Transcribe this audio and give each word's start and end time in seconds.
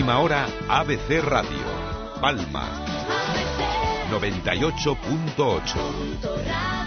Última 0.00 0.18
hora 0.18 0.48
ABC 0.66 1.20
Radio. 1.20 1.66
Palma 2.22 2.64
98.8. 4.10 6.79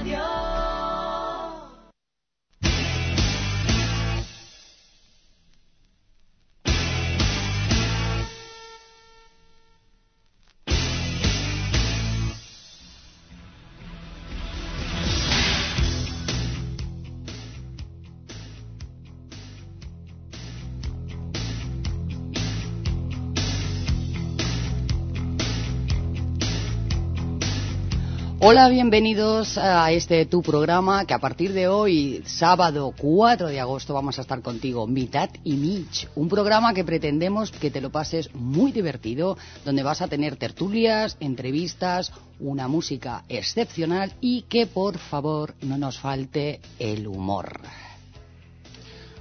Hola, 28.46 28.68
bienvenidos 28.68 29.58
a 29.58 29.90
este 29.94 30.26
tu 30.26 30.42
programa 30.42 31.06
que 31.06 31.14
a 31.14 31.20
partir 31.20 31.54
de 31.54 31.70
hoy, 31.70 32.22
sábado 32.26 32.94
4 32.98 33.48
de 33.48 33.62
agosto, 33.62 33.94
vamos 33.94 34.18
a 34.18 34.22
estar 34.22 34.42
contigo, 34.42 34.86
mitad 34.86 35.30
y 35.46 35.54
Mitch. 35.54 36.10
Un 36.16 36.28
programa 36.28 36.74
que 36.74 36.84
pretendemos 36.84 37.52
que 37.54 37.72
te 37.72 37.80
lo 37.80 37.90
pases 37.90 38.36
muy 38.36 38.74
divertido, 38.74 39.38
donde 39.64 39.82
vas 39.82 40.02
a 40.02 40.10
tener 40.10 40.36
tertulias, 40.36 41.16
entrevistas, 41.22 42.12
una 42.42 42.68
música 42.68 43.24
excepcional 43.30 44.12
y 44.20 44.42
que 44.42 44.68
por 44.68 44.98
favor 44.98 45.54
no 45.62 45.78
nos 45.78 45.98
falte 45.98 46.60
el 46.80 47.08
humor. 47.08 47.62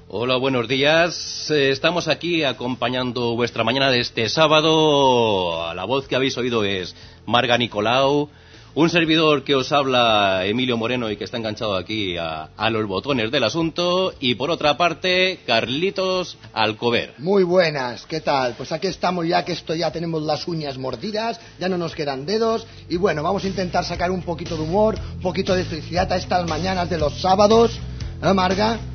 Hola, 0.08 0.36
buenos 0.36 0.66
días. 0.66 1.48
Eh, 1.52 1.70
estamos 1.70 2.08
aquí 2.08 2.42
acompañando 2.42 3.36
vuestra 3.36 3.62
mañana 3.62 3.92
de 3.92 4.00
este 4.00 4.28
sábado. 4.28 5.72
La 5.74 5.84
voz 5.84 6.08
que 6.08 6.16
habéis 6.16 6.36
oído 6.36 6.64
es 6.64 6.96
Marga 7.24 7.56
Nicolau. 7.56 8.28
Un 8.74 8.88
servidor 8.88 9.44
que 9.44 9.54
os 9.54 9.70
habla, 9.70 10.46
Emilio 10.46 10.78
Moreno, 10.78 11.10
y 11.10 11.18
que 11.18 11.24
está 11.24 11.36
enganchado 11.36 11.76
aquí 11.76 12.16
a, 12.16 12.48
los 12.70 12.86
botones 12.86 13.30
del 13.30 13.44
asunto. 13.44 14.14
Y 14.18 14.34
por 14.34 14.50
otra 14.50 14.78
parte, 14.78 15.40
Carlitos 15.46 16.38
Alcover. 16.54 17.12
Muy 17.18 17.42
buenas, 17.42 18.06
¿qué 18.06 18.22
tal? 18.22 18.54
Pues 18.56 18.72
aquí 18.72 18.86
estamos 18.86 19.28
ya 19.28 19.44
que 19.44 19.52
esto 19.52 19.74
ya 19.74 19.92
tenemos 19.92 20.22
las 20.22 20.48
uñas 20.48 20.78
mordidas, 20.78 21.38
ya 21.60 21.68
no 21.68 21.76
nos 21.76 21.94
quedan 21.94 22.24
dedos. 22.24 22.66
Y 22.88 22.96
bueno, 22.96 23.22
vamos 23.22 23.44
a 23.44 23.48
intentar 23.48 23.84
sacar 23.84 24.10
un 24.10 24.22
poquito 24.22 24.56
de 24.56 24.62
humor, 24.62 24.98
un 25.16 25.20
poquito 25.20 25.54
de 25.54 25.64
felicidad 25.64 26.10
a 26.10 26.16
estas 26.16 26.48
mañanas 26.48 26.88
de 26.88 26.96
los 26.96 27.20
sábados. 27.20 27.78
¿Eh? 28.22 28.91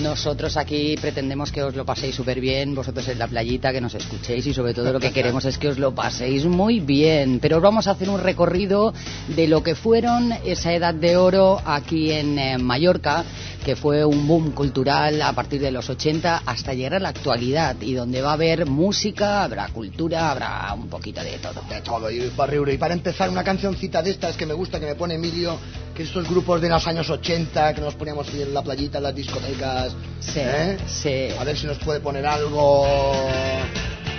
Nosotros 0.00 0.56
aquí 0.56 0.96
pretendemos 1.00 1.50
que 1.50 1.62
os 1.62 1.74
lo 1.74 1.84
paséis 1.84 2.14
súper 2.14 2.40
bien, 2.40 2.74
vosotros 2.74 3.08
en 3.08 3.18
la 3.18 3.26
playita, 3.26 3.72
que 3.72 3.80
nos 3.80 3.94
escuchéis 3.94 4.46
y 4.46 4.54
sobre 4.54 4.74
todo 4.74 4.92
lo 4.92 5.00
que 5.00 5.10
queremos 5.10 5.44
es 5.44 5.58
que 5.58 5.68
os 5.68 5.78
lo 5.78 5.94
paséis 5.94 6.44
muy 6.44 6.80
bien. 6.80 7.38
Pero 7.40 7.56
os 7.56 7.62
vamos 7.62 7.86
a 7.86 7.92
hacer 7.92 8.10
un 8.10 8.20
recorrido 8.20 8.92
de 9.28 9.48
lo 9.48 9.62
que 9.62 9.74
fueron 9.74 10.32
esa 10.44 10.72
edad 10.72 10.94
de 10.94 11.16
oro 11.16 11.60
aquí 11.64 12.12
en 12.12 12.38
eh, 12.38 12.58
Mallorca, 12.58 13.24
que 13.64 13.74
fue 13.74 14.04
un 14.04 14.26
boom 14.28 14.52
cultural 14.52 15.20
a 15.22 15.32
partir 15.32 15.60
de 15.60 15.70
los 15.70 15.88
80 15.88 16.42
hasta 16.44 16.74
llegar 16.74 16.94
a 16.94 17.00
la 17.00 17.08
actualidad 17.08 17.76
y 17.80 17.94
donde 17.94 18.22
va 18.22 18.30
a 18.30 18.34
haber 18.34 18.66
música, 18.66 19.44
habrá 19.44 19.68
cultura, 19.68 20.30
habrá 20.30 20.72
un 20.74 20.88
poquito 20.88 21.22
de 21.22 21.38
todo. 21.38 21.62
De 21.68 21.80
todo, 21.80 22.10
y 22.10 22.20
para, 22.36 22.72
y 22.72 22.78
para 22.78 22.94
empezar 22.94 23.30
una 23.30 23.42
cancioncita 23.42 24.02
de 24.02 24.10
estas 24.10 24.36
que 24.36 24.46
me 24.46 24.54
gusta, 24.54 24.78
que 24.78 24.86
me 24.86 24.94
pone 24.94 25.14
Emilio, 25.14 25.58
que 25.96 26.02
estos 26.02 26.28
grupos 26.28 26.60
de 26.60 26.68
los 26.68 26.86
años 26.86 27.08
80 27.08 27.72
que 27.74 27.80
nos 27.80 27.94
poníamos 27.94 28.28
en 28.34 28.52
la 28.52 28.62
playita, 28.62 28.98
en 28.98 29.04
las 29.04 29.14
discotecas. 29.14 29.94
Sí, 30.20 30.40
¿eh? 30.40 30.76
sí. 30.86 31.28
A 31.38 31.44
ver 31.44 31.56
si 31.56 31.66
nos 31.66 31.78
puede 31.78 32.00
poner 32.00 32.26
algo. 32.26 32.86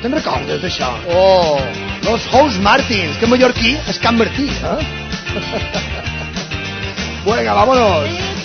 ¿Te 0.01 0.09
recordes 0.09 0.61
d'això? 0.61 0.89
Oh! 1.13 1.57
Los 2.03 2.25
House 2.33 2.57
Martins, 2.59 3.17
que 3.17 3.27
mallorquí 3.27 3.77
es 3.87 3.99
Can 3.99 4.17
Martí, 4.17 4.49
¿eh? 4.49 4.81
Venga, 7.25 7.53
vámonos. 7.53 8.36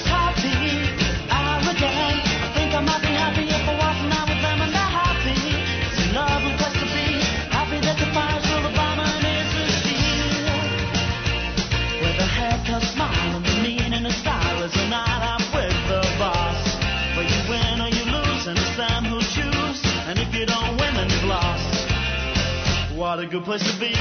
What 23.12 23.20
a 23.20 23.26
good 23.26 23.44
place 23.44 23.60
to 23.70 23.78
be. 23.78 23.92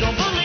Don't 0.00 0.16
believe 0.16 0.41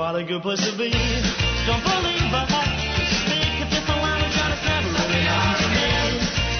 What 0.00 0.16
a 0.16 0.24
good 0.24 0.40
place 0.40 0.64
to 0.64 0.72
be. 0.78 0.88
Don't 0.88 1.84
believe 1.84 2.32
that. 2.32 2.68
Speak 3.20 3.60
a 3.60 3.68
different 3.68 4.00
and 4.00 5.04
me. 5.76 5.92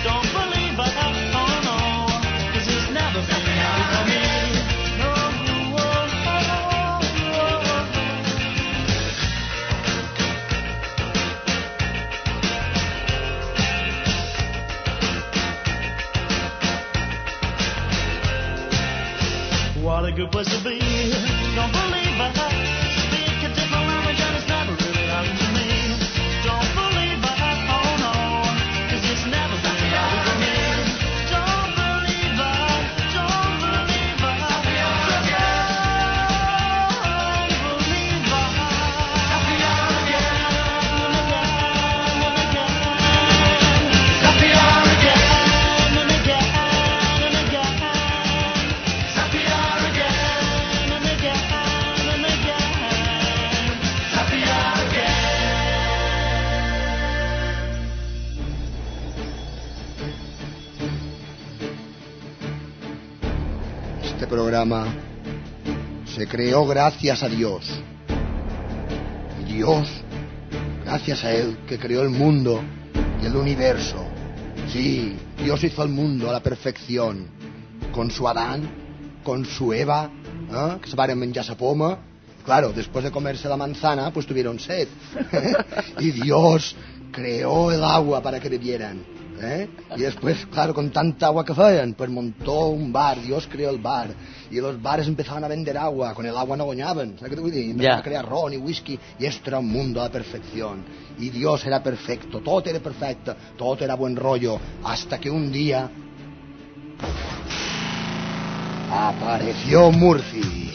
Don't 0.05 0.29
believe. 0.29 0.77
Oh 0.77 0.93
it's 2.69 2.91
never 2.93 3.23
me. 4.05 4.21
No. 5.01 5.09
What 19.83 20.05
a 20.05 20.13
good 20.13 20.31
place 20.31 20.49
to 20.49 20.63
be. 20.63 20.79
Don't 21.57 21.73
believe 21.73 22.19
that. 22.37 22.70
Se 66.05 66.27
creó 66.27 66.67
gracias 66.67 67.23
a 67.23 67.29
Dios. 67.29 67.67
Y 69.41 69.55
Dios, 69.55 69.89
gracias 70.85 71.25
a 71.25 71.33
Él, 71.33 71.57
que 71.67 71.79
creó 71.79 72.03
el 72.03 72.11
mundo 72.11 72.61
y 73.23 73.27
el 73.27 73.37
universo. 73.37 74.05
Sí, 74.71 75.17
Dios 75.43 75.65
hizo 75.65 75.83
el 75.83 75.89
mundo 75.89 76.29
a 76.29 76.33
la 76.35 76.43
perfección. 76.43 77.27
Con 77.91 78.11
su 78.11 78.29
Adán, 78.29 78.69
con 79.25 79.47
su 79.47 79.73
Eva, 79.73 80.11
¿eh? 80.53 80.79
que 80.83 80.91
se 80.91 80.97
van 80.97 81.11
a 81.11 81.15
menjar 81.15 81.43
esa 81.45 81.57
poma. 81.57 81.99
Claro, 82.45 82.71
después 82.73 83.03
de 83.03 83.11
comerse 83.11 83.49
la 83.49 83.57
manzana, 83.57 84.13
pues 84.13 84.27
tuvieron 84.27 84.61
sed. 84.61 84.89
y 86.01 86.11
Dios 86.11 86.77
creó 87.13 87.73
el 87.73 87.83
agua 87.83 88.23
para 88.23 88.39
que 88.39 88.51
bebieran. 88.51 89.20
¿Eh? 89.41 89.69
Y 89.97 90.01
después, 90.03 90.47
claro, 90.47 90.75
con 90.75 90.91
tanta 90.91 91.27
agua 91.27 91.45
que 91.45 91.55
feien, 91.55 91.95
pues 91.95 92.11
montó 92.11 92.69
un 92.69 92.93
bar, 92.93 93.21
Dios 93.21 93.49
creó 93.51 93.71
el 93.71 93.79
bar. 93.79 94.09
Y 94.51 94.61
los 94.61 94.81
bares 94.81 95.07
empezaban 95.09 95.45
a 95.45 95.49
vender 95.49 95.77
agua, 95.79 96.15
con 96.15 96.27
el 96.27 96.37
agua 96.37 96.57
no 96.57 96.65
goñaban, 96.65 97.17
¿sabes 97.17 97.31
qué 97.31 97.37
te 97.37 97.41
voy 97.43 97.51
a 97.51 97.55
decir? 97.55 97.71
Empezaron 97.71 97.97
Ya. 97.97 98.01
a 98.01 98.03
crear 98.05 98.29
ron 98.29 98.53
y 98.53 98.57
whisky, 98.57 98.99
y 99.19 99.27
esto 99.27 99.51
era 99.51 99.59
un 99.59 99.69
mundo 99.69 100.01
a 100.01 100.05
la 100.05 100.11
perfección. 100.11 100.85
Y 101.19 101.31
Dios 101.31 101.65
era 101.67 101.83
perfecto, 101.83 102.41
todo 102.41 102.63
era 102.65 102.81
perfecto, 102.81 103.35
todo 103.57 103.85
era 103.85 103.95
buen 103.95 104.17
rollo, 104.17 104.59
hasta 104.85 105.19
que 105.19 105.31
un 105.31 105.51
día 105.53 105.89
apareció 108.91 109.91
Murphy. 109.93 110.70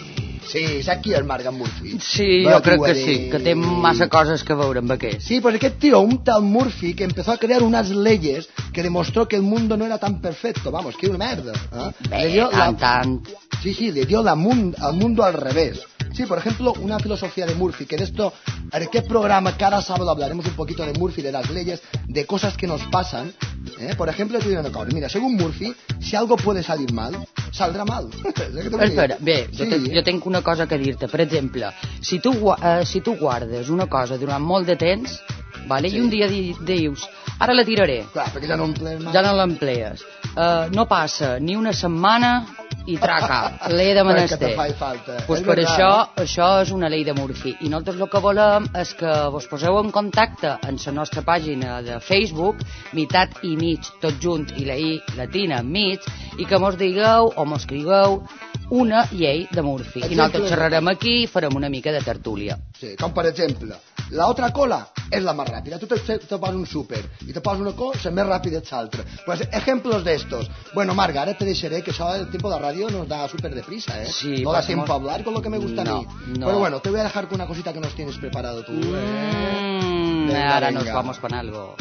Sí, 0.48 0.84
saps 0.84 1.02
qui 1.02 1.14
és 1.18 1.26
Morgan 1.26 1.56
Murphy? 1.58 1.98
Sí, 2.00 2.44
jo 2.46 2.62
crec 2.62 2.84
que 2.86 2.96
sí, 2.96 3.16
que 3.32 3.40
té 3.40 3.56
massa 3.56 4.08
coses 4.10 4.44
que 4.44 4.54
veure 4.54 4.80
amb 4.84 4.92
aquest. 4.96 5.22
Sí, 5.22 5.40
pues 5.42 5.56
aquest 5.56 5.80
tío, 5.80 6.00
un 6.02 6.24
tal 6.24 6.42
Murphy, 6.44 6.94
que 6.94 7.04
empezó 7.04 7.32
a 7.32 7.38
crear 7.38 7.64
unas 7.64 7.90
leyes 7.90 8.48
que 8.74 8.84
demostró 8.84 9.28
que 9.28 9.36
el 9.38 9.42
mundo 9.42 9.76
no 9.78 9.86
era 9.86 9.98
tan 9.98 10.22
perfecto. 10.22 10.72
Vamos, 10.72 10.96
que 10.98 11.08
una 11.08 11.18
merda. 11.18 11.54
¿eh? 11.54 11.92
Bé, 12.10 12.18
Le 12.26 12.28
dio 12.34 12.52
la- 12.52 12.58
tant, 12.58 12.80
tant. 12.80 13.28
Sí, 13.64 13.74
sí, 13.74 13.92
le 13.92 14.06
dio 14.06 14.22
la 14.22 14.36
mun- 14.36 14.76
al 14.80 14.94
mundo 14.94 15.24
al 15.24 15.34
revés. 15.34 15.80
Sí, 16.14 16.24
por 16.26 16.38
ejemplo, 16.38 16.74
una 16.82 16.98
filosofía 17.00 17.46
de 17.46 17.56
Murphy, 17.56 17.86
que 17.86 17.98
de 17.98 18.06
esto, 18.06 18.32
¿en 18.72 18.88
qué 18.88 19.02
programa 19.02 19.58
cada 19.58 19.82
sábado 19.82 20.10
hablaremos 20.12 20.46
un 20.46 20.54
poquito 20.54 20.86
de 20.86 20.94
Murphy, 20.94 21.22
de 21.22 21.32
las 21.32 21.50
leyes, 21.50 21.82
de 22.08 22.26
cosas 22.26 22.56
que 22.56 22.68
nos 22.68 22.82
pasan? 22.84 23.34
¿eh? 23.80 23.96
Por 23.98 24.08
ejemplo, 24.08 24.40
una 24.46 24.72
cosa, 24.72 24.88
mira, 24.94 25.10
según 25.10 25.36
Murphy, 25.36 25.74
si 26.00 26.16
algo 26.16 26.38
puede 26.38 26.64
salir 26.64 26.94
mal, 26.94 27.18
saldrà 27.52 27.84
mal. 27.86 28.08
Espera, 28.82 29.18
jo, 29.20 29.26
Sí. 29.66 29.70
te, 29.70 29.96
jo 29.96 30.04
tinc 30.04 30.26
una 30.26 30.35
cosa 30.42 30.68
que 30.68 30.78
dir-te. 30.78 31.08
Per 31.08 31.22
exemple, 31.22 31.72
si 32.02 32.20
tu, 32.20 32.34
eh, 32.54 32.86
si 32.86 33.02
tu 33.02 33.16
guardes 33.18 33.70
una 33.70 33.88
cosa 33.88 34.18
durant 34.18 34.42
molt 34.44 34.68
de 34.68 34.76
temps, 34.76 35.22
vale, 35.68 35.90
Sí. 35.90 35.98
i 35.98 36.02
un 36.02 36.10
dia 36.10 36.28
di, 36.28 36.56
dius, 36.62 37.08
ara 37.40 37.54
la 37.54 37.64
tiraré, 37.64 38.06
Clar, 38.14 38.28
perquè 38.34 38.48
ja 38.48 38.56
no 38.56 38.66
emplees 38.66 39.02
mai. 39.04 39.14
ja 39.14 39.22
no 39.22 39.34
l'emplees, 39.36 40.04
uh, 40.36 40.70
no 40.72 40.86
passa 40.86 41.40
ni 41.40 41.56
una 41.56 41.74
setmana 41.74 42.46
i 42.88 42.98
traca, 43.02 43.58
l'he 43.74 43.94
de 43.96 44.02
Perquè 44.02 44.06
menester. 44.06 44.38
te 44.38 44.56
fa 44.56 44.68
falta. 44.78 45.16
Pues 45.26 45.40
És 45.42 45.46
per 45.48 45.56
veritat, 45.56 45.74
això, 45.74 46.22
això 46.22 46.62
és 46.62 46.72
una 46.72 46.88
llei 46.88 47.04
de 47.04 47.14
Murphy. 47.18 47.56
I 47.62 47.70
nosaltres 47.70 48.00
el 48.00 48.10
que 48.10 48.20
volem 48.22 48.68
és 48.78 48.94
que 48.94 49.14
vos 49.34 49.48
poseu 49.50 49.80
en 49.80 49.90
contacte 49.92 50.52
en 50.68 50.78
la 50.86 50.92
nostra 50.92 51.24
pàgina 51.24 51.82
de 51.82 52.00
Facebook, 52.00 52.58
mitat 52.94 53.40
i 53.42 53.56
mig, 53.58 53.82
tot 54.02 54.22
junt, 54.22 54.46
i 54.58 54.66
la 54.66 54.76
i 54.78 55.02
latina 55.18 55.64
mig, 55.64 56.00
i 56.38 56.46
que 56.46 56.60
mos 56.60 56.78
digueu 56.78 57.34
o 57.36 57.46
mos 57.46 57.62
escrigueu 57.66 58.22
una 58.70 59.06
llei 59.12 59.48
de 59.52 59.62
Murphy. 59.62 60.00
I 60.00 60.04
Exemple. 60.04 60.16
nosaltres 60.18 60.50
xerrarem 60.50 60.88
aquí 60.90 61.24
i 61.24 61.28
farem 61.28 61.56
una 61.56 61.70
mica 61.70 61.92
de 61.92 62.02
tertúlia. 62.02 62.58
Sí, 62.80 62.96
com 63.00 63.14
per 63.14 63.26
exemple, 63.28 63.76
la 64.12 64.28
otra 64.28 64.52
cola 64.54 64.88
és 65.12 65.22
la 65.24 65.34
més 65.38 65.48
ràpida. 65.50 65.78
Tu 65.80 65.88
te, 65.88 65.98
te 66.20 66.38
poses 66.38 66.56
un 66.56 66.66
súper 66.66 67.00
i 67.28 67.34
te 67.34 67.42
poses 67.42 67.62
una 67.62 67.74
cola, 67.78 68.00
la 68.04 68.12
més 68.12 68.28
ràpida 68.28 68.62
és 68.62 68.72
l'altra. 68.72 69.04
Pues 69.26 69.42
ejemplos 69.52 70.04
de 70.04 70.16
estos. 70.16 70.50
Bueno, 70.74 70.94
Marga, 70.96 71.22
ara 71.22 71.38
te 71.38 71.46
deixaré 71.46 71.82
que 71.84 71.92
això 71.92 72.14
el 72.16 72.30
tiempo 72.30 72.50
de 72.50 72.60
radio 72.60 72.90
nos 72.90 73.08
da 73.08 73.28
súper 73.30 73.54
deprisa, 73.56 74.02
¿eh? 74.02 74.08
Sí, 74.12 74.44
no 74.44 74.52
da 74.52 74.62
tiempo 74.66 74.92
a 74.92 74.96
hablar 74.96 75.24
con 75.24 75.34
lo 75.34 75.42
que 75.42 75.50
me 75.50 75.58
gusta 75.58 75.84
No, 75.84 75.98
a 75.98 76.00
mí. 76.02 76.08
no. 76.40 76.46
Pero 76.48 76.60
bueno, 76.60 76.80
te 76.82 76.90
voy 76.90 77.00
a 77.00 77.04
dejar 77.04 77.28
con 77.28 77.36
una 77.36 77.48
cosita 77.48 77.72
que 77.74 77.80
nos 77.80 77.94
tienes 77.96 78.18
preparado 78.18 78.64
tú, 78.64 78.74
¿eh? 78.74 79.80
Mm, 79.84 80.28
Venga, 80.28 80.54
ahora 80.56 80.68
venga. 80.68 80.84
nos 80.84 80.94
vamos 80.94 81.20
con 81.20 81.34
algo. 81.34 81.76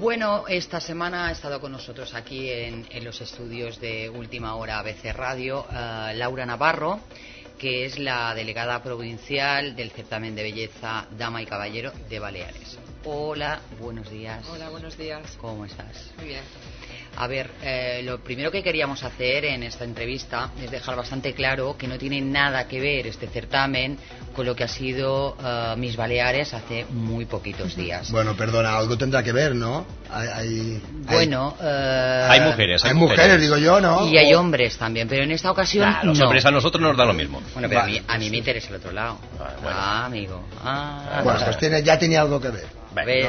Bueno, 0.00 0.46
esta 0.48 0.80
semana 0.80 1.26
ha 1.26 1.32
estado 1.32 1.60
con 1.60 1.72
nosotros 1.72 2.14
aquí 2.14 2.48
en, 2.48 2.86
en 2.88 3.04
los 3.04 3.20
estudios 3.20 3.78
de 3.80 4.08
Última 4.08 4.54
Hora 4.54 4.78
ABC 4.78 5.12
Radio 5.12 5.66
eh, 5.70 6.14
Laura 6.14 6.46
Navarro, 6.46 7.00
que 7.58 7.84
es 7.84 7.98
la 7.98 8.34
delegada 8.34 8.82
provincial 8.82 9.76
del 9.76 9.90
certamen 9.90 10.34
de 10.34 10.42
belleza 10.42 11.06
Dama 11.18 11.42
y 11.42 11.46
Caballero 11.46 11.92
de 12.08 12.18
Baleares. 12.18 12.78
Hola, 13.04 13.60
buenos 13.78 14.08
días. 14.08 14.42
Hola, 14.48 14.70
buenos 14.70 14.96
días. 14.96 15.36
¿Cómo 15.38 15.66
estás? 15.66 16.10
Muy 16.16 16.28
bien. 16.28 16.44
A 17.16 17.26
ver, 17.26 17.50
eh, 17.62 18.00
lo 18.04 18.20
primero 18.20 18.50
que 18.50 18.62
queríamos 18.62 19.02
hacer 19.02 19.44
en 19.44 19.62
esta 19.62 19.84
entrevista 19.84 20.50
es 20.62 20.70
dejar 20.70 20.96
bastante 20.96 21.34
claro 21.34 21.76
que 21.76 21.86
no 21.86 21.98
tiene 21.98 22.20
nada 22.20 22.66
que 22.66 22.80
ver 22.80 23.06
este 23.06 23.26
certamen 23.26 23.98
con 24.34 24.46
lo 24.46 24.54
que 24.56 24.64
ha 24.64 24.68
sido 24.68 25.36
eh, 25.44 25.74
Mis 25.76 25.96
Baleares 25.96 26.54
hace 26.54 26.86
muy 26.88 27.26
poquitos 27.26 27.76
días. 27.76 28.10
Bueno, 28.10 28.36
perdona, 28.36 28.76
algo 28.78 28.96
tendrá 28.96 29.22
que 29.22 29.32
ver, 29.32 29.54
¿no? 29.54 29.84
Hay, 30.10 30.28
hay- 30.28 30.82
Bueno, 31.04 31.56
eh, 31.60 32.26
Hay 32.30 32.40
mujeres, 32.40 32.84
hay, 32.84 32.94
mujeres, 32.94 33.40
digo 33.40 33.58
yo, 33.58 33.80
¿no? 33.80 34.06
y 34.08 34.16
hay 34.16 34.32
hombres 34.34 34.78
también, 34.78 35.06
pero 35.08 35.22
en 35.24 35.32
esta 35.32 35.50
ocasión 35.50 35.90
Nah, 35.90 36.02
los 36.04 36.18
no. 36.18 36.24
hombres 36.24 36.46
a 36.46 36.50
nosotros 36.50 36.80
nos 36.80 36.96
da 36.96 37.04
lo 37.04 37.12
mismo. 37.12 37.42
Bueno, 37.52 37.68
pero 37.68 37.80
Vale, 37.82 37.98
a, 37.98 38.00
mí, 38.00 38.04
a 38.08 38.18
mí 38.18 38.30
me 38.30 38.38
interesa 38.38 38.68
el 38.70 38.76
otro 38.76 38.92
lado. 38.92 39.18
Ah, 39.38 39.50
bueno. 39.62 39.78
Ah, 39.78 40.04
amigo. 40.06 40.44
Ah, 40.64 41.20
Bueno, 41.22 41.40
pues 41.44 41.58
tiene, 41.58 41.82
ya 41.82 41.98
tenía 41.98 42.22
algo 42.22 42.40
que 42.40 42.48
ver. 42.48 42.66
¿Ves? 43.04 43.28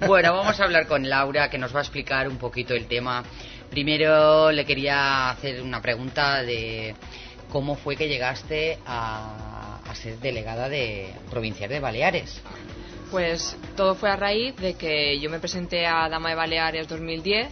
¿No? 0.00 0.06
Bueno, 0.06 0.32
vamos 0.32 0.58
a 0.60 0.64
hablar 0.64 0.86
con 0.86 1.08
Laura, 1.08 1.50
que 1.50 1.58
nos 1.58 1.74
va 1.74 1.80
a 1.80 1.82
explicar 1.82 2.28
un 2.28 2.38
poquito 2.38 2.74
el 2.74 2.86
tema. 2.86 3.24
Primero 3.70 4.50
le 4.50 4.64
quería 4.64 5.30
hacer 5.30 5.62
una 5.62 5.82
pregunta 5.82 6.42
de 6.42 6.94
cómo 7.50 7.76
fue 7.76 7.96
que 7.96 8.08
llegaste 8.08 8.78
a, 8.86 9.80
a 9.88 9.94
ser 9.94 10.18
delegada 10.18 10.68
de 10.68 11.12
provincial 11.30 11.68
de 11.68 11.80
Baleares. 11.80 12.42
Pues 13.10 13.56
todo 13.76 13.94
fue 13.94 14.10
a 14.10 14.16
raíz 14.16 14.54
de 14.56 14.74
que 14.74 15.18
yo 15.18 15.30
me 15.30 15.40
presenté 15.40 15.86
a 15.86 16.08
Dama 16.08 16.28
de 16.30 16.34
Baleares 16.34 16.88
2010 16.88 17.48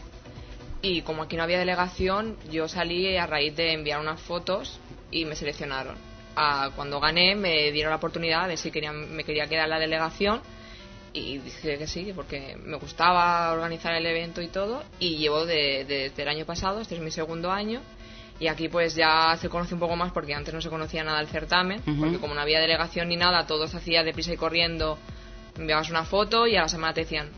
y 0.82 1.02
como 1.02 1.22
aquí 1.22 1.36
no 1.36 1.42
había 1.42 1.58
delegación, 1.58 2.36
yo 2.50 2.68
salí 2.68 3.16
a 3.16 3.26
raíz 3.26 3.56
de 3.56 3.72
enviar 3.72 4.00
unas 4.00 4.20
fotos 4.20 4.78
y 5.10 5.24
me 5.24 5.34
seleccionaron. 5.34 5.96
Ah, 6.36 6.70
cuando 6.76 7.00
gané 7.00 7.34
me 7.34 7.72
dieron 7.72 7.90
la 7.90 7.96
oportunidad 7.96 8.48
de 8.48 8.58
si 8.58 8.70
querían, 8.70 9.14
me 9.16 9.24
quería 9.24 9.46
quedar 9.46 9.64
en 9.64 9.70
la 9.70 9.78
delegación 9.78 10.42
y 11.18 11.38
dije 11.38 11.78
que 11.78 11.86
sí, 11.86 12.12
porque 12.14 12.56
me 12.64 12.76
gustaba 12.76 13.52
organizar 13.52 13.94
el 13.94 14.04
evento 14.06 14.42
y 14.42 14.48
todo 14.48 14.82
y 14.98 15.16
llevo 15.16 15.46
de- 15.46 15.84
de- 15.84 16.10
desde 16.10 16.22
el 16.22 16.28
año 16.28 16.44
pasado, 16.44 16.80
este 16.80 16.94
es 16.94 17.00
mi 17.00 17.10
segundo 17.10 17.50
año 17.50 17.80
y 18.38 18.48
aquí 18.48 18.68
pues 18.68 18.94
ya 18.94 19.36
se 19.40 19.48
conoce 19.48 19.72
un 19.74 19.80
poco 19.80 19.96
más 19.96 20.12
porque 20.12 20.34
antes 20.34 20.52
no 20.52 20.60
se 20.60 20.68
conocía 20.68 21.02
nada 21.04 21.18
del 21.18 21.28
certamen, 21.28 21.80
porque 21.98 22.18
como 22.18 22.34
no 22.34 22.40
había 22.42 22.60
delegación 22.60 23.08
ni 23.08 23.16
nada, 23.16 23.46
todo 23.46 23.66
se 23.66 23.78
hacía 23.78 24.02
deprisa 24.02 24.32
y 24.32 24.36
corriendo, 24.36 24.98
enviabas 25.56 25.88
una 25.88 26.04
foto 26.04 26.46
y 26.46 26.54
a 26.56 26.62
la 26.62 26.68
semana 26.68 26.92
te 26.92 27.00
decían, 27.00 27.30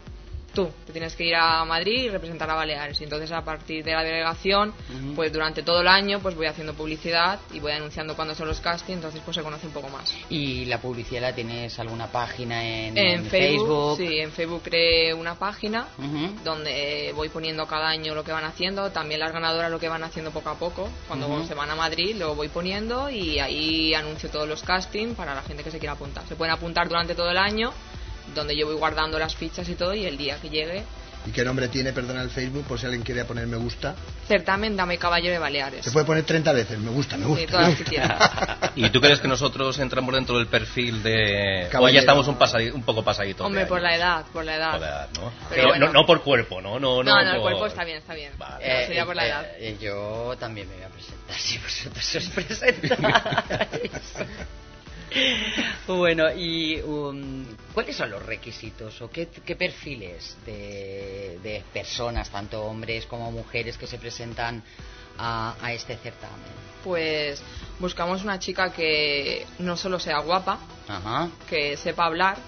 tú, 0.53 0.71
te 0.87 0.93
tienes 0.93 1.15
que 1.15 1.25
ir 1.25 1.35
a 1.35 1.65
Madrid 1.65 2.05
y 2.05 2.09
representar 2.09 2.51
a 2.51 2.55
Baleares. 2.55 3.01
Y 3.01 3.05
entonces 3.05 3.31
a 3.33 3.43
partir 3.43 3.85
de 3.85 3.93
la 3.93 4.03
delegación, 4.03 4.73
pues 5.15 5.33
durante 5.33 5.63
todo 5.63 5.81
el 5.81 5.89
año 5.89 6.21
pues 6.21 6.35
voy 6.35 6.47
haciendo 6.47 6.75
publicidad 6.75 7.41
y 7.53 7.61
voy 7.61 7.73
anunciando 7.73 8.17
cuándo 8.17 8.35
son 8.35 8.49
los 8.49 8.61
castings, 8.61 8.97
entonces 8.97 9.21
pues 9.25 9.37
se 9.37 9.43
conoce 9.43 9.67
un 9.67 9.73
poco 9.73 9.89
más. 9.89 10.15
¿Y 10.31 10.65
la 10.67 10.81
publicidad 10.81 11.23
la 11.23 11.35
tienes 11.35 11.79
alguna 11.79 12.09
página 12.11 12.65
en, 12.65 12.97
En 12.97 13.21
en 13.21 13.25
Facebook, 13.27 13.97
sí, 13.97 14.19
en 14.19 14.33
Facebook 14.33 14.63
creé 14.65 15.15
una 15.15 15.35
página 15.35 15.89
donde 16.45 17.13
voy 17.15 17.29
poniendo 17.29 17.67
cada 17.67 17.89
año 17.89 18.15
lo 18.15 18.25
que 18.25 18.33
van 18.33 18.45
haciendo, 18.45 18.91
también 18.91 19.21
las 19.21 19.33
ganadoras 19.33 19.71
lo 19.71 19.79
que 19.79 19.89
van 19.89 20.03
haciendo 20.03 20.31
poco 20.31 20.51
a 20.51 20.59
poco. 20.59 20.89
Cuando 21.07 21.45
se 21.45 21.55
van 21.55 21.71
a 21.71 21.75
Madrid 21.75 22.17
lo 22.17 22.35
voy 22.35 22.49
poniendo 22.49 23.11
y 23.11 23.39
ahí 23.39 23.95
anuncio 23.95 24.31
todos 24.31 24.49
los 24.49 24.63
castings 24.63 25.15
para 25.15 25.35
la 25.35 25.43
gente 25.43 25.63
que 25.63 25.71
se 25.71 25.79
quiera 25.79 25.93
apuntar. 25.93 26.27
Se 26.27 26.37
pueden 26.37 26.55
apuntar 26.55 26.89
durante 26.89 27.15
todo 27.15 27.31
el 27.31 27.39
año, 27.39 27.73
donde 28.35 28.57
yo 28.57 28.67
voy 28.67 28.77
guardando 28.77 29.19
las 29.19 29.35
fichas 29.37 29.69
y 29.69 29.75
todo 29.75 29.95
y 29.95 30.07
el 30.07 30.17
día 30.17 30.37
que 30.41 30.49
llegue, 30.51 30.83
¿Y 31.27 31.33
qué 31.33 31.45
nombre 31.45 31.69
tiene, 31.69 31.93
perdona, 31.93 32.23
el 32.23 32.31
Facebook, 32.31 32.65
por 32.65 32.79
si 32.79 32.87
alguien 32.87 33.03
quiere 33.03 33.25
poner 33.25 33.47
me 33.47 33.57
gusta? 33.59 33.95
certamen 34.29 34.77
Dame 34.77 34.95
y 34.95 34.99
Caballero 34.99 35.33
de 35.33 35.39
Baleares. 35.39 35.85
Se 35.85 35.91
puede 35.91 36.07
poner 36.07 36.23
30 36.25 36.53
veces, 36.53 36.79
me 36.79 36.91
gusta, 36.91 37.17
me 37.19 37.27
gusta. 37.27 37.41
Sí, 37.41 37.47
me 37.47 37.53
todas 37.53 37.75
que 37.77 37.99
gusta. 37.99 38.73
¿Y 38.77 38.89
tú 38.91 39.01
crees 39.01 39.21
que 39.21 39.27
nosotros 39.29 39.79
entramos 39.81 40.15
dentro 40.15 40.39
del 40.39 40.47
perfil 40.47 41.03
de... 41.03 41.67
O 41.67 41.71
Caballero. 41.71 41.95
ya 41.95 42.01
estamos 42.01 42.29
un, 42.29 42.39
pasadi- 42.39 42.73
un 42.73 42.83
poco 42.83 43.03
pasaditos 43.05 43.45
Hombre, 43.47 43.67
por 43.67 43.83
la 43.83 43.97
edad, 43.97 44.25
por 44.33 44.45
la 44.45 44.57
edad. 44.57 44.71
Por 44.71 44.81
la 44.81 44.87
edad, 44.89 45.09
¿no? 45.21 45.33
Pero 45.51 45.63
No- 45.65 45.69
bueno. 45.71 45.87
no, 45.89 45.93
no 45.93 46.07
por 46.07 46.23
cuerpo, 46.23 46.61
¿no? 46.63 46.79
No, 46.79 47.03
No, 47.03 47.13
no, 47.13 47.21
el 47.21 47.31
por- 47.33 47.41
cuerpo 47.43 47.67
está 47.67 47.85
bien, 47.85 47.99
está 47.99 48.15
bien. 48.15 48.33
Vale. 48.39 48.65
Pero 48.65 48.87
sería 48.87 49.05
por 49.05 49.17
la 49.17 49.25
eh, 49.27 49.29
edad. 49.29 49.47
eh, 49.59 49.77
yo 49.81 50.35
también 50.39 50.69
me 50.69 50.77
voy 50.77 50.85
a 50.85 50.89
presentar 50.89 51.37
si 51.37 51.59
vosotros 51.59 52.15
os 52.15 52.29
presentáis. 52.31 52.93
Bueno, 55.87 56.33
y 56.35 56.81
um, 56.83 57.45
¿cuáles 57.73 57.97
son 57.97 58.11
los 58.11 58.25
requisitos 58.25 59.01
o 59.01 59.11
qué, 59.11 59.29
qué 59.29 59.57
perfiles 59.57 60.37
de, 60.45 61.39
de 61.43 61.65
personas, 61.73 62.31
tanto 62.31 62.63
hombres 62.63 63.07
como 63.07 63.31
mujeres, 63.31 63.77
que 63.79 63.87
se 63.87 63.99
presentan 63.99 64.63
a, 65.17 65.57
a 65.61 65.73
este 65.73 65.97
certamen? 65.97 66.69
Pues 66.85 67.43
buscamos 67.79 68.23
una 68.23 68.39
chica 68.39 68.73
que 68.73 69.47
no 69.59 69.77
solo 69.77 69.99
sea 69.99 70.21
guapa, 70.21 70.59
Ajá. 70.89 71.29
que 71.49 71.77
sepa 71.77 72.07
hablar, 72.07 72.39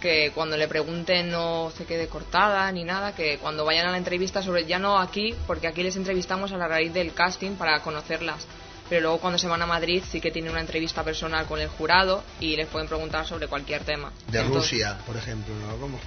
que 0.00 0.32
cuando 0.34 0.56
le 0.56 0.66
pregunten 0.66 1.30
no 1.30 1.70
se 1.76 1.84
quede 1.84 2.08
cortada 2.08 2.70
ni 2.72 2.84
nada, 2.84 3.14
que 3.14 3.38
cuando 3.38 3.64
vayan 3.64 3.86
a 3.86 3.90
la 3.90 3.98
entrevista, 3.98 4.42
sobre 4.42 4.64
ya 4.64 4.78
no 4.78 4.98
aquí, 4.98 5.34
porque 5.46 5.68
aquí 5.68 5.82
les 5.82 5.96
entrevistamos 5.96 6.52
a 6.52 6.56
la 6.56 6.66
raíz 6.66 6.92
del 6.92 7.12
casting 7.12 7.52
para 7.52 7.80
conocerlas. 7.80 8.46
Pero 8.90 9.02
luego 9.02 9.18
cuando 9.20 9.38
se 9.38 9.46
van 9.46 9.62
a 9.62 9.66
Madrid 9.66 10.02
sí 10.10 10.20
que 10.20 10.30
tienen 10.32 10.50
una 10.50 10.60
entrevista 10.60 11.02
personal 11.04 11.46
con 11.46 11.60
el 11.60 11.68
jurado 11.68 12.24
y 12.40 12.56
les 12.56 12.66
pueden 12.66 12.88
preguntar 12.88 13.24
sobre 13.24 13.46
cualquier 13.46 13.84
tema. 13.84 14.10
De 14.26 14.40
Entonces- 14.40 14.72
Rusia, 14.72 14.98
por 15.06 15.16
ejemplo, 15.16 15.54
¿no? 15.54 15.76
¿Cómo? 15.76 15.98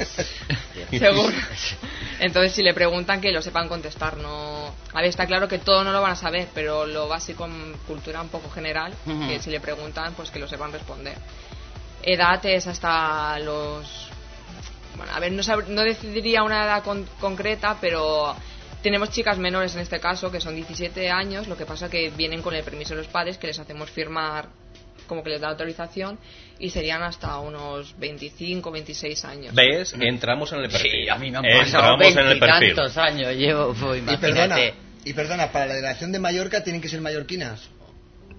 Seguro. 0.90 1.36
Entonces, 2.18 2.52
si 2.52 2.62
le 2.62 2.74
preguntan, 2.74 3.20
que 3.20 3.32
lo 3.32 3.40
sepan 3.42 3.68
contestar. 3.68 4.16
No... 4.18 4.74
A 4.92 5.00
ver, 5.00 5.06
está 5.06 5.26
claro 5.26 5.48
que 5.48 5.58
todo 5.58 5.82
no 5.82 5.92
lo 5.92 6.00
van 6.02 6.12
a 6.12 6.16
saber, 6.16 6.48
pero 6.54 6.86
lo 6.86 7.08
básico 7.08 7.46
en 7.46 7.72
cultura 7.86 8.20
un 8.20 8.28
poco 8.28 8.50
general, 8.50 8.92
que 9.28 9.40
si 9.40 9.50
le 9.50 9.60
preguntan, 9.60 10.12
pues 10.14 10.30
que 10.30 10.38
lo 10.38 10.46
sepan 10.46 10.72
responder. 10.72 11.16
edad 12.02 12.44
es 12.46 12.66
hasta 12.66 13.38
los... 13.38 14.08
Bueno, 14.96 15.12
a 15.14 15.20
ver, 15.20 15.32
no, 15.32 15.42
sab- 15.42 15.66
no 15.68 15.82
decidiría 15.82 16.42
una 16.42 16.64
edad 16.64 16.82
con- 16.84 17.08
concreta, 17.20 17.78
pero 17.80 18.36
tenemos 18.82 19.10
chicas 19.10 19.38
menores 19.38 19.74
en 19.74 19.80
este 19.80 20.00
caso, 20.00 20.30
que 20.30 20.40
son 20.40 20.54
17 20.54 21.10
años, 21.10 21.46
lo 21.48 21.56
que 21.56 21.66
pasa 21.66 21.88
que 21.90 22.10
vienen 22.10 22.42
con 22.42 22.54
el 22.54 22.62
permiso 22.64 22.94
de 22.94 23.02
los 23.02 23.06
padres, 23.08 23.38
que 23.38 23.46
les 23.46 23.58
hacemos 23.58 23.90
firmar 23.90 24.48
como 25.06 25.24
que 25.24 25.30
les 25.30 25.40
da 25.40 25.48
autorización, 25.48 26.18
y 26.60 26.70
serían 26.70 27.02
hasta 27.02 27.36
unos 27.40 27.98
25, 27.98 28.70
26 28.70 29.24
años. 29.24 29.54
¿Ves? 29.54 29.92
Entramos 29.98 30.52
en 30.52 30.60
el 30.60 30.70
perfil. 30.70 30.90
Sí, 30.92 31.08
a 31.08 31.16
mí 31.16 31.32
me 31.32 31.38
han 31.38 31.42
pasado 31.44 31.94
Entramos 31.94 32.16
en 32.16 32.18
el 32.28 32.38
perfil. 32.38 32.60
veintitantos 32.60 32.96
años. 32.96 33.34
Llevo, 33.34 33.74
pues, 33.74 34.02
Y 34.02 34.16
perdona, 34.16 34.44
imagínate. 34.46 34.74
y 35.04 35.12
perdona, 35.12 35.50
para 35.50 35.66
la 35.66 35.74
delegación 35.74 36.12
de 36.12 36.20
Mallorca 36.20 36.62
tienen 36.62 36.80
que 36.80 36.88
ser 36.88 37.00
mallorquinas. 37.00 37.68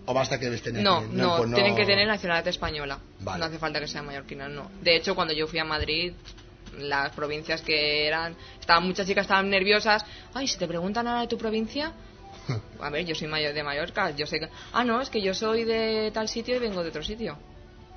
¿O 0.06 0.14
basta 0.14 0.40
que 0.40 0.48
estén 0.48 0.76
aquí? 0.78 0.84
No, 0.84 1.02
no, 1.02 1.38
pues 1.38 1.54
tienen 1.54 1.76
que 1.76 1.86
tener 1.86 2.08
nacionalidad 2.08 2.48
española. 2.48 3.00
Vale. 3.20 3.40
No 3.40 3.46
hace 3.46 3.60
falta 3.60 3.80
que 3.80 3.88
sean 3.88 4.06
mallorquinas, 4.06 4.50
no. 4.50 4.72
De 4.82 4.96
hecho, 4.96 5.14
cuando 5.14 5.34
yo 5.34 5.48
fui 5.48 5.60
a 5.60 5.66
Madrid, 5.66 6.14
las 6.78 7.12
provincias 7.14 7.62
que 7.62 8.08
eran, 8.08 8.36
estaban 8.60 8.84
muchas 8.86 9.08
chicas 9.08 9.24
estaban 9.24 9.50
nerviosas. 9.50 10.06
Ay, 10.34 10.48
si 10.48 10.58
te 10.58 10.68
preguntan 10.68 11.08
ahora 11.08 11.22
de 11.22 11.28
tu 11.28 11.38
provincia, 11.38 11.92
a 12.80 12.90
ver, 12.90 13.06
yo 13.06 13.16
soy 13.16 13.28
mayor 13.28 13.54
de 13.54 13.64
Mallorca, 13.64 14.12
yo 14.12 14.26
sé 14.26 14.40
que, 14.40 14.50
ah, 14.74 14.84
no, 14.84 15.02
es 15.02 15.10
que 15.10 15.22
yo 15.22 15.34
soy 15.34 15.64
de 15.64 16.12
tal 16.14 16.28
sitio 16.28 16.56
y 16.56 16.60
vengo 16.60 16.84
de 16.84 16.90
otro 16.90 17.04
sitio. 17.04 17.38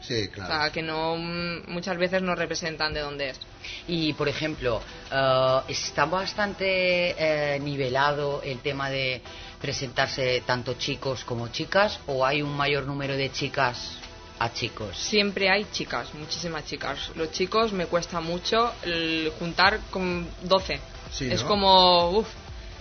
Sí, 0.00 0.28
O 0.28 0.30
claro. 0.32 0.52
sea, 0.52 0.70
que 0.72 0.82
no, 0.82 1.16
mm, 1.16 1.70
muchas 1.72 1.96
veces 1.96 2.20
no 2.20 2.34
representan 2.34 2.92
de 2.92 3.00
dónde 3.00 3.30
es. 3.30 3.40
Y, 3.88 4.12
por 4.12 4.28
ejemplo, 4.28 4.82
eh, 5.10 5.60
está 5.68 6.04
bastante 6.04 7.14
eh, 7.16 7.58
nivelado 7.60 8.42
el 8.42 8.58
tema 8.58 8.90
de 8.90 9.22
presentarse 9.62 10.42
tanto 10.46 10.74
chicos 10.74 11.24
como 11.24 11.48
chicas 11.48 11.98
o 12.06 12.26
hay 12.26 12.42
un 12.42 12.54
mayor 12.54 12.84
número 12.84 13.16
de 13.16 13.32
chicas 13.32 13.98
a 14.38 14.52
chicos. 14.52 14.96
Siempre 14.96 15.50
hay 15.50 15.66
chicas, 15.72 16.12
muchísimas 16.14 16.64
chicas. 16.66 17.10
Los 17.14 17.30
chicos 17.30 17.72
me 17.72 17.86
cuesta 17.86 18.20
mucho 18.20 18.72
el 18.82 19.32
juntar 19.38 19.80
con 19.90 20.26
12. 20.42 20.80
Sí, 21.12 21.30
es 21.30 21.42
¿no? 21.42 21.48
como, 21.48 22.10
uff, 22.10 22.28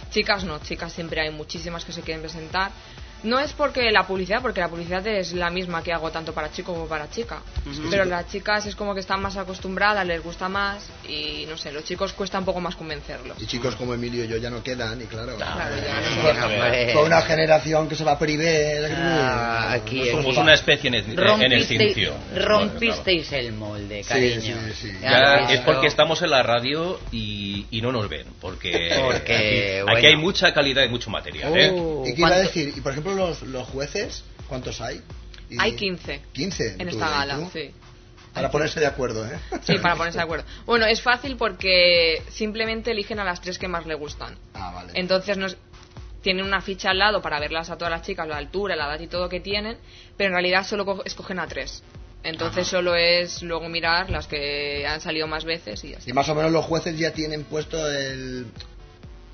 chicas 0.10 0.44
no, 0.44 0.60
chicas 0.60 0.94
siempre 0.94 1.22
hay 1.22 1.32
muchísimas 1.32 1.86
que 1.86 1.92
se 1.92 2.02
quieren 2.02 2.22
presentar. 2.22 2.72
No 3.24 3.40
es 3.40 3.54
porque 3.54 3.90
la 3.92 4.06
publicidad, 4.06 4.42
porque 4.42 4.60
la 4.62 4.68
publicidad 4.70 5.06
es 5.08 5.34
la 5.34 5.50
misma 5.50 5.82
que 5.82 5.94
hago 5.94 6.12
tanto 6.12 6.34
para 6.34 6.52
chico 6.52 6.74
como 6.74 6.88
para 6.88 7.10
chica. 7.10 7.42
Pero 7.90 8.06
las 8.06 8.28
chicas 8.30 8.66
es 8.66 8.76
como 8.76 8.94
que 8.94 9.00
están 9.00 9.22
más 9.22 9.38
acostumbradas, 9.38 10.06
les 10.06 10.22
gusta 10.22 10.50
más 10.50 10.86
y 11.08 11.46
no 11.48 11.56
sé, 11.58 11.72
los 11.72 11.84
chicos 11.86 12.14
cuesta 12.14 12.38
un 12.40 12.46
poco 12.46 12.60
más 12.60 12.76
convencerlos. 12.76 13.42
Y 13.42 13.46
chicos 13.46 13.76
como 13.76 13.94
Emilio 13.94 14.26
y 14.26 14.28
yo 14.28 14.38
ya 14.38 14.50
no 14.50 14.62
quedan, 14.62 15.02
y 15.02 15.06
claro. 15.06 15.36
Claro, 15.38 15.76
ya 15.76 15.94
no. 16.02 16.22
Pues, 16.22 16.44
Hombre. 16.44 16.94
Fue 16.94 17.04
una 17.04 17.22
generación 17.22 17.88
que 17.88 17.96
se 17.96 18.04
va 18.04 18.12
a 18.14 18.20
priver. 18.20 18.92
Ah, 18.96 19.72
aquí 19.74 20.10
Somos 20.12 20.36
una 20.38 20.54
especie 20.54 20.90
en 20.90 20.96
el, 20.96 21.06
en 21.12 21.18
Rompisteis, 21.18 21.94
cincio. 21.94 22.14
rompisteis 22.36 23.32
el 23.34 23.54
molde, 23.54 24.04
cariño. 24.08 24.42
sí, 24.42 24.74
sí. 24.74 24.98
Ya 25.02 25.10
Ya 25.12 25.34
has 25.46 25.52
es 25.52 25.60
porque 25.62 25.88
estamos 25.88 26.22
en 26.22 26.30
la 26.30 26.44
radio 26.44 27.00
y, 27.12 27.66
y 27.72 27.82
no 27.82 27.92
nos 27.92 28.08
ven. 28.10 28.28
Porque, 28.42 28.92
Porque, 29.02 29.36
aquí, 29.78 29.82
bueno. 29.84 29.98
aquí 29.98 30.08
hay 30.08 30.16
mucha 30.18 30.54
calidad 30.54 30.84
y 30.84 30.90
mucho 30.90 31.10
material. 31.10 31.58
¿eh? 31.58 31.72
Uh, 31.72 32.04
¿Y 32.06 32.14
qué 32.14 32.20
iba 32.20 32.28
a 32.28 32.32
¿cuánto- 32.32 32.48
decir? 32.48 32.74
Y 32.76 32.82
por 32.82 32.92
ejemplo, 32.92 33.13
los, 33.14 33.42
los 33.44 33.68
jueces, 33.68 34.24
¿cuántos 34.48 34.82
hay? 34.82 35.02
Y- 35.50 35.58
Hay 35.60 35.76
15 35.76 36.22
15 36.34 36.68
en 36.74 36.78
tú, 36.80 36.96
esta 36.96 37.08
¿y 37.08 37.10
gala, 37.10 37.36
tú? 37.38 37.50
sí. 37.54 37.72
Para 38.34 38.50
ponerse 38.50 38.80
de 38.80 38.88
acuerdo, 38.88 39.26
¿eh? 39.28 39.38
Sí, 39.64 39.78
para 39.78 39.96
ponerse 39.96 40.18
de 40.18 40.24
acuerdo. 40.26 40.46
Bueno, 40.66 40.86
es 40.88 41.02
fácil 41.02 41.38
porque 41.38 42.24
simplemente 42.30 42.90
eligen 42.92 43.20
a 43.20 43.24
las 43.24 43.40
tres 43.42 43.60
que 43.60 43.68
más 43.68 43.86
le 43.86 43.94
gustan. 43.94 44.38
Ah, 44.56 44.72
vale. 44.74 44.92
Entonces 44.96 45.38
nos 45.38 45.56
tienen 46.24 46.44
una 46.46 46.62
ficha 46.62 46.90
al 46.90 46.98
lado 46.98 47.22
para 47.22 47.40
verlas 47.40 47.70
a 47.70 47.78
todas 47.78 47.92
las 47.92 48.02
chicas, 48.02 48.28
la 48.28 48.38
altura, 48.38 48.76
la 48.76 48.86
edad 48.88 49.00
y 49.02 49.08
todo 49.08 49.30
que 49.30 49.40
tienen, 49.40 49.78
pero 50.18 50.30
en 50.30 50.34
realidad 50.34 50.66
solo 50.66 50.84
co- 50.86 51.04
escogen 51.06 51.38
a 51.38 51.48
tres. 51.48 51.84
Entonces 52.24 52.66
solo 52.68 52.96
es 52.96 53.44
luego 53.44 53.68
mirar 53.68 54.10
las 54.10 54.28
que 54.28 54.88
han 54.88 55.02
salido 55.02 55.28
más 55.28 55.44
veces 55.44 55.84
y 55.84 55.90
ya 55.92 55.98
está. 55.98 56.10
Y 56.10 56.14
más 56.14 56.28
o 56.30 56.34
menos 56.34 56.52
los 56.54 56.64
jueces 56.66 56.98
ya 56.98 57.12
tienen 57.12 57.44
puesto 57.44 57.86
el... 57.92 58.48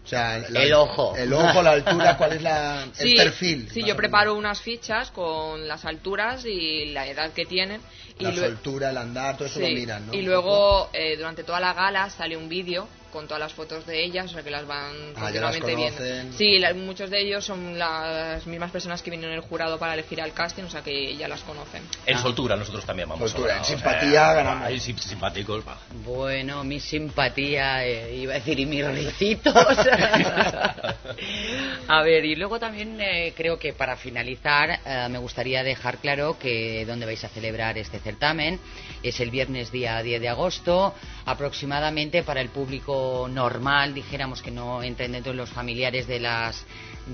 O 0.04 0.08
sea, 0.10 0.40
la- 0.50 0.64
El 0.64 0.74
ojo. 0.74 1.16
El 1.16 1.32
ojo, 1.34 1.62
la 1.62 1.72
altura, 1.72 2.18
cuál 2.18 2.34
es 2.34 2.42
la, 2.42 2.84
el 3.00 3.14
perfil. 3.16 3.70
Sí, 3.72 3.84
yo 3.84 3.96
preparo 3.96 4.34
unas 4.36 4.60
fichas 4.62 5.12
con 5.12 5.68
las 5.68 5.86
alturas 5.86 6.46
y 6.46 6.86
la 6.88 7.06
edad 7.08 7.32
que 7.34 7.46
tienen. 7.46 7.82
Y. 8.18 8.24
La 8.24 8.32
lue- 8.32 8.40
soltura, 8.48 8.90
el 8.90 8.98
andar, 8.98 9.38
todo 9.38 9.48
eso 9.48 9.60
Sí, 9.60 9.70
lo 9.70 9.80
miran, 9.80 10.08
¿no? 10.08 10.14
Y 10.14 10.22
luego, 10.24 10.90
eh, 10.94 11.16
durante 11.18 11.44
toda 11.44 11.60
la 11.60 11.74
gala, 11.74 12.10
sale 12.10 12.36
un 12.38 12.50
vídeo 12.50 12.88
con 13.12 13.28
todas 13.28 13.40
las 13.40 13.54
fotos 13.54 13.86
de 13.86 14.04
ellas, 14.04 14.26
o 14.26 14.30
sea 14.34 14.44
que 14.44 14.52
las 14.52 14.66
van 14.66 14.94
Ah, 15.16 15.22
continuamente 15.32 15.76
viendo. 15.76 16.38
Sí, 16.38 16.60
la- 16.60 16.74
muchos 16.74 17.10
de 17.10 17.22
ellos 17.22 17.46
son 17.46 17.78
las 17.78 18.46
mismas 18.48 18.72
personas 18.72 19.02
que 19.02 19.12
vinieron 19.12 19.36
el 19.36 19.42
jurado 19.42 19.78
para 19.80 19.94
elegir 19.94 20.22
al 20.22 20.34
casting, 20.34 20.64
o 20.64 20.70
sea 20.70 20.82
que 20.82 21.16
ya 21.16 21.28
las 21.28 21.42
conocen. 21.42 21.84
En 22.06 22.18
soltura 22.18 22.56
nosotros 22.56 22.86
también 22.86 23.10
vamos 23.10 23.32
Soltura, 23.32 23.58
en 23.58 23.66
simpatía 23.66 24.32
¿eh? 24.32 24.36
ganamos. 24.36 24.70
Simpáticos. 25.00 25.68
va. 25.68 25.78
Bueno, 26.06 26.64
mi 26.64 26.80
simpatía, 26.80 27.86
eh, 27.86 28.16
iba 28.16 28.34
a 28.34 28.36
decir, 28.36 28.60
y 28.60 28.66
mis 28.66 28.86
ricitos. 28.86 29.54
a 31.88 32.02
ver, 32.04 32.26
y 32.26 32.36
luego 32.36 32.60
también 32.60 33.00
eh, 33.02 33.34
creo 33.36 33.58
que 33.58 33.74
para 33.74 33.96
finalizar 33.96 34.80
eh, 34.86 35.08
me 35.10 35.18
gustaría 35.18 35.64
dejar 35.64 35.98
claro 35.98 36.38
que 36.40 36.86
donde 36.86 37.06
vais 37.06 37.24
a 37.24 37.30
celebrar 37.30 37.78
este 37.78 38.00
certamen 38.00 38.60
es 39.04 39.20
el 39.20 39.32
viernes 39.32 39.72
día 39.72 40.02
10 40.02 40.22
de 40.22 40.30
agosto, 40.30 40.94
aproximadamente 41.26 42.24
para 42.24 42.42
el 42.42 42.50
público 42.50 42.99
normal, 43.30 43.94
dijéramos 43.94 44.42
que 44.42 44.52
no 44.52 44.82
entren 44.84 45.12
dentro 45.12 45.32
de 45.32 45.38
los 45.38 45.50
familiares 45.50 46.08
de 46.08 46.20
las 46.20 46.66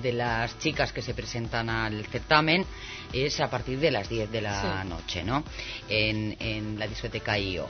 de 0.01 0.12
las 0.12 0.58
chicas 0.60 0.92
que 0.92 1.01
se 1.01 1.13
presentan 1.13 1.70
al 1.70 2.06
certamen 2.08 2.65
es 3.13 3.39
a 3.39 3.50
partir 3.50 3.80
de 3.80 3.92
las 3.92 4.10
10 4.10 4.30
de 4.32 4.42
la 4.42 4.82
Sí. 4.84 4.89
noche, 4.89 5.24
¿no? 5.24 5.44
En, 5.88 6.36
en 6.39 6.77
la 6.77 6.86
discoteca 6.88 7.38
IO. 7.39 7.68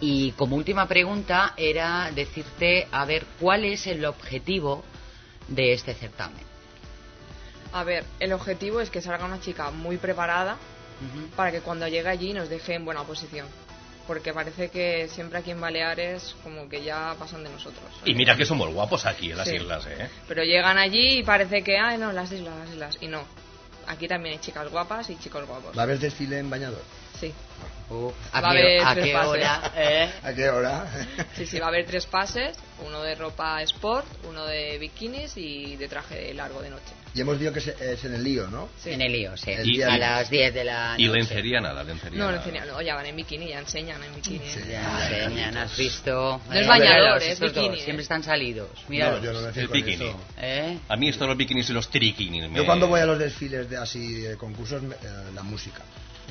Y 0.00 0.32
como 0.32 0.56
última 0.56 0.86
pregunta 0.86 1.54
era 1.56 2.10
decirte, 2.14 2.86
a 2.92 3.04
ver, 3.06 3.24
¿cuál 3.38 3.64
es 3.64 3.86
el 3.86 4.04
objetivo 4.04 4.82
de 5.48 5.72
este 5.72 5.94
certamen? 5.94 6.44
A 7.72 7.84
ver, 7.84 8.04
el 8.18 8.32
objetivo 8.32 8.80
es 8.80 8.90
que 8.90 9.00
salga 9.00 9.24
una 9.24 9.40
chica 9.40 9.70
muy 9.70 9.96
preparada 9.96 10.56
para 11.36 11.50
que 11.52 11.60
cuando 11.60 11.86
llegue 11.88 12.08
allí 12.08 12.32
nos 12.34 12.48
deje 12.50 12.74
en 12.74 12.84
buena 12.84 13.04
posición. 13.04 13.46
Porque 14.10 14.32
parece 14.34 14.70
que 14.70 15.06
siempre 15.06 15.38
aquí 15.38 15.52
en 15.52 15.60
Baleares 15.60 16.34
como 16.42 16.68
que 16.68 16.82
ya 16.82 17.14
pasan 17.16 17.44
de 17.44 17.50
nosotros. 17.50 17.84
Y 18.04 18.12
mira 18.14 18.34
que 18.36 18.44
somos 18.44 18.68
guapos 18.74 19.06
aquí 19.06 19.30
en 19.30 19.36
las 19.36 19.46
Sí. 19.46 19.54
islas, 19.54 19.86
¿eh? 19.86 20.10
Pero 20.26 20.42
llegan 20.42 20.78
allí 20.78 21.18
y 21.18 21.22
parece 21.22 21.62
que, 21.62 21.78
ay, 21.78 21.96
no, 21.96 22.10
las 22.10 22.32
islas, 22.32 22.52
las 22.58 22.70
islas. 22.70 22.98
Y 23.00 23.06
no. 23.06 23.22
Aquí 23.86 24.08
también 24.08 24.34
hay 24.34 24.40
chicas 24.40 24.68
guapas 24.68 25.08
y 25.10 25.16
chicos 25.16 25.46
guapos. 25.46 25.76
¿Va 25.78 25.82
a 25.82 25.84
haber 25.84 26.00
desfile 26.00 26.40
en 26.40 26.50
bañador? 26.50 26.82
Sí. 27.20 27.32
Uh, 27.88 28.10
¿A 28.32 28.40
Va 28.40 28.50
a 28.50 28.52
qué, 28.52 28.58
haber 28.58 28.80
a 28.84 28.92
tres 28.94 29.04
qué 29.06 29.12
pases. 29.12 29.28
hora? 29.30 29.72
eh? 29.76 30.10
¿A 30.24 30.32
qué 30.32 30.50
hora? 30.50 31.06
Sí, 31.36 31.46
sí, 31.46 31.60
va 31.60 31.66
a 31.66 31.68
haber 31.68 31.86
tres 31.86 32.06
pases. 32.06 32.58
Uno 32.84 33.02
de 33.02 33.14
ropa 33.14 33.62
sport, 33.62 34.06
uno 34.28 34.44
de 34.44 34.76
bikinis 34.78 35.36
y 35.36 35.76
de 35.76 35.86
traje 35.86 36.34
largo 36.34 36.60
de 36.62 36.70
noche. 36.70 36.94
Y 37.14 37.20
hemos 37.20 37.38
visto 37.38 37.52
que 37.52 37.58
es, 37.58 37.66
es 37.68 38.04
en 38.04 38.14
el 38.14 38.22
lío, 38.24 38.46
¿no? 38.48 38.68
Sí. 38.82 38.90
En 38.92 39.02
el 39.02 39.12
lío, 39.12 39.36
sí. 39.36 39.50
El 39.50 39.64
día- 39.64 39.92
a 39.92 39.98
las 39.98 40.30
10 40.30 40.54
de 40.54 40.64
la 40.64 40.94
Y 40.96 41.06
noche. 41.06 41.18
lencería 41.18 41.60
nada, 41.60 41.82
lencería 41.82 42.18
No, 42.18 42.30
enseñan, 42.30 42.68
no, 42.68 42.80
ya 42.82 42.94
van 42.94 43.06
en 43.06 43.16
bikini, 43.16 43.48
ya 43.48 43.58
enseñan 43.58 44.02
en 44.02 44.14
bikini. 44.14 44.48
Sí. 44.48 44.60
Ya 44.70 45.08
enseñan, 45.08 45.56
has 45.56 45.76
visto. 45.76 46.40
No 46.48 46.54
es 46.54 46.64
Eh, 46.64 46.68
bañador, 46.68 47.22
es 47.22 47.40
bikini, 47.40 47.76
Siempre 47.80 47.96
eh. 47.96 48.02
están 48.02 48.22
salidos. 48.22 48.70
No, 48.84 48.88
Míralos. 48.88 49.22
yo 49.22 49.32
no 49.32 49.40
me 49.42 49.52
fijo 49.52 49.72
El 49.74 49.82
bikini. 49.82 50.06
eso. 50.06 50.20
¿Eh? 50.40 50.78
A 50.88 50.96
mí 50.96 51.08
esto 51.08 51.26
los 51.26 51.36
bikinis 51.36 51.68
y 51.70 51.72
los 51.72 51.88
trikinis. 51.90 52.50
Yo 52.52 52.64
cuando 52.64 52.86
voy 52.88 53.00
a 53.00 53.06
los 53.06 53.18
desfiles 53.18 53.68
de 53.68 53.76
así 53.76 54.14
de 54.22 54.36
concursos, 54.36 54.82
me- 54.82 54.94
eh, 54.94 54.98
la 55.34 55.42
música. 55.42 55.82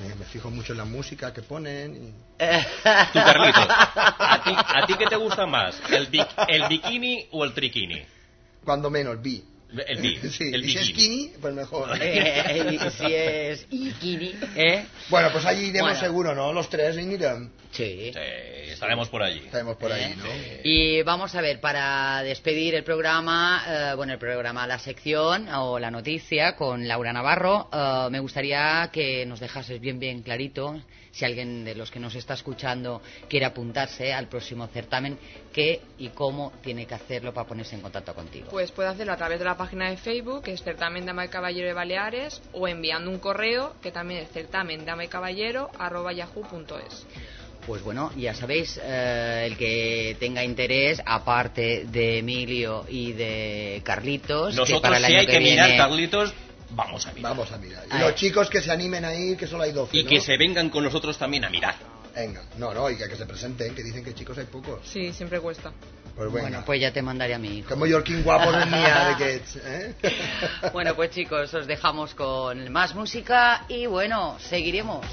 Me, 0.02 0.16
me 0.16 0.24
fijo 0.24 0.50
mucho 0.50 0.72
en 0.72 0.78
la 0.78 0.86
música 0.86 1.34
que 1.34 1.42
ponen. 1.42 1.94
y- 1.96 2.14
Tú, 2.40 3.20
Carlitos, 3.20 3.66
¿a 3.70 4.42
ti, 4.46 4.52
¿a 4.56 4.86
ti 4.88 4.94
qué 4.98 5.08
te 5.08 5.18
gusta 5.18 5.46
más? 5.46 5.76
¿El, 5.92 6.08
bi- 6.08 6.26
el 6.48 6.68
bikini 6.70 7.28
o 7.32 7.44
el 7.44 7.54
trikini? 7.54 8.02
Cuando 8.64 8.90
menos, 8.90 9.22
vi. 9.22 9.44
El, 9.88 10.02
bi, 10.02 10.18
Sí, 10.32 10.52
el 10.54 10.66
y 10.66 10.70
si 10.70 10.78
es 10.78 10.88
bikini. 10.88 11.08
skinny, 11.28 11.32
pues 11.42 11.54
mejor. 11.54 11.90
Eh, 12.02 12.66
y 12.74 12.90
si 12.92 13.06
es 13.14 13.68
Ikiri, 13.70 14.36
¿eh? 14.56 14.86
Bueno, 15.10 15.30
pues 15.32 15.46
allí 15.46 15.66
iremos 15.68 15.90
Bueno. 15.92 16.00
seguro, 16.00 16.36
¿no? 16.36 16.52
Los 16.54 16.70
tres, 16.70 16.96
mira, 16.98 17.38
Sí. 17.72 18.12
Sí, 18.12 18.20
estaremos 18.72 19.10
por 19.10 19.22
allí. 19.22 19.40
estaremos 19.46 19.78
por 19.78 19.92
¿no? 19.92 20.26
Y 20.64 21.04
vamos 21.04 21.36
a 21.36 21.42
ver, 21.42 21.60
para 21.62 22.24
despedir 22.24 22.74
el 22.74 22.84
programa, 22.84 23.64
eh, 23.68 23.96
bueno, 23.96 24.14
el 24.14 24.20
programa, 24.20 24.66
la 24.66 24.80
sección 24.80 25.48
o 25.50 25.78
la 25.78 25.92
noticia 25.92 26.56
con 26.56 26.88
Laura 26.88 27.14
Navarro, 27.14 27.70
eh, 27.72 28.08
me 28.10 28.20
gustaría 28.20 28.90
que 28.92 29.24
nos 29.28 29.40
dejases 29.40 29.80
bien, 29.80 30.00
bien 30.00 30.24
clarito, 30.24 30.82
si 31.20 31.26
alguien 31.26 31.66
de 31.66 31.76
los 31.76 31.92
que 31.92 32.00
nos 32.00 32.16
está 32.16 32.34
escuchando 32.34 33.02
quiere 33.28 33.46
apuntarse 33.46 34.14
al 34.14 34.28
próximo 34.28 34.68
certamen, 34.68 35.18
qué 35.52 35.82
y 35.98 36.10
cómo 36.10 36.54
tiene 36.64 36.86
que 36.86 36.94
hacerlo 36.96 37.34
para 37.34 37.46
ponerse 37.46 37.76
en 37.76 37.82
contacto 37.82 38.14
contigo. 38.16 38.48
Pues 38.50 38.72
puede 38.72 38.88
hacerlo 38.88 39.12
a 39.12 39.18
través 39.18 39.38
de 39.40 39.46
la 39.46 39.58
página 39.58 39.90
de 39.90 39.98
Facebook, 39.98 40.44
que 40.44 40.54
es 40.54 40.64
Certamen 40.64 41.06
Dama 41.06 41.26
y 41.26 41.28
Caballero 41.28 41.68
de 41.68 41.74
Baleares, 41.74 42.42
o 42.54 42.68
enviando 42.70 43.12
un 43.12 43.20
correo, 43.20 43.76
que 43.82 43.92
también 43.92 44.22
es 44.22 44.30
certamen 44.32 44.86
dama 44.86 45.04
y 45.04 45.08
caballero, 45.10 45.70
arroba 45.78 46.14
yahoo.es. 46.14 47.06
Pues 47.68 47.84
bueno, 47.84 48.12
ya 48.16 48.34
sabéis, 48.34 48.80
eh, 48.82 49.44
el 49.46 49.58
que 49.58 50.16
tenga 50.20 50.44
interés, 50.44 51.02
aparte 51.06 51.86
de 51.92 52.20
Emilio 52.20 52.86
y 52.90 53.12
de 53.12 53.82
Carlitos, 53.84 54.52
que 54.52 54.60
Nosotros 54.62 54.82
para 54.82 54.98
el 54.98 55.04
sí 55.04 55.12
año 55.12 55.20
hay 55.20 55.28
que, 55.28 55.40
mirar, 55.40 55.66
viene- 55.68 55.78
Carlitos, 55.84 56.34
vamos 56.72 57.06
a 57.06 57.14
mirar. 57.14 57.32
Vamos 57.32 57.52
a 57.52 57.58
mirar. 57.58 57.86
Y 57.88 57.94
Ay. 57.94 58.02
los 58.02 58.16
chicos 58.16 58.50
que 58.50 58.62
se 58.62 58.72
animen 58.72 59.06
ahí, 59.06 59.36
que 59.36 59.48
solo 59.48 59.64
hay 59.64 59.72
12. 59.72 59.98
Y 59.98 60.04
¿no? 60.04 60.10
que 60.10 60.22
se 60.22 60.38
vengan 60.38 60.70
con 60.70 60.84
nosotros 60.84 61.18
también 61.18 61.46
a 61.46 61.50
mirar. 61.50 61.76
Venga, 62.16 62.44
no, 62.58 62.74
no, 62.74 62.90
y 62.90 62.98
que, 62.98 63.08
que 63.08 63.16
se 63.16 63.26
presenten, 63.26 63.74
que 63.74 63.84
dicen 63.84 64.04
que 64.04 64.14
chicos 64.14 64.38
hay 64.38 64.46
pocos. 64.46 64.82
Sí, 64.84 65.14
siempre 65.14 65.40
cuesta. 65.40 65.72
Pues 66.16 66.28
venga. 66.34 66.50
Bueno, 66.50 66.64
pues 66.66 66.82
ya 66.82 66.92
te 66.92 67.02
mandaré 67.02 67.34
a 67.34 67.40
mi 67.40 67.60
hijo. 67.60 67.70
Que 67.70 67.76
mallorquín 67.76 68.24
guapo 68.24 68.52
no 68.52 68.66
n'hi 68.66 68.84
ha 68.84 69.10
d'aquests, 69.10 69.56
eh? 69.64 69.96
Bueno, 70.74 70.96
pues 70.96 71.12
chicos, 71.12 71.54
os 71.54 71.66
dejamos 71.66 72.14
con 72.14 72.70
más 72.72 72.94
música 72.94 73.64
y 73.70 73.86
bueno, 73.86 74.38
seguiremos. 74.40 75.06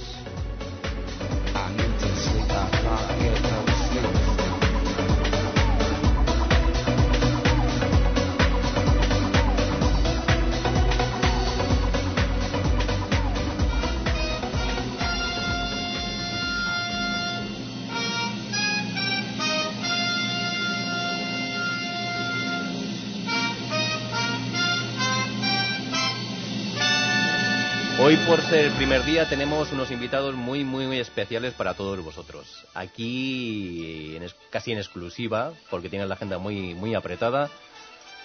Por 28.36 28.44
ser 28.50 28.66
el 28.66 28.72
primer 28.72 29.02
día, 29.04 29.26
tenemos 29.26 29.72
unos 29.72 29.90
invitados 29.90 30.34
muy, 30.34 30.62
muy, 30.62 30.86
muy 30.86 30.98
especiales 30.98 31.54
para 31.54 31.72
todos 31.72 31.98
vosotros. 32.04 32.66
Aquí, 32.74 34.14
en 34.14 34.24
es- 34.24 34.36
casi 34.50 34.72
en 34.72 34.78
exclusiva, 34.78 35.52
porque 35.70 35.88
tienen 35.88 36.06
la 36.06 36.16
agenda 36.16 36.36
muy, 36.36 36.74
muy 36.74 36.94
apretada, 36.94 37.48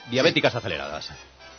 diabéticas 0.09 0.53
aceleradas. 0.53 1.09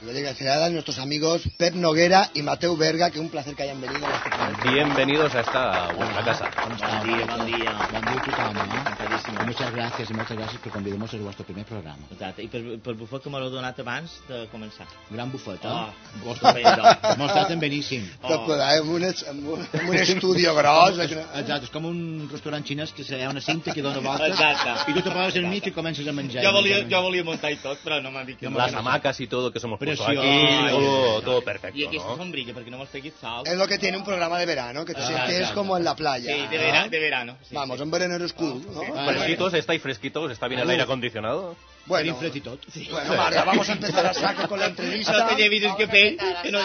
Y 0.02 0.12
le 0.12 0.28
a 0.50 0.68
nuestros 0.70 0.98
amigos 0.98 1.42
Pep 1.56 1.74
Noguera 1.74 2.30
y 2.34 2.42
Mateu 2.42 2.76
Berga, 2.76 3.10
que 3.10 3.20
un 3.20 3.28
placer 3.28 3.54
que 3.54 3.62
hayan 3.62 3.80
venido 3.80 4.04
a. 4.04 4.68
Bienvenidos 4.68 5.32
a 5.36 5.40
esta 5.40 5.92
vuestra 5.92 6.24
casa. 6.24 6.50
Bon 6.66 7.06
dia, 7.06 7.24
bon 7.26 7.46
dia. 7.46 7.72
Bon 7.92 8.02
dia 8.02 8.20
a 8.20 8.24
tothom, 8.24 8.54
no? 8.54 9.46
Muchas 9.46 9.72
gracias 9.72 10.10
y 10.10 10.14
muchas 10.14 10.36
gracias 10.36 10.60
por 10.60 10.72
convidarnos 10.72 11.12
al 11.14 11.20
vuestro 11.20 11.44
primer 11.44 11.64
programa. 11.66 11.98
Exacte. 12.10 12.42
I 12.42 12.48
per, 12.48 12.80
per 12.82 12.94
bufet 12.94 13.22
que 13.22 13.30
m'heu 13.30 13.48
donat 13.50 13.78
abans 13.78 14.16
de 14.26 14.48
començar. 14.50 14.88
Gran 15.10 15.30
bufet, 15.30 15.62
eh? 15.62 15.70
Ah, 15.70 15.92
Vos 16.24 16.34
estupendo. 16.34 16.82
M'ho 17.18 17.28
estat 17.30 17.54
beníssim. 17.60 18.02
Tot 18.22 18.48
oh. 18.48 18.58
en, 18.58 18.88
un, 18.88 19.04
es- 19.04 19.22
en, 19.28 19.38
un, 19.46 19.62
en 19.72 19.88
un 19.88 19.94
estudio 19.96 20.54
gros. 20.56 20.98
eh, 20.98 21.06
que- 21.08 21.20
Exacte, 21.42 21.68
és 21.68 21.70
com 21.70 21.86
un 21.86 22.28
restaurant 22.32 22.66
xinès 22.66 22.92
que 22.96 23.06
hi 23.06 23.22
ha 23.22 23.30
una 23.30 23.40
cinta 23.40 23.72
que 23.72 23.82
dona 23.86 24.02
voltes 24.02 24.34
Exacte. 24.34 24.90
i 24.90 24.94
tu 24.98 25.02
te 25.06 25.14
poses 25.14 25.38
al 25.38 25.46
mig 25.46 25.66
i 25.66 25.72
comences 25.72 26.08
a 26.08 26.12
menjar. 26.12 26.42
Jo 26.44 26.52
volia, 26.58 26.82
jo 26.90 27.02
volia 27.06 27.22
muntar 27.24 27.52
i 27.54 27.60
tot, 27.62 27.78
però 27.86 28.02
no 28.02 28.10
m'han 28.10 28.26
dit 28.26 28.38
que. 28.42 28.50
Las 28.50 28.74
hamacas 28.74 29.20
y 29.20 29.26
todo 29.28 29.52
que 29.52 29.58
os 29.58 29.64
hemos 29.64 29.78
Precioso. 29.96 30.20
aquí, 30.20 30.70
todo, 30.70 31.22
todo 31.22 31.42
perfecto, 31.42 31.88
aquesta 31.88 32.08
¿no? 32.08 32.16
sombrilla, 32.16 32.54
perquè 32.54 32.70
no 32.70 32.78
me'ls 32.78 32.90
peguis 32.90 33.14
sal. 33.20 33.42
Es 33.46 33.56
lo 33.56 33.66
que 33.66 33.78
tiene 33.78 33.96
un 33.98 34.04
programa 34.04 34.38
de 34.38 34.46
verano, 34.46 34.84
que 34.84 34.94
te 34.94 35.00
Ah, 35.00 35.06
sientes 35.06 35.36
exacto. 35.38 35.54
como 35.60 35.76
en 35.76 35.84
la 35.84 35.94
playa. 35.94 36.34
Sí, 36.34 36.40
de, 36.48 36.56
¿no? 36.58 36.62
vera, 36.64 36.88
de 36.88 36.98
verano. 36.98 37.38
Sí, 37.42 37.54
Vamos, 37.54 37.76
sí. 37.76 37.82
en 37.82 37.90
verano 37.90 38.14
eres 38.16 38.32
cool, 38.32 38.62
¿no? 38.72 38.80
Ah, 38.96 39.06
Fresquitos, 39.06 39.54
estáis 39.54 39.82
fresquitos, 39.82 40.30
está 40.32 40.48
bien 40.48 40.60
el 40.60 40.70
aire 40.70 40.82
acondicionado. 40.82 41.56
Bueno, 41.84 42.14
tot. 42.44 42.60
bueno, 42.90 43.16
Marga, 43.16 43.42
vamos 43.44 43.68
a 43.68 43.72
empezar 43.72 44.06
a 44.06 44.14
saco 44.14 44.46
con 44.48 44.60
la 44.60 44.66
No 44.66 44.70
entrevista. 44.70 45.12
te 45.36 45.48
Vamos 45.66 45.82
a 45.82 45.86
capell, 45.86 46.06
empezar 46.12 46.36
a 46.36 46.42
que 46.42 46.50
no 46.52 46.58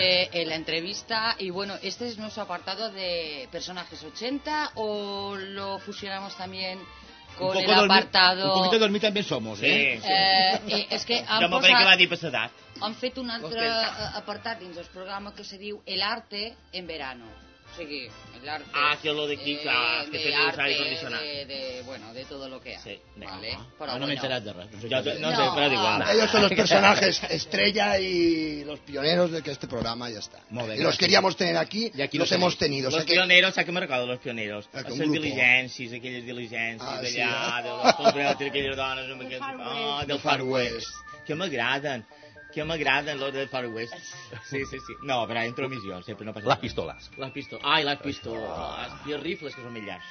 eh, 0.00 0.28
en 0.32 0.48
la 0.48 0.54
entrevista 0.54 1.34
y 1.38 1.50
bueno, 1.50 1.74
este 1.82 2.06
es 2.06 2.16
nuestro 2.18 2.44
apartado 2.44 2.90
de 2.90 3.48
personajes 3.50 4.02
80 4.04 4.72
o 4.76 5.34
lo 5.36 5.78
fusionamos 5.80 6.36
también 6.36 6.78
con 7.38 7.50
Un 7.50 7.56
el 7.56 7.64
poco 7.64 7.74
dormir- 7.76 7.98
apartado 7.98 8.46
Un 8.54 8.58
poquito 8.62 8.78
dormir 8.78 9.00
també 9.02 9.22
somos, 9.22 9.58
Sí, 9.58 9.66
eh? 9.66 10.00
sí. 10.02 10.72
Eh, 10.72 10.86
és 10.90 11.04
que 11.04 11.18
han, 11.26 11.42
Jo 11.42 11.48
m'ho 11.48 11.60
crec 11.60 11.70
que 11.76 11.84
va 11.84 11.90
posat, 11.90 11.98
dir 11.98 12.08
per 12.08 12.18
l'edat. 12.22 12.50
han 12.80 12.94
fet 12.94 13.18
un 13.18 13.30
altre 13.30 13.70
apartat 14.14 14.58
dins 14.60 14.76
del 14.76 14.86
programa 14.92 15.34
que 15.34 15.44
se 15.44 15.58
diu 15.58 15.82
El 15.86 16.02
arte 16.02 16.54
en 16.72 16.86
verano. 16.86 17.24
O 17.72 17.76
sigui, 17.76 18.08
el 18.40 18.48
arte... 18.48 18.70
Ah, 18.72 18.96
que 19.02 19.12
lo 19.12 19.26
d'aquí, 19.28 19.56
clar, 19.60 20.04
és 20.04 20.10
que 20.10 20.16
de 20.16 20.22
té 20.24 20.30
l'ús 20.30 20.46
arte, 20.48 20.62
aire 20.62 20.76
condicionat. 20.80 21.20
De, 21.20 21.44
de, 21.50 21.82
bueno, 21.84 22.12
de 22.14 22.24
todo 22.24 22.48
lo 22.48 22.60
que 22.60 22.76
hay. 22.76 22.80
Sí, 22.82 22.94
vale? 23.16 23.50
Ah, 23.52 23.66
Però 23.78 23.98
no 23.98 24.06
m'he 24.06 24.14
bueno. 24.14 24.14
enterat 24.16 24.44
de 24.46 24.52
res. 24.54 24.70
No 24.72 24.80
sé 24.80 24.88
Jo, 24.88 25.00
què 25.02 25.14
no 25.20 25.28
dir. 25.28 25.36
sé, 25.36 25.44
No, 25.44 25.54
però 25.56 25.66
igual. 25.72 26.02
ah, 26.06 26.12
Ellos 26.14 26.30
son 26.30 26.42
los 26.42 26.52
personajes 26.62 27.20
estrella 27.28 27.98
y 27.98 28.64
los 28.64 28.80
pioneros 28.80 29.30
de 29.32 29.42
que 29.42 29.50
este 29.50 29.66
programa 29.68 30.08
ya 30.10 30.20
está. 30.20 30.38
Molt 30.50 30.68
bé, 30.68 30.76
y 30.78 30.82
los 30.82 30.96
queríamos 30.96 31.36
tener 31.36 31.56
aquí 31.58 31.90
Y 31.94 32.00
aquí 32.00 32.16
los 32.18 32.30
lo 32.30 32.36
hemos 32.36 32.56
tenido. 32.56 32.88
O 32.88 32.90
Los 32.92 33.00
sea 33.00 33.06
que 33.06 33.12
pioneros, 33.14 33.54
saps 33.54 33.66
que 33.66 33.72
me 33.72 33.80
recordo 33.80 34.06
dels 34.06 34.20
pioneros? 34.20 34.68
Ah, 34.72 34.82
que 34.84 34.90
Les 34.96 35.10
diligències, 35.10 35.92
aquelles 35.92 36.24
diligències 36.24 36.80
Ah, 36.88 37.00
sí, 37.04 37.18
d'allà, 37.18 37.58
eh? 37.58 37.62
de 37.64 37.84
les 37.84 37.94
compretes, 37.96 38.48
aquelles 38.48 38.76
dones 38.76 39.10
amb 39.12 39.22
aquest... 39.22 39.40
Far 39.42 39.56
Ah, 39.60 39.96
West. 39.98 40.08
del 40.08 40.18
Far 40.20 40.42
West. 40.42 40.88
Que 41.26 41.34
m'agraden, 41.34 42.06
que 42.56 42.64
m'agraden 42.64 43.18
los 43.20 43.32
del 43.34 43.48
Far 43.52 43.66
West. 43.68 43.92
Sí, 44.48 44.64
sí, 44.64 44.78
sí. 44.80 44.94
No, 45.04 45.26
però 45.28 45.42
entro 45.44 45.66
a 45.66 45.68
missió, 45.68 45.98
sempre 46.02 46.24
no 46.24 46.32
passa 46.32 46.48
Las 46.48 46.56
res. 46.56 46.62
pistolas. 46.70 47.10
Les 47.20 47.30
pistoles. 47.34 47.64
Ai, 47.68 47.84
les 47.84 47.98
pistoles. 48.00 48.48
I 49.06 49.12
els 49.12 49.22
rifles, 49.22 49.54
que 49.54 49.60
són 49.60 49.74
més 49.76 49.84
llargs. 49.84 50.08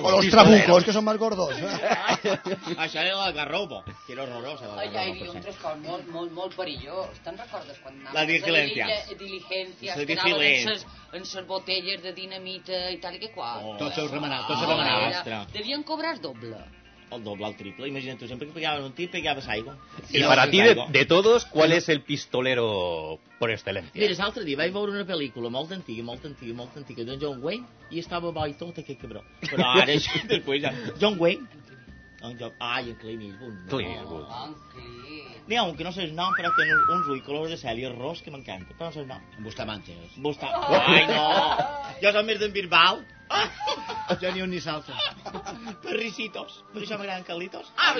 o 0.00 0.10
los 0.10 0.28
trabucos, 0.34 0.84
que 0.84 0.92
son 0.92 1.04
más 1.04 1.18
gordos. 1.18 1.54
Això 2.78 3.00
era 3.02 3.16
la 3.16 3.32
Garrobo, 3.32 3.82
que 4.06 4.12
era 4.12 4.22
horrorosa. 4.22 4.70
Ai, 4.78 4.88
hi 4.92 4.96
havia 5.02 5.30
un 5.32 5.40
trascol 5.42 5.78
molt, 5.82 6.06
molt, 6.14 6.32
molt 6.38 6.54
perillós. 6.56 7.18
Te'n 7.24 7.36
recordes 7.38 7.78
quan 7.82 7.94
anaven 7.98 8.14
La 8.14 8.24
les 8.24 8.44
diligència. 8.44 9.16
diligències, 9.18 9.96
La 9.96 10.06
que 10.06 10.12
anaven 10.18 10.32
en 10.32 10.38
diligència. 10.38 10.78
ses, 10.78 10.86
en 11.18 11.24
ses 11.26 11.46
botelles 11.50 12.02
de 12.02 12.12
dinamita 12.12 12.90
i 12.94 12.98
tal 13.02 13.14
i 13.18 13.22
que 13.26 13.32
qual? 13.34 13.58
Oh. 13.64 13.74
Remenats, 13.74 13.78
tots 13.78 13.92
Ah, 13.92 13.94
seus 13.96 14.10
remenats. 14.68 15.16
ostres. 15.18 15.52
Devien 15.52 15.82
cobrar 15.82 16.20
doble. 16.20 16.56
El 17.10 17.22
doble, 17.24 17.46
el 17.46 17.56
triple. 17.56 17.88
Imagina't 17.88 18.18
tu, 18.20 18.28
sempre 18.28 18.48
que 18.48 18.52
pegaves 18.52 18.84
un 18.84 18.92
tir, 18.92 19.10
pegaves 19.10 19.48
aigua. 19.48 19.76
Y 20.10 20.20
no 20.20 20.28
para 20.28 20.42
haces 20.42 20.52
ti, 20.52 20.60
de, 20.60 20.98
de 20.98 21.04
todos, 21.06 21.46
¿cuál 21.46 21.72
es 21.72 21.88
el 21.88 22.02
pistolero 22.02 23.18
por 23.38 23.50
excelencia? 23.50 23.92
Mira, 23.94 24.12
l'altre 24.18 24.44
dia 24.44 24.58
vaig 24.60 24.74
veure 24.74 24.92
una 24.92 25.06
pel·lícula 25.08 25.48
molt 25.52 25.72
antiga, 25.72 26.04
molt 26.04 26.26
antiga, 26.28 26.54
molt 26.58 26.76
antiga, 26.76 27.06
de 27.08 27.16
John 27.22 27.40
Wayne, 27.42 27.64
i 27.90 28.02
estava 28.04 28.32
bo 28.34 28.44
i 28.44 28.52
tot, 28.60 28.82
aquest 28.84 29.00
cabró. 29.00 29.24
Però 29.46 29.72
ara, 29.72 29.88
això, 29.94 30.20
després 30.34 30.62
ja... 30.66 30.74
John 31.00 31.16
Wayne, 31.20 31.48
en 32.20 32.36
John... 32.38 32.52
Ai, 32.58 32.90
en 32.90 32.96
Clint 32.96 33.22
Eastwood. 33.22 33.54
No. 33.54 33.68
Clint 33.72 33.96
Eastwood. 33.96 34.26
N'hi 35.48 35.56
ha 35.56 35.62
un 35.64 35.76
que 35.76 35.84
no 35.86 35.92
sé 35.96 36.02
el 36.04 36.16
nom, 36.16 36.34
però 36.36 36.50
té 36.52 36.66
uns, 36.68 36.88
uns 36.92 37.06
ulls 37.14 37.22
color 37.24 37.48
de 37.48 37.56
cel 37.56 37.78
i 37.80 37.86
és 37.88 37.94
ros 37.94 38.20
que 38.20 38.32
m'encanta, 38.34 38.74
però 38.76 38.90
no 38.90 38.96
sé 38.96 39.00
el 39.04 39.08
nom. 39.08 39.22
Bustamantes. 39.46 40.18
Busta... 40.20 40.50
Ai, 40.76 41.06
no! 41.08 41.22
Jo 42.02 42.12
som 42.12 42.28
més 42.28 42.42
d'en 42.42 42.52
Bilbao. 42.52 43.00
Ja 44.20 44.30
ni 44.32 44.42
un 44.42 44.50
ni 44.50 44.60
salsa. 44.60 44.94
Perricitos. 45.82 46.62
Per 46.72 46.82
això 46.82 46.96
m'agraden 46.98 47.26
Carlitos. 47.28 47.68
Ah, 47.76 47.94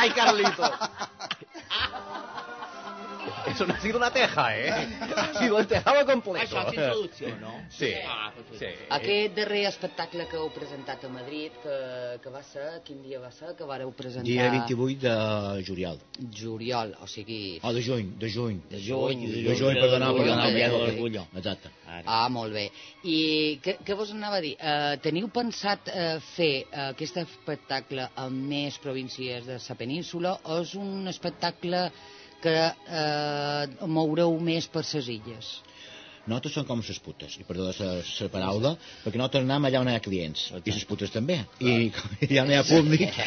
¡Ay, 0.00 0.10
Carlitos! 0.16 0.70
Eso 3.46 3.66
no 3.66 3.74
ha 3.74 3.80
sido 3.80 3.98
una 3.98 4.10
teja, 4.10 4.56
¿eh? 4.56 4.70
Ha 5.16 5.34
sido 5.38 5.58
el 5.58 5.66
tejado 5.66 6.04
completo. 6.06 6.42
Això 6.42 6.62
és 6.68 6.74
introducció, 6.76 7.32
no? 7.40 7.52
Sí. 7.70 7.90
Ah, 8.06 8.30
sí. 8.58 8.70
Aquest 8.98 9.36
darrer 9.36 9.64
espectacle 9.70 10.26
que 10.30 10.38
heu 10.40 10.48
presentat 10.54 11.04
a 11.04 11.10
Madrid, 11.12 11.54
que, 11.62 11.76
que 12.22 12.32
va 12.32 12.42
ser, 12.46 12.68
quin 12.86 13.02
dia 13.04 13.20
va 13.22 13.32
ser, 13.34 13.54
que 13.58 13.68
vareu 13.68 13.92
presentar... 13.96 14.28
Dia 14.28 14.50
28 14.50 15.02
de 15.02 15.66
juliol. 15.66 16.00
Juliol, 16.38 16.96
o 17.02 17.10
sigui... 17.10 17.58
Oh, 17.62 17.72
de 17.74 17.84
juny, 17.84 18.14
de 18.18 18.30
juny. 18.30 18.62
De 18.70 18.80
juny, 18.82 19.26
De 19.28 19.44
de 19.48 19.58
juny, 19.58 19.78
perdona, 19.80 20.12
de 20.12 20.20
perdona, 20.20 20.42
juny, 20.42 20.48
el 20.48 20.60
dia 20.60 20.70
de 20.72 20.82
l'orgullo. 20.82 21.26
Exacte. 21.36 21.72
Ah, 22.06 22.28
molt 22.32 22.54
bé. 22.56 22.68
I 23.04 23.18
què, 23.64 23.76
què 23.84 23.96
vos 23.98 24.12
anava 24.14 24.38
a 24.40 24.44
dir? 24.44 24.54
Uh, 24.56 24.96
teniu 25.04 25.28
pensat 25.34 25.90
uh, 25.92 26.16
fer 26.32 26.64
uh, 26.64 26.88
aquest 26.92 27.20
espectacle 27.24 28.08
en 28.24 28.40
més 28.48 28.78
províncies 28.82 29.46
de 29.48 29.58
la 29.60 29.78
península 29.78 30.36
o 30.48 30.62
és 30.62 30.74
un 30.80 31.10
espectacle 31.10 31.88
que 32.42 32.54
uh, 32.54 33.86
moureu 33.88 34.34
més 34.40 34.68
per 34.70 34.84
les 34.86 35.10
illes? 35.16 35.52
Nosaltres 36.22 36.54
som 36.54 36.66
com 36.66 36.82
les 36.86 37.00
putes, 37.02 37.34
i 37.40 37.44
perdó 37.46 37.66
la, 37.66 37.88
la 37.98 38.28
paraula, 38.30 38.76
perquè 39.02 39.18
nosaltres 39.18 39.42
anem 39.42 39.66
allà 39.66 39.80
on 39.82 39.90
hi 39.90 39.96
ha 39.98 40.02
clients, 40.04 40.44
i 40.62 40.70
les 40.70 40.84
putes 40.86 41.10
també. 41.10 41.40
I 41.58 41.90
com 41.96 42.14
allà 42.28 42.44
on 42.44 42.52
hi 42.52 42.58
ha 42.60 42.64
públic, 42.68 43.18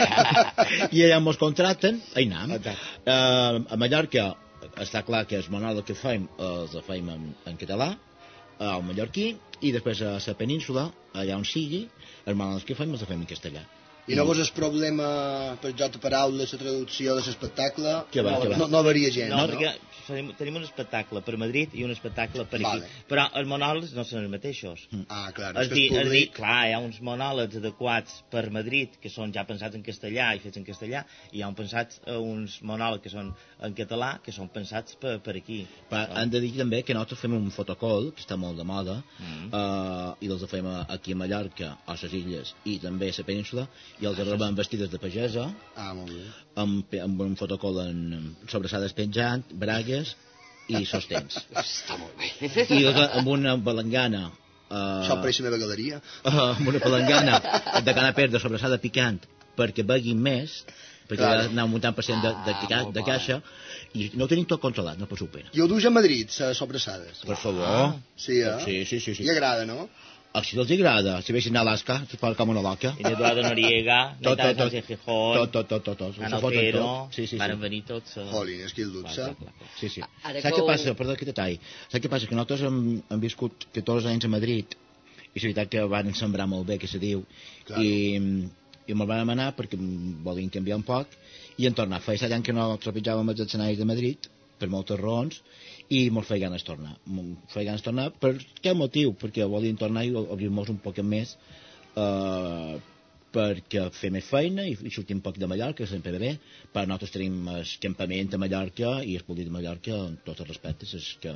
i 0.95 1.03
allà 1.03 1.19
on 1.19 1.27
ens 1.33 1.41
contracten, 1.41 1.99
hi 2.15 2.27
anem. 2.29 2.55
Uh, 2.55 3.65
a 3.67 3.79
Mallorca 3.81 4.29
està 4.81 5.03
clar 5.07 5.25
que 5.27 5.39
el 5.39 5.51
monòleg 5.51 5.87
que 5.87 5.95
fem 5.99 6.29
els 6.39 6.75
fem 6.87 7.11
en, 7.11 7.31
en 7.51 7.59
català, 7.59 7.93
al 8.59 8.83
mallorquí, 8.87 9.33
i 9.67 9.71
després 9.75 10.01
a 10.01 10.15
la 10.19 10.35
península, 10.39 10.89
allà 11.13 11.35
on 11.39 11.45
sigui, 11.47 11.85
els 12.25 12.37
monòlegs 12.37 12.67
que 12.67 12.77
fem 12.77 12.93
els 12.95 13.03
fem 13.03 13.19
en 13.19 13.27
castellà. 13.29 13.63
I 14.07 14.13
no 14.17 14.23
vos 14.27 14.37
és 14.37 14.51
problema 14.53 15.05
per 15.61 15.71
joc 15.73 15.95
de 15.95 15.99
paraules, 16.03 16.51
la 16.53 16.59
traducció 16.61 17.15
de 17.17 17.23
l'espectacle? 17.25 17.93
Que 18.13 18.21
va, 18.21 18.35
no, 18.35 18.41
que 18.43 18.49
va. 18.51 18.57
no, 18.61 18.67
no 18.69 18.81
varia 18.85 19.09
gens, 19.09 19.31
No, 19.33 19.39
no? 19.47 19.53
perquè 19.53 19.71
tenim, 20.05 20.27
tenim 20.37 20.59
un 20.59 20.65
espectacle 20.67 21.21
per 21.25 21.33
Madrid 21.41 21.73
i 21.73 21.81
un 21.87 21.89
espectacle 21.95 22.45
per 22.45 22.59
aquí. 22.59 22.67
Vale. 22.67 22.89
Però 23.09 23.23
els 23.39 23.49
monòlegs 23.49 23.95
no 23.97 24.03
són 24.05 24.21
els 24.21 24.29
mateixos. 24.29 24.83
Ah, 25.09 25.31
clar, 25.33 25.55
És 25.55 25.63
és 25.65 25.69
que 25.71 25.75
dir, 25.79 25.85
és 25.87 25.89
és 25.89 25.97
dir, 25.97 26.05
públic. 26.05 26.35
clar, 26.37 26.59
hi 26.69 26.75
ha 26.77 26.81
uns 26.85 26.99
monòlegs 27.01 27.57
adequats 27.57 28.19
per 28.29 28.43
Madrid 28.53 28.99
que 29.01 29.09
són 29.09 29.33
ja 29.33 29.43
pensats 29.49 29.73
en 29.79 29.81
castellà 29.87 30.29
i 30.37 30.43
fets 30.43 30.61
en 30.61 30.67
castellà 30.69 31.01
i 31.31 31.39
hi 31.39 31.41
ha 31.41 31.49
un 31.49 31.57
pensats, 31.57 31.97
eh, 32.05 32.13
uns 32.17 32.59
monòlegs 32.61 33.01
que 33.07 33.09
són 33.15 33.33
en 33.65 33.73
català 33.73 34.11
que 34.21 34.31
són 34.35 34.49
pensats 34.53 34.99
per, 35.01 35.15
per 35.25 35.35
aquí. 35.41 35.63
Però 35.89 36.05
hem 36.21 36.29
de 36.29 36.43
dir 36.45 36.53
també 36.59 36.83
que 36.85 36.93
nosaltres 36.93 37.23
fem 37.25 37.33
un 37.33 37.49
fotocol, 37.51 38.11
que 38.13 38.21
està 38.21 38.37
molt 38.37 38.57
de 38.61 38.63
moda, 38.69 39.01
Mm. 39.17 39.49
eh, 39.53 40.25
i 40.25 40.29
els 40.29 40.43
fem 40.51 40.65
aquí 40.87 41.13
a 41.13 41.15
Mallorca, 41.15 41.77
a 41.87 41.95
les 42.01 42.13
illes, 42.13 42.53
i 42.65 42.77
també 42.79 43.09
a 43.09 43.13
la 43.17 43.23
península, 43.25 43.67
i 44.01 44.07
els 44.09 44.19
arriben 44.19 44.55
vestides 44.57 44.89
de 44.91 44.99
pagesa, 44.99 45.45
Ah, 45.75 45.93
molt 45.95 46.11
bé. 46.11 46.23
amb, 46.63 46.95
amb 47.03 47.21
un 47.21 47.35
fotocol 47.39 47.79
en 47.85 48.35
sobrassades 48.51 48.93
penjant, 48.97 49.43
bragues 49.53 50.15
i 50.67 50.81
sostens. 50.89 51.37
Està 51.63 51.97
molt 52.01 52.15
bé. 52.19 52.31
I 52.75 52.83
els, 52.89 52.99
amb 53.19 53.27
una 53.35 53.55
balangana 53.57 54.25
uh, 54.31 55.03
Això 55.03 55.19
pareix 55.21 55.39
la 55.39 55.49
meva 55.49 55.61
galeria. 55.61 56.01
uh, 56.25 56.41
amb 56.57 56.67
una 56.73 56.79
palangana 56.83 57.39
de 57.85 57.93
canapés 57.93 58.31
de 58.33 58.39
sobrassada 58.43 58.77
picant 58.81 59.21
perquè 59.55 59.85
beguin 59.87 60.19
més 60.19 60.63
perquè 61.05 61.21
Claro. 61.21 61.49
anar 61.53 61.67
muntant 61.69 61.93
pacient 61.93 62.17
de, 62.23 62.31
de, 62.47 62.53
de, 62.65 62.73
Ah, 62.73 62.83
de, 62.87 62.91
de 62.97 63.01
caixa 63.05 63.35
i 63.93 64.07
no 64.17 64.25
ho 64.25 64.27
tenim 64.27 64.47
tot 64.49 64.59
controlat, 64.59 64.97
no 64.97 65.05
s'ho 65.05 65.19
supera. 65.21 65.51
I 65.53 65.61
ho 65.61 65.67
duus 65.69 65.85
a 65.85 65.91
Madrid, 65.93 66.31
les 66.33 66.57
sobrassades. 66.57 67.19
Per 67.29 67.37
favor. 67.37 67.93
Sí, 68.17 68.39
eh? 68.41 68.55
Sí, 68.65 68.79
sí, 68.89 68.99
sí. 68.99 69.13
sí. 69.19 69.23
I 69.23 69.29
agrada, 69.35 69.67
no? 69.69 69.85
Si 70.43 70.57
els 70.59 70.71
agrada, 70.75 71.21
si 71.23 71.31
vessin 71.35 71.55
a 71.55 71.61
Alaska, 71.61 72.01
si 72.11 72.17
fa 72.19 72.33
com 72.35 72.49
una 72.51 72.61
loca. 72.61 72.91
En 72.99 73.07
Eduardo 73.13 73.41
Noriega, 73.45 73.97
Tot, 74.25 74.39
tot, 74.39 74.57
tot. 74.57 74.73
Tot, 75.05 75.51
tot, 75.53 75.67
tot, 75.69 75.83
tot. 75.85 75.97
tot. 76.01 76.17
Ana 76.19 76.35
Se 76.37 76.41
foten 76.43 76.59
Otero, 76.59 76.79
tot. 76.81 77.13
Sí, 77.15 77.21
sí, 77.23 77.27
sí. 77.35 77.37
varen 77.39 77.59
venir 77.61 77.83
tots... 77.87 78.17
eh, 78.17 78.25
Jolín, 78.31 78.61
és 78.67 78.73
que 78.75 78.83
el 78.83 78.91
dutxa. 78.93 79.29
Sí, 79.79 79.89
sí. 79.89 80.01
Saps 80.01 80.41
que 80.43 80.51
què 80.57 80.65
passa? 80.67 80.95
Perdó 80.99 81.15
que 81.15 81.25
te 81.29 81.35
talli. 81.37 81.59
Saps 81.87 82.03
què 82.03 82.11
passa? 82.11 82.27
Que 82.27 82.35
nosaltres 82.35 82.65
hem, 82.67 82.81
hem 83.15 83.23
viscut 83.23 83.67
14 83.77 84.11
anys 84.11 84.27
a 84.27 84.33
Madrid 84.35 84.75
i 84.75 85.39
és 85.39 85.43
veritat 85.43 85.71
que 85.71 85.81
van 85.91 86.11
sembrar 86.15 86.45
molt 86.47 86.67
bé, 86.67 86.77
que 86.79 86.87
se 86.87 86.99
diu, 86.99 87.23
Claro. 87.67 87.81
i, 87.83 88.45
i 88.87 88.93
me'l 88.95 89.07
vam 89.09 89.31
anar 89.33 89.49
perquè 89.57 89.79
volien 90.23 90.51
canviar 90.53 90.77
un 90.79 90.85
poc 90.87 91.11
i 91.59 91.67
en 91.67 91.75
tornar. 91.75 91.99
Feia 92.05 92.19
set 92.21 92.31
anys 92.35 92.45
que 92.47 92.53
no 92.55 92.69
trepitjàvem 92.79 93.31
els 93.33 93.41
escenaris 93.43 93.79
de 93.79 93.87
Madrid, 93.89 94.29
per 94.59 94.69
moltes 94.71 94.99
raons, 95.01 95.41
i 95.89 96.09
mos 96.09 96.27
feia 96.27 96.47
ganes 96.47 96.65
tornar. 96.65 96.95
Em 97.05 97.35
feia 97.53 97.71
ganes 97.71 97.85
tornar 97.85 98.09
per 98.21 98.35
què 98.61 98.73
motiu? 98.73 99.13
Perquè 99.21 99.45
volien 99.49 99.77
tornar 99.77 100.05
i 100.05 100.13
obrir-nos 100.15 100.71
un 100.73 100.81
poc 100.81 101.01
més 101.05 101.35
eh, 101.95 102.75
perquè 103.35 103.89
fer 103.91 104.11
més 104.15 104.27
feina 104.29 104.65
i, 104.69 104.75
i 104.87 104.91
sortir 104.93 105.17
un 105.17 105.23
poc 105.25 105.37
de 105.41 105.49
Mallorca, 105.51 105.83
que 105.83 105.89
sempre 105.91 106.13
ve 106.15 106.21
bé, 106.23 106.31
però 106.73 106.87
nosaltres 106.87 107.13
tenim 107.15 107.49
el 107.51 107.67
campament 107.83 108.33
a 108.33 108.41
Mallorca 108.41 108.97
i 109.03 109.17
el 109.19 109.25
públic 109.27 109.49
de 109.49 109.55
Mallorca, 109.57 109.97
en 110.09 110.19
tots 110.27 110.43
els 110.43 110.51
respectes, 110.53 110.93
és 110.99 111.09
que... 111.23 111.33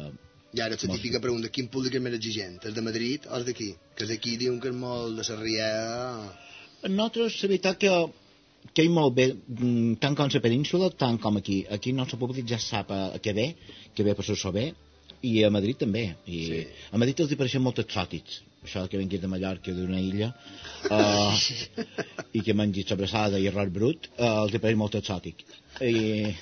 I 0.55 0.63
ara 0.65 0.77
la 0.79 0.95
típica 0.95 1.19
pregunta, 1.21 1.51
quin 1.53 1.67
públic 1.69 1.99
és 1.99 2.01
més 2.01 2.15
exigent? 2.17 2.55
Els 2.65 2.77
de 2.77 2.83
Madrid 2.85 3.27
o 3.29 3.35
els 3.37 3.45
d'aquí? 3.49 3.73
Que 3.97 4.07
d'aquí 4.09 4.37
diuen 4.41 4.57
que 4.63 4.71
és 4.71 4.79
molt 4.85 5.19
de 5.19 5.27
Sarrià... 5.27 5.67
Nosaltres, 6.87 7.35
la 7.43 7.51
veritat 7.51 7.77
que 7.83 7.91
que 8.73 8.85
hi 8.85 8.91
molt 8.93 9.15
bé, 9.17 9.29
mm, 9.33 9.95
tant 10.03 10.15
com 10.17 10.29
la 10.33 10.43
península, 10.43 10.91
tant 10.91 11.17
com 11.21 11.37
aquí. 11.37 11.63
Aquí 11.69 11.93
el 11.93 11.99
nostre 12.01 12.19
públic 12.21 12.47
ja 12.47 12.59
sap 12.59 12.91
a, 12.91 13.01
a 13.15 13.23
què 13.23 13.33
ve, 13.35 13.47
que 13.95 14.05
ve 14.07 14.15
per 14.15 14.25
ser 14.25 14.51
bé, 14.55 14.69
i 15.21 15.43
a 15.43 15.49
Madrid 15.51 15.79
també. 15.85 16.05
I 16.25 16.45
Sí. 16.45 16.61
A 16.91 16.97
Madrid 16.97 17.19
els 17.19 17.31
hi 17.31 17.39
pareixen 17.39 17.63
molt 17.65 17.81
exòtics. 17.83 18.41
Això 18.63 18.83
que 18.91 18.99
vinguis 18.99 19.21
de 19.21 19.27
Mallorca, 19.31 19.71
d'una 19.71 20.01
illa, 20.03 20.33
uh, 20.91 21.37
i 22.37 22.41
que 22.43 22.53
mengis 22.53 22.89
sobrassada 22.91 23.39
i 23.39 23.47
arròs 23.47 23.71
brut, 23.71 24.09
uh, 24.17 24.43
els 24.43 24.53
hi 24.53 24.59
pareix 24.59 24.77
molt 24.81 24.97
exòtic. 24.99 25.45
I, 25.79 26.33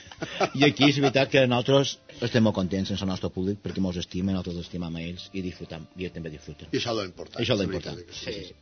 I 0.58 0.66
aquí 0.66 0.90
és 0.90 0.98
veritat 0.98 1.30
que 1.30 1.44
nosaltres 1.46 1.98
estem 2.26 2.48
molt 2.48 2.58
contents 2.58 2.90
amb 2.96 3.04
el 3.06 3.12
nostre 3.14 3.30
públic 3.30 3.62
perquè 3.62 3.84
ens 3.84 4.02
estima, 4.02 4.34
nosaltres 4.34 4.66
estimam 4.66 4.98
a 4.98 5.04
ells 5.06 5.28
i 5.34 5.46
disfrutam, 5.46 5.86
i 5.96 6.10
ells 6.10 6.18
també 6.18 6.34
disfruten. 6.34 6.72
I 6.74 6.80
això 6.82 6.96
és 6.96 7.04
l'important. 7.04 7.44
Això 7.44 7.54
és 7.54 7.62
l'important. 7.62 8.02
veritat 8.02 8.26
que 8.26 8.34
Sí. 8.34 8.56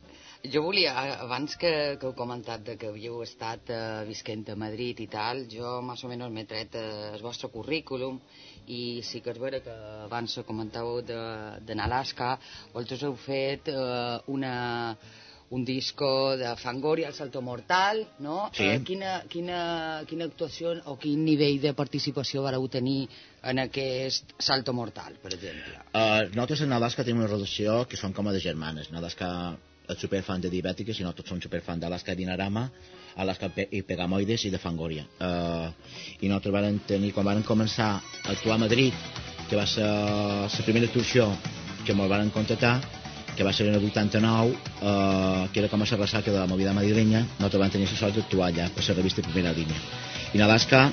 Jo 0.52 0.62
volia, 0.62 0.92
abans 1.24 1.56
que, 1.60 1.70
que 2.00 2.06
heu 2.08 2.14
comentat 2.18 2.62
de 2.66 2.74
que 2.80 2.88
havíeu 2.92 3.20
estat 3.24 3.70
eh, 3.72 4.04
visquent 4.08 4.44
a 4.52 4.56
Madrid 4.58 5.00
i 5.00 5.06
tal, 5.12 5.44
jo 5.50 5.76
més 5.82 6.02
o 6.04 6.08
menys 6.10 6.30
m'he 6.34 6.44
tret 6.48 6.74
eh, 6.78 7.12
el 7.16 7.22
vostre 7.24 7.48
currículum 7.52 8.18
i 8.66 9.02
sí 9.06 9.20
que 9.22 9.30
és 9.32 9.38
vera 9.42 9.60
que 9.64 9.74
abans 10.06 10.38
comentàveu 10.48 11.00
de- 11.06 11.60
d'anar 11.66 11.86
a 11.86 11.90
Alaska, 11.92 12.32
vosaltres 12.72 13.02
heu 13.06 13.14
fet 13.16 13.68
eh, 13.72 14.18
una, 14.34 14.54
un 15.50 15.64
disco 15.64 16.10
de 16.36 16.56
Fangoria, 16.58 17.08
el 17.08 17.14
Salto 17.14 17.40
Mortal, 17.42 18.02
no? 18.18 18.50
Sí. 18.52 18.64
Eh, 18.66 18.80
quina, 18.86 19.20
quina, 19.30 19.60
quina 20.10 20.26
actuació 20.26 20.74
o 20.90 20.96
quin 20.98 21.22
nivell 21.24 21.60
de 21.62 21.72
participació 21.78 22.42
vareu 22.42 22.66
tenir 22.68 23.06
en 23.46 23.62
aquest 23.62 24.34
Salto 24.42 24.72
Mortal, 24.74 25.14
per 25.22 25.32
exemple? 25.36 25.78
Uh, 25.94 26.26
nosaltres 26.34 26.64
en 26.66 26.72
Alaska 26.74 27.04
tenim 27.06 27.22
una 27.22 27.30
relació 27.30 27.84
que 27.86 27.96
són 28.00 28.12
com 28.12 28.26
a 28.26 28.34
de 28.34 28.42
germanes. 28.42 28.90
En 28.90 28.98
Alaska 28.98 29.30
és 29.88 29.98
superfan 30.02 30.40
de 30.42 30.50
Diabètiques 30.52 30.98
i 31.00 31.04
nosaltres 31.04 31.28
som 31.30 31.40
superfan 31.42 31.80
d'Alaska 31.80 32.14
Dinarama, 32.18 32.66
Alaska 33.16 33.48
i 33.70 33.82
Pegamoides 33.82 34.44
i 34.44 34.50
de 34.50 34.58
Fangoria. 34.58 35.04
Uh, 35.20 35.70
I 36.20 36.28
nosaltres 36.28 36.52
vam 36.56 36.78
tenir, 36.88 37.12
quan 37.16 37.26
vam 37.26 37.42
començar 37.46 37.88
a 37.96 38.30
actuar 38.34 38.56
a 38.56 38.64
Madrid, 38.66 38.92
que 39.48 39.56
va 39.56 39.66
ser 39.66 39.86
la 39.86 40.64
primera 40.66 40.86
actuació 40.90 41.30
que 41.86 41.92
ens 41.94 42.10
van 42.10 42.30
contractar, 42.34 42.80
que 43.36 43.44
va 43.44 43.52
ser 43.52 43.68
en 43.68 43.74
el 43.76 43.84
89, 43.84 44.56
uh, 44.82 45.48
que 45.52 45.60
era 45.60 45.68
com 45.68 45.82
a 45.82 45.86
la 45.90 45.96
ressaca 46.02 46.32
de 46.32 46.38
la 46.38 46.46
movida 46.46 46.72
madrilenya, 46.72 47.20
nosaltres 47.38 47.60
vam 47.60 47.70
tenir 47.70 47.88
la 47.90 47.96
sort 47.96 48.16
d'actuar 48.16 48.48
allà 48.50 48.70
per 48.74 48.84
la 48.88 48.94
revista 48.98 49.22
Primera 49.22 49.52
Línia. 49.52 49.76
I 50.34 50.38
en 50.38 50.42
Alaska 50.42 50.90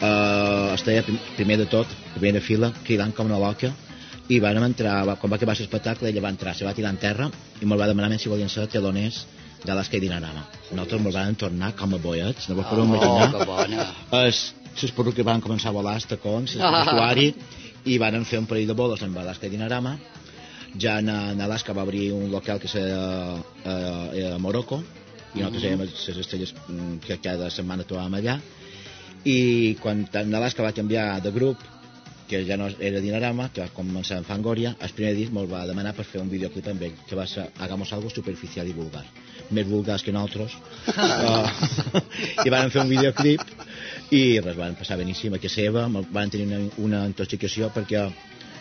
eh, 0.00 1.02
prim- 1.06 1.20
primer 1.36 1.58
de 1.58 1.66
tot, 1.66 1.86
primera 2.14 2.40
fila, 2.40 2.72
cridant 2.84 3.12
com 3.14 3.26
una 3.26 3.38
loca, 3.38 3.72
i 4.28 4.40
vam 4.40 4.64
entrar, 4.64 5.02
quan 5.20 5.30
va 5.30 5.36
acabar 5.36 5.56
l'espectacle, 5.58 6.08
ella 6.08 6.22
va 6.24 6.32
entrar, 6.32 6.54
se 6.56 6.64
va 6.64 6.74
tirar 6.76 6.94
en 6.94 7.00
terra 7.00 7.28
i 7.60 7.66
me'l 7.66 7.80
va 7.80 7.88
demanar 7.90 8.18
si 8.18 8.32
volien 8.32 8.48
ser 8.48 8.66
teloners 8.72 9.24
d'Alaska 9.64 9.96
i 9.96 10.00
Dinarama. 10.00 10.44
Nosaltres 10.70 11.02
me'l 11.02 11.16
vam 11.16 11.36
tornar 11.40 11.72
com 11.76 11.94
a 11.94 12.00
boiets, 12.00 12.48
no 12.48 12.56
vos 12.56 12.66
podeu 12.68 12.84
Oh, 12.84 13.64
imaginar. 13.64 13.86
Es, 14.24 14.54
les 14.80 14.92
perruques 14.92 15.24
van 15.24 15.40
començar 15.44 15.70
a 15.70 15.76
volar, 15.76 15.94
els 16.00 16.08
tacons, 16.08 16.56
el 16.56 16.74
vestuari, 16.78 17.30
i 17.84 17.98
van 18.00 18.24
fer 18.24 18.40
un 18.40 18.48
parell 18.48 18.68
de 18.68 18.76
boles 18.76 19.02
amb 19.04 19.18
Alaska 19.20 19.46
i 19.46 19.52
Dinarama. 19.52 19.96
Ja 20.80 20.98
en, 20.98 21.08
en 21.08 21.40
Alaska 21.40 21.72
va 21.72 21.84
obrir 21.84 22.10
un 22.12 22.30
local 22.32 22.58
que 22.60 22.68
era 22.80 23.36
a, 23.64 23.74
a 24.34 24.38
Morocco, 24.38 24.82
i 25.34 25.42
nosaltres 25.42 25.64
érem 25.68 25.84
les 25.84 26.18
estrelles 26.24 26.54
mm, 26.68 26.98
que 27.04 27.18
cada 27.22 27.50
setmana 27.50 27.86
trobàvem 27.86 28.20
allà. 28.20 28.38
I 29.24 29.76
quan 29.80 30.04
en 30.20 30.34
Alaska 30.34 30.62
va 30.62 30.74
canviar 30.76 31.20
de 31.24 31.32
grup, 31.32 31.62
que 32.28 32.44
ja 32.48 32.56
no 32.56 32.68
era 32.78 33.00
Dinarama, 33.04 33.50
que 33.52 33.62
va 33.62 33.72
començar 33.74 34.18
en 34.20 34.26
Fangoria, 34.28 34.74
el 34.80 34.92
primer 34.96 35.14
disc 35.16 35.32
me'l 35.32 35.48
va 35.50 35.64
demanar 35.68 35.94
per 35.96 36.06
fer 36.08 36.22
un 36.22 36.30
videoclip 36.32 36.68
amb 36.72 36.82
ell, 36.88 36.94
que 37.08 37.18
va 37.18 37.26
ser 37.30 37.48
Hagamos 37.64 37.92
algo 37.92 38.10
superficial 38.10 38.68
i 38.68 38.76
vulgar. 38.76 39.04
Més 39.50 39.66
vulgars 39.68 40.02
que 40.02 40.12
nosaltres. 40.12 40.54
uh, 40.88 41.48
I 42.46 42.52
van 42.54 42.70
fer 42.70 42.84
un 42.84 42.92
videoclip 42.92 43.42
i 44.14 44.22
res, 44.40 44.56
van 44.56 44.78
passar 44.78 44.98
beníssim 45.00 45.34
a 45.34 45.42
casa 45.42 45.60
seva, 45.60 45.88
van 45.88 46.32
tenir 46.32 46.48
una, 46.48 46.62
una 46.86 47.02
intoxicació 47.10 47.70
perquè 47.74 48.06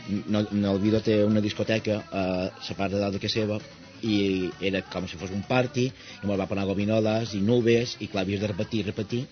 no, 0.09 0.43
no, 0.51 0.73
el 0.73 0.81
vídeo 0.83 0.99
té 1.01 1.23
una 1.23 1.41
discoteca 1.41 2.03
a 2.11 2.25
la 2.51 2.77
part 2.77 2.91
de 2.91 2.99
dalt 2.99 3.15
de 3.15 3.23
casa 3.23 3.39
seva 3.39 3.59
i 4.03 4.51
era 4.59 4.81
com 4.91 5.07
si 5.07 5.17
fos 5.19 5.31
un 5.31 5.45
party 5.47 5.85
i 5.87 6.27
me'l 6.27 6.39
va 6.39 6.47
posar 6.49 6.67
gominoles 6.67 7.35
i 7.37 7.41
nubes 7.41 7.95
i 8.03 8.09
clar, 8.11 8.25
havies 8.25 8.41
de 8.43 8.49
repetir, 8.51 8.83
repetir 8.89 9.23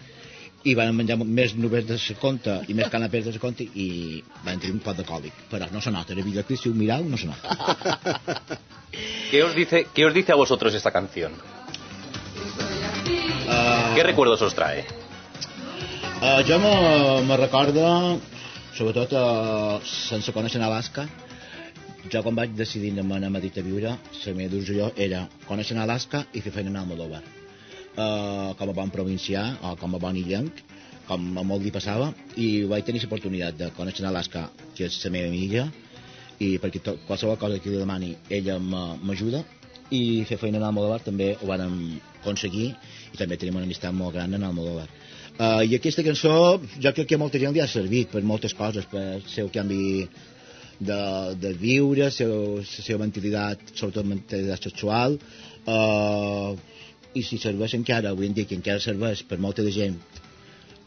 i 0.63 0.76
van 0.78 0.93
menjar 0.95 1.17
més 1.21 1.56
nubes 1.58 1.88
de 1.88 1.97
la 1.97 2.19
compte 2.21 2.60
i 2.67 2.74
més 2.78 2.89
canapés 2.93 3.26
de 3.26 3.34
la 3.36 3.41
compte 3.41 3.63
i 3.63 4.24
van 4.45 4.60
tenir 4.60 4.76
un 4.76 4.84
pot 4.86 4.97
de 4.97 5.06
còlic 5.08 5.34
però 5.52 5.69
no 5.71 5.82
se 5.82 5.91
nota, 5.91 6.13
el 6.13 6.24
videoclip 6.24 6.60
si 6.60 6.69
ho 6.69 6.74
mirau 6.74 7.04
no 7.08 7.17
se 7.17 7.28
nota 7.28 8.60
¿Qué 9.32 9.43
os 9.43 9.56
dice, 9.56 9.88
qué 9.93 10.06
os 10.06 10.13
dice 10.13 10.34
a 10.34 10.36
vosotros 10.36 10.74
esta 10.74 10.91
canción? 10.91 11.32
uh, 13.47 13.95
¿Qué 13.95 14.04
recuerdos 14.04 14.41
os 14.41 14.54
trae? 14.54 14.86
Uh, 16.21 16.43
jo 16.45 16.60
me, 16.60 17.21
me 17.26 17.38
recordo, 17.38 18.19
sobretot 18.78 19.13
uh, 19.17 19.80
sense 19.82 20.30
conèixer 20.36 20.62
Alaska, 20.62 21.08
jo 22.12 22.21
quan 22.21 22.38
vaig 22.38 22.54
decidir 22.54 22.91
anar 23.00 23.24
a 23.26 23.34
Madrid 23.34 23.58
a 23.58 23.63
viure, 23.65 23.95
la 23.97 24.34
meva 24.38 24.52
il·lusió 24.52 24.91
era 24.95 25.24
conèixer 25.47 25.80
Alaska 25.82 26.26
i 26.34 26.43
fer 26.45 26.54
feina 26.54 26.76
a 26.76 26.84
Almodóvar. 26.84 27.40
Uh, 27.91 28.54
com 28.56 28.69
a 28.71 28.73
bon 28.73 28.91
provincià 28.93 29.41
o 29.67 29.73
com 29.75 29.97
a 29.97 29.99
bon 29.99 30.15
illenc, 30.15 30.62
com 31.10 31.25
a 31.38 31.43
molt 31.43 31.65
li 31.65 31.73
passava, 31.75 32.13
i 32.39 32.63
vaig 32.69 32.86
tenir 32.88 33.01
l'oportunitat 33.04 33.58
de 33.60 33.67
conèixer 33.75 34.06
Alaska, 34.08 34.45
que 34.77 34.88
és 34.88 34.99
la 35.04 35.12
meva 35.12 35.27
amiga, 35.27 35.65
i 36.39 36.56
perquè 36.62 36.80
to, 36.86 36.93
qualsevol 37.08 37.36
cosa 37.41 37.60
que 37.60 37.73
li 37.73 37.82
demani 37.82 38.13
ella 38.30 38.56
m'ajuda, 38.63 39.43
i 39.91 40.23
fer 40.27 40.39
feina 40.39 40.62
en 40.62 40.65
Almodóvar 40.69 41.01
també 41.04 41.34
ho 41.36 41.49
vam 41.49 41.75
aconseguir 42.21 42.69
i 42.71 43.19
també 43.19 43.38
tenim 43.38 43.58
una 43.60 43.67
amistat 43.67 43.91
molt 43.93 44.15
gran 44.15 44.34
en 44.34 44.47
Almodóvar. 44.47 44.88
Uh, 45.36 45.63
I 45.67 45.75
aquesta 45.75 46.04
cançó 46.06 46.34
jo 46.62 46.91
crec 46.95 47.10
que 47.10 47.17
a 47.17 47.21
molta 47.21 47.39
gent 47.41 47.54
li 47.56 47.63
ha 47.63 47.67
servit 47.67 48.12
per 48.12 48.23
moltes 48.23 48.56
coses, 48.56 48.88
per 48.88 49.04
el 49.17 49.25
seu 49.27 49.51
canvi 49.51 50.08
de, 50.80 51.01
de 51.43 51.54
viure, 51.60 52.08
la 52.08 52.65
seva 52.71 52.99
mentalitat, 53.04 53.73
sobretot 53.75 54.08
mentalitat 54.08 54.69
sexual, 54.71 55.17
uh, 55.67 56.56
i 57.13 57.24
si 57.28 57.38
serveix 57.38 57.74
encara, 57.76 58.10
avui 58.15 58.28
en 58.28 58.34
dia 58.34 58.45
que 58.47 58.56
encara 58.56 58.80
serveix 58.80 59.24
per 59.28 59.38
molta 59.39 59.63
de 59.63 59.71
gent 59.71 59.97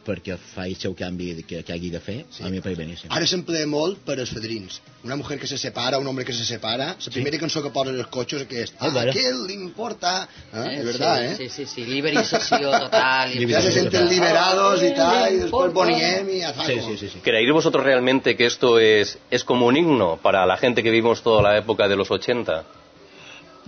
perquè 0.04 0.34
fa 0.36 0.66
el 0.68 0.74
seu 0.76 0.92
canvi 0.92 1.30
que, 1.48 1.62
que 1.64 1.72
hagi 1.72 1.88
de 1.88 1.96
fer, 1.98 2.26
sí. 2.28 2.42
a 2.44 2.50
mi 2.52 2.58
em 2.58 2.62
pareix 2.64 2.76
beníssim. 2.76 3.08
Ara 3.16 3.24
s'emplea 3.24 3.64
molt 3.64 4.02
per 4.04 4.18
als 4.20 4.34
fadrins. 4.36 4.74
Una 5.02 5.16
mujer 5.16 5.38
que 5.40 5.46
se 5.48 5.56
separa, 5.56 5.96
un 5.96 6.04
hombre 6.10 6.26
que 6.28 6.34
se 6.36 6.44
separa, 6.44 6.90
la 7.06 7.12
primera 7.14 7.38
cançó 7.40 7.62
que 7.64 7.70
posen 7.72 7.96
els 7.96 8.10
cotxes 8.12 8.42
és 8.42 8.44
aquesta. 8.44 8.76
Ah, 8.82 8.90
Ah, 8.90 8.92
vera. 8.98 9.14
¿qué 9.16 9.22
le 9.32 9.54
importa? 9.54 10.28
¿Eh? 10.52 10.58
Eh, 10.58 10.74
Es 10.80 10.84
verdad, 10.84 11.16
sí, 11.38 11.44
¿eh? 11.44 11.48
Sí, 11.48 11.64
sí, 11.64 11.64
sí, 11.72 11.84
liberizació 11.86 12.70
total. 12.84 13.32
Ya 13.48 13.62
se 13.62 13.72
sienten 13.72 13.92
total. 14.02 14.10
liberados 14.10 14.82
y 14.82 14.90
tal, 14.92 15.32
y 15.32 15.36
No 15.38 15.42
después 15.44 15.68
importa. 15.68 15.72
Bonnie 15.72 16.18
M 16.20 16.36
y 16.36 16.42
a 16.42 16.52
saco. 16.52 16.66
Sí, 16.66 16.80
sí, 16.86 16.96
sí, 16.98 17.08
sí. 17.08 17.18
¿Creéis 17.24 17.50
vosotros 17.52 17.82
realmente 17.82 18.36
que 18.36 18.44
esto 18.44 18.78
es, 18.78 19.16
es 19.30 19.42
como 19.42 19.64
un 19.64 19.74
himno 19.78 20.18
para 20.22 20.44
la 20.44 20.58
gente 20.58 20.82
que 20.82 20.90
vivimos 20.90 21.22
toda 21.22 21.40
la 21.40 21.56
época 21.56 21.88
de 21.88 21.96
los 21.96 22.10
80? 22.10 22.62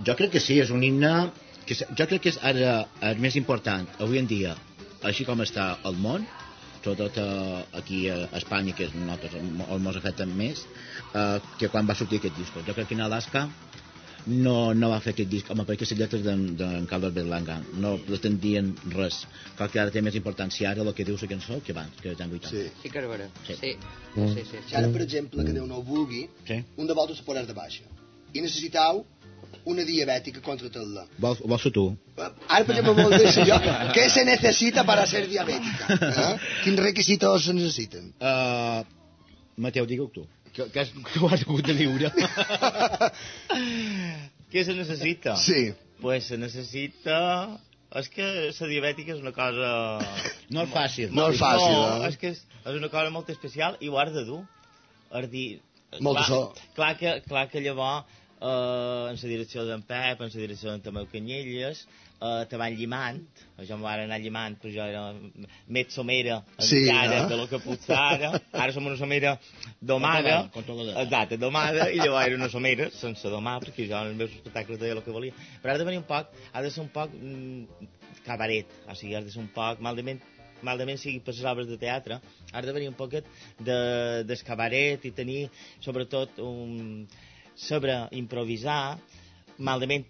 Jo 0.05 0.13
crec 0.15 0.29
que 0.29 0.39
sí, 0.39 0.59
és 0.61 0.69
un 0.69 0.83
himne 0.85 1.31
que 1.67 1.77
jo 1.77 2.07
crec 2.09 2.21
que 2.25 2.33
és 2.33 2.41
ara 2.51 2.73
el 3.11 3.23
més 3.23 3.37
important 3.39 3.87
avui 4.03 4.21
en 4.21 4.27
dia 4.29 4.55
així 5.09 5.25
com 5.27 5.41
està 5.45 5.69
el 5.89 5.97
món 6.03 6.25
sobretot 6.83 7.17
eh, 7.19 7.63
aquí 7.79 8.05
a 8.13 8.19
Espanya 8.39 8.75
que 8.77 8.87
és 8.87 8.95
nosaltres 8.95 9.35
on 9.67 9.87
ens 9.91 9.99
afecten 9.99 10.31
més 10.43 10.63
eh, 11.13 11.39
que 11.59 11.71
quan 11.73 11.89
va 11.89 11.97
sortir 11.99 12.21
aquest 12.21 12.39
disc 12.39 12.61
jo 12.69 12.77
crec 12.77 12.87
que 12.91 12.97
en 12.99 13.05
Alaska 13.09 13.47
no, 14.27 14.73
no 14.75 14.89
va 14.91 14.99
fer 15.03 15.13
aquest 15.13 15.29
disc, 15.31 15.49
home, 15.51 15.63
perquè 15.67 15.85
les 15.87 15.99
lletres 15.99 16.23
d'en 16.25 16.41
de 16.59 16.67
Carlos 16.89 17.13
Berlanga 17.15 17.57
no 17.83 17.93
pretendien 18.07 18.73
res. 18.93 19.21
Clar 19.57 19.69
que 19.71 19.81
ara 19.81 19.93
té 19.93 20.01
més 20.03 20.17
importància 20.19 20.71
ara 20.71 20.83
el 20.83 20.91
que 20.97 21.05
diu 21.07 21.17
la 21.21 21.29
cançó 21.31 21.61
que 21.63 21.75
abans, 21.75 22.01
que 22.01 22.13
ja 22.13 22.25
en 22.27 22.33
80. 22.35 22.49
Sí. 22.51 22.65
Sí 22.81 22.91
que 22.91 23.03
és 23.03 23.09
vera. 23.13 23.29
Sí. 23.47 23.55
Sí. 23.61 23.73
Mm. 24.15 24.33
Sí, 24.33 24.43
sí, 24.51 24.63
sí. 24.67 24.75
Ara, 24.75 24.91
per 24.91 25.05
exemple, 25.05 25.45
que 25.47 25.55
Déu 25.55 25.67
no 25.67 25.79
ho 25.79 25.83
vulgui, 25.83 26.27
Sí. 26.47 26.63
un 26.75 26.87
de 26.87 26.93
vosaltres 26.93 27.19
se 27.19 27.25
posarà 27.25 27.45
de 27.47 27.55
baixa. 27.55 27.87
I 28.33 28.43
necessitau 28.43 29.05
una 29.67 29.83
diabètica 29.87 30.41
contra 30.43 30.69
tot-la. 30.73 31.05
Vols, 31.23 31.39
vols 31.43 31.63
ser 31.67 31.73
tu? 31.75 31.85
Ara, 32.17 32.63
per 32.67 32.75
exemple, 32.77 33.03
vol 33.03 33.13
dir 33.17 33.31
jo, 33.49 33.57
què 33.95 34.05
se 34.13 34.23
necessita 34.27 34.81
para 34.87 35.05
ser 35.09 35.21
diabètica? 35.27 35.85
Eh? 36.17 36.35
Quins 36.63 36.79
requisitos 36.81 37.43
se 37.45 37.53
necessiten? 37.53 38.03
Uh, 38.17 38.81
Mateu, 39.61 39.85
digue-ho 39.89 40.09
tu. 40.13 40.23
Que, 40.53 40.63
que, 40.73 40.79
has, 40.81 40.89
que 41.11 41.19
ho 41.21 41.27
has 41.29 41.41
hagut 41.45 41.65
de 41.67 41.73
viure. 41.77 42.07
Què 44.53 44.61
se 44.63 44.73
necessita? 44.77 45.35
Sí. 45.41 45.61
Pues 46.01 46.21
se 46.31 46.37
necessita... 46.41 47.17
És 47.97 48.09
que 48.11 48.25
la 48.51 48.67
diabètica 48.67 49.13
és 49.15 49.21
una 49.23 49.31
cosa... 49.35 49.69
No 50.53 50.61
és 50.67 50.71
fàcil. 50.73 51.07
No 51.15 51.29
és 51.31 51.39
fàcil, 51.39 51.71
no, 51.71 52.01
eh? 52.01 52.09
és 52.09 52.15
que 52.19 52.27
és, 52.33 52.39
és 52.65 52.75
una 52.75 52.89
cosa 52.91 53.09
molt 53.15 53.29
especial 53.31 53.71
i 53.79 53.87
ho 53.89 53.95
has 54.01 54.11
de 54.15 54.23
dur. 54.27 54.41
És 55.21 55.29
dir... 55.31 55.47
Molt 56.03 56.19
clar, 56.19 56.27
so. 56.27 56.39
Clar 56.75 56.93
que, 56.99 57.09
clar 57.29 57.45
que 57.51 57.59
llavors, 57.63 58.05
eh, 58.41 59.11
en 59.11 59.21
la 59.21 59.31
direcció 59.31 59.65
d'en 59.67 59.83
Pep, 59.87 60.21
en 60.21 60.33
la 60.33 60.43
direcció 60.43 60.71
d'en 60.71 60.83
Tomeu 60.85 61.07
Canyelles, 61.11 61.85
eh, 62.21 62.45
te 62.49 62.57
van 62.57 62.75
llimant, 62.77 63.19
jo 63.57 63.75
em 63.75 63.83
van 63.83 64.03
anar 64.03 64.19
llimant, 64.21 64.57
però 64.61 64.73
jo 64.73 64.85
era 64.85 65.03
més 65.73 65.91
somera 65.93 66.39
Sí, 66.57 66.83
encara 66.83 67.23
no? 67.23 67.29
de 67.31 67.39
lo 67.41 67.47
que 67.49 67.59
potser 67.63 67.97
ara. 67.97 68.31
Ara 68.51 68.71
som 68.75 68.85
una 68.89 68.97
somera 68.99 69.37
domada, 69.81 70.39
exacte, 71.03 71.37
domada, 71.41 71.89
i 71.91 71.99
llavors 72.01 72.25
era 72.27 72.39
una 72.39 72.49
somera 72.53 72.89
sense 72.95 73.33
domar, 73.33 73.59
perquè 73.65 73.89
jo 73.89 73.97
en 73.97 74.13
els 74.13 74.21
meus 74.23 74.33
espectacles 74.39 74.81
deia 74.81 74.97
el 74.97 75.03
que 75.05 75.13
volia. 75.15 75.35
Però 75.61 75.73
ha 75.73 75.81
de 75.81 75.87
venir 75.87 76.01
un 76.03 76.09
poc, 76.09 76.33
ha 76.53 76.65
de 76.65 76.73
ser 76.73 76.83
un 76.85 76.89
poc 76.93 77.13
mm, 77.13 77.93
cabaret, 78.25 78.73
o 78.87 78.97
sigui, 78.97 79.15
ha 79.17 79.23
de 79.23 79.33
ser 79.33 79.43
un 79.43 79.51
poc, 79.53 79.81
malament, 79.83 80.21
malament 80.65 80.97
sigui 80.97 81.21
per 81.21 81.35
les 81.35 81.45
obres 81.45 81.69
de 81.69 81.77
teatre, 81.77 82.19
ha 82.51 82.61
de 82.65 82.73
venir 82.73 82.89
un 82.89 82.97
poquet 82.97 83.27
de, 83.59 83.77
del 84.25 84.43
cabaret 84.47 85.05
i 85.05 85.13
tenir, 85.15 85.47
sobretot, 85.85 86.39
un, 86.41 87.05
saber 87.57 87.97
improvisar, 88.15 88.97
malament 89.57 90.05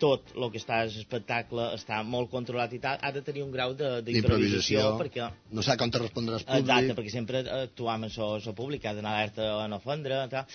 tot 0.00 0.30
el 0.32 0.46
que 0.48 0.56
està 0.56 0.78
a 0.80 0.84
l'espectacle 0.88 1.66
està 1.76 1.98
molt 2.08 2.30
controlat 2.32 2.72
i 2.72 2.78
tal, 2.80 2.96
ha 3.04 3.10
de 3.12 3.20
tenir 3.20 3.42
un 3.44 3.50
grau 3.52 3.74
de- 3.76 3.98
d'improvisació 4.06 4.94
perquè 4.96 5.26
No 5.52 5.60
sap 5.62 5.76
com 5.82 5.90
te 5.92 6.00
respondràs 6.00 6.46
públic. 6.46 6.62
Exacte, 6.64 6.94
perquè 6.96 7.12
sempre 7.12 7.42
actuam 7.44 8.06
en 8.08 8.14
el 8.16 8.54
públic, 8.56 8.86
ha 8.88 8.94
d'anar 8.96 9.12
alerta 9.18 9.50
a 9.64 9.68
no 9.68 9.76
ofendre, 9.76 10.22
tal. 10.32 10.46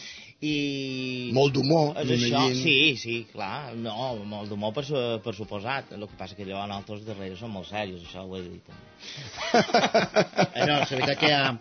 I... 0.41 1.29
Molt 1.37 1.53
d'humor, 1.53 1.93
És 2.01 2.09
això, 2.09 2.41
m'imagino. 2.41 2.63
sí, 2.63 2.95
sí, 2.97 3.19
clar, 3.31 3.75
no, 3.77 3.93
molt 4.25 4.49
d'humor 4.49 4.73
per, 4.73 4.85
per 5.23 5.35
suposat. 5.37 5.93
El 5.93 6.07
que 6.09 6.17
passa 6.17 6.33
que 6.35 6.41
allò 6.47 6.65
nosaltres 6.65 7.05
darrere 7.05 7.37
som 7.37 7.53
molt 7.53 7.69
serios, 7.69 8.01
això 8.01 8.25
ho 8.25 8.35
he 8.39 8.41
també. 8.65 8.81
Eh, 10.55 10.65
no, 10.65 10.79
la 10.81 10.85
veritat 10.89 11.19
que 11.21 11.29
hi 11.29 11.35
ha, 11.37 11.53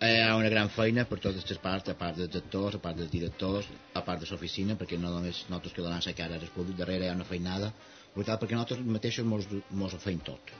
hi 0.00 0.20
ha 0.22 0.36
una 0.36 0.48
gran 0.52 0.68
feina 0.74 1.04
per 1.08 1.18
totes 1.24 1.44
les 1.48 1.60
parts, 1.62 1.88
a 1.88 1.96
part 1.98 2.16
dels 2.20 2.36
actors, 2.40 2.76
a 2.76 2.80
part 2.84 2.98
dels 3.00 3.10
directors, 3.10 3.68
a 3.94 4.02
part 4.04 4.22
de 4.22 4.28
l'oficina, 4.30 4.76
perquè 4.80 4.98
no 5.00 5.12
només 5.14 5.44
nosaltres 5.48 5.74
que 5.76 5.84
donem 5.84 6.02
la 6.04 6.14
cara 6.20 6.38
al 6.38 6.54
públic, 6.54 6.76
darrere 6.80 7.06
hi 7.06 7.10
ha 7.12 7.18
una 7.18 7.26
feinada, 7.28 7.72
brutal, 8.14 8.38
perquè 8.40 8.56
nosaltres 8.56 8.82
mateixos 8.96 9.26
mos, 9.26 9.46
mos 9.70 9.94
ho 9.94 10.00
feim 10.02 10.20
tot. 10.30 10.52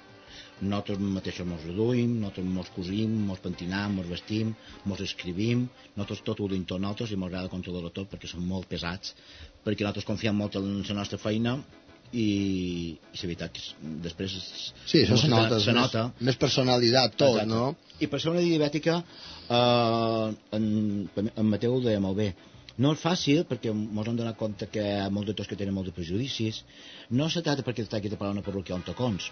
Nosaltres 0.61 1.03
mateixos 1.17 1.47
mos 1.47 1.65
reduïm, 1.67 2.15
nosaltres 2.23 2.49
mos 2.59 2.71
cosim, 2.77 3.19
mos 3.31 3.43
pentinam, 3.45 3.99
mos 3.99 4.09
vestim, 4.11 4.55
mos 4.85 5.03
escrivim, 5.05 5.67
nosaltres 5.97 6.25
tot 6.31 6.41
ho 6.41 6.49
duim 6.55 6.65
tot 6.65 6.83
nosaltres 6.83 7.13
i 7.13 7.21
m'agrada 7.21 7.53
controlar-ho 7.53 7.93
tot 8.01 8.11
perquè 8.13 8.31
som 8.31 8.45
molt 8.55 8.71
pesats, 8.71 9.15
perquè 9.65 9.85
nosaltres 9.85 10.09
confiem 10.09 10.37
molt 10.39 10.59
en 10.59 10.81
la 10.81 10.99
nostra 11.03 11.21
feina 11.21 11.59
i, 12.13 12.27
i 13.13 13.17
la 13.19 13.27
veritat 13.29 13.53
que 13.53 13.61
és- 13.61 13.75
després 14.05 14.35
es- 14.39 14.73
Sí, 14.87 15.03
això 15.05 15.17
se 15.21 15.29
nota. 15.29 15.59
se 15.61 15.73
més- 15.73 15.81
nota 15.81 16.13
Més 16.21 16.37
personalitat, 16.37 17.17
tot, 17.17 17.37
Exacte. 17.37 17.49
no? 17.49 17.77
I 18.01 18.07
per 18.07 18.21
ser 18.21 18.31
una 18.31 18.41
diabètica, 18.41 19.03
eh, 19.49 20.35
en, 20.53 21.11
en 21.37 21.47
Mateu 21.47 21.75
ho 21.77 21.81
deia 21.81 22.01
molt 22.01 22.17
bé, 22.17 22.35
no 22.79 22.93
és 22.95 23.01
fàcil 23.03 23.45
perquè 23.49 23.73
ens 23.73 24.07
hem 24.09 24.17
donat 24.17 24.37
compte 24.39 24.69
que 24.71 24.81
hi 24.81 25.01
ha 25.01 25.11
molts 25.11 25.27
doctors 25.33 25.49
que 25.49 25.57
tenen 25.57 25.75
molts 25.75 25.91
de 25.91 25.95
prejudicis. 25.97 26.63
No 27.11 27.29
se 27.29 27.43
tracta 27.43 27.65
perquè 27.67 27.83
està 27.85 27.97
aquí 27.99 28.09
de 28.09 28.17
parar 28.17 28.33
una 28.37 28.43
perruquia 28.47 28.75
on 28.77 28.83
tacons, 28.87 29.31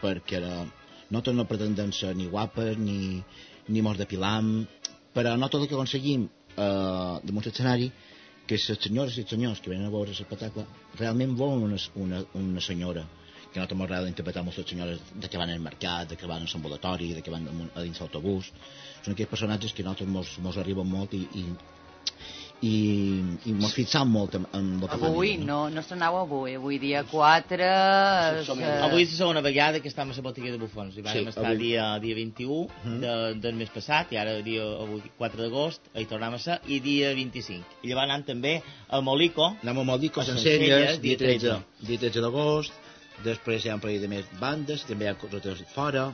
perquè 0.00 0.40
eh, 0.40 0.64
nosaltres 1.10 1.36
no 1.36 1.44
pretendem 1.46 1.92
ser 1.92 2.14
ni 2.16 2.26
guapes 2.26 2.78
ni, 2.78 3.22
ni 3.68 3.82
mos 3.82 3.98
depilam, 3.98 4.66
però 5.14 5.36
no 5.36 5.48
tot 5.48 5.62
el 5.62 5.68
que 5.68 5.74
aconseguim 5.76 6.24
eh, 6.56 7.20
damunt 7.22 7.44
l'escenari 7.44 7.92
que 8.46 8.58
les 8.58 8.82
senyores 8.86 9.16
i 9.16 9.22
els 9.24 9.30
senyors 9.34 9.60
que 9.62 9.70
venen 9.72 9.88
a 9.88 9.94
veure 9.94 10.12
l'espectacle 10.12 10.66
realment 10.98 11.36
volen 11.38 11.64
una, 11.68 11.78
una, 12.02 12.24
una 12.40 12.62
senyora 12.66 13.06
que 13.52 13.58
a 13.58 13.62
nosaltres 13.62 13.78
m'agrada 13.80 14.10
interpretar 14.10 14.44
moltes 14.44 14.68
senyores 14.68 15.00
de 15.14 15.28
que 15.32 15.38
van 15.40 15.50
al 15.50 15.62
mercat, 15.64 16.10
de 16.10 16.16
que 16.20 16.28
van 16.28 16.42
al 16.44 16.56
ambulatori, 16.58 17.12
de 17.16 17.22
que 17.22 17.32
van 17.32 17.46
a 17.48 17.82
dins 17.82 18.00
l'autobús. 18.02 18.50
Són 19.02 19.14
aquells 19.14 19.30
personatges 19.30 19.72
que 19.72 19.84
a 19.84 19.86
nosaltres 19.86 20.38
mos 20.44 20.58
arriben 20.60 20.90
molt 20.90 21.14
i, 21.16 21.22
i, 21.40 21.44
i, 22.64 23.22
i 23.44 23.52
mos 23.52 23.74
fixam 23.76 24.08
molt 24.08 24.34
en, 24.38 24.46
en 24.56 24.68
el 24.78 24.86
que 24.88 24.96
fan 24.96 25.10
Avui, 25.10 25.32
ells, 25.34 25.44
no, 25.44 25.58
no 25.70 25.82
estrenau 25.82 26.16
avui, 26.22 26.54
avui 26.56 26.78
dia 26.80 27.02
4... 27.10 27.66
és, 28.40 28.46
som- 28.48 28.62
eh, 28.64 28.70
Avui 28.86 29.04
és 29.04 29.12
la 29.12 29.18
segona 29.18 29.42
vegada 29.44 29.80
que 29.84 29.90
estem 29.92 30.08
a 30.10 30.16
la 30.16 30.24
botiga 30.24 30.50
de 30.54 30.58
bufons. 30.62 30.96
I 30.96 31.04
vam 31.04 31.12
Sí, 31.12 31.24
estar 31.28 31.44
avui. 31.50 31.58
dia, 31.66 31.84
dia 32.00 32.14
21 32.16 33.00
de, 33.02 33.12
del 33.44 33.54
mes 33.60 33.68
passat, 33.74 34.12
i 34.16 34.16
ara 34.22 34.38
dia 34.46 34.64
avui 34.64 35.02
4 35.18 35.42
d'agost, 35.44 35.90
hi 35.94 36.06
tornem 36.08 36.34
a 36.34 36.40
ser, 36.40 36.58
i 36.66 36.80
dia 36.80 37.12
25. 37.14 37.82
I 37.84 37.92
llavors 37.92 38.08
anem 38.10 38.24
també 38.32 38.56
a 38.88 39.00
Molico, 39.04 39.52
Anem 39.62 39.82
amb 39.84 39.96
el 39.98 40.00
Dico 40.06 40.20
A 40.24 40.24
Sencelles, 40.24 41.00
dia 41.04 41.16
13, 41.20 41.58
dia 41.86 41.98
13 42.08 42.24
d'agost, 42.24 42.72
després 43.24 43.64
hi 43.64 43.70
ha 43.70 43.76
un 43.76 43.80
parell 43.84 44.00
de 44.00 44.08
més 44.08 44.24
bandes, 44.40 44.82
també 44.88 45.04
hi 45.06 45.12
ha 45.12 45.18
coses 45.20 45.62
fora. 45.74 46.08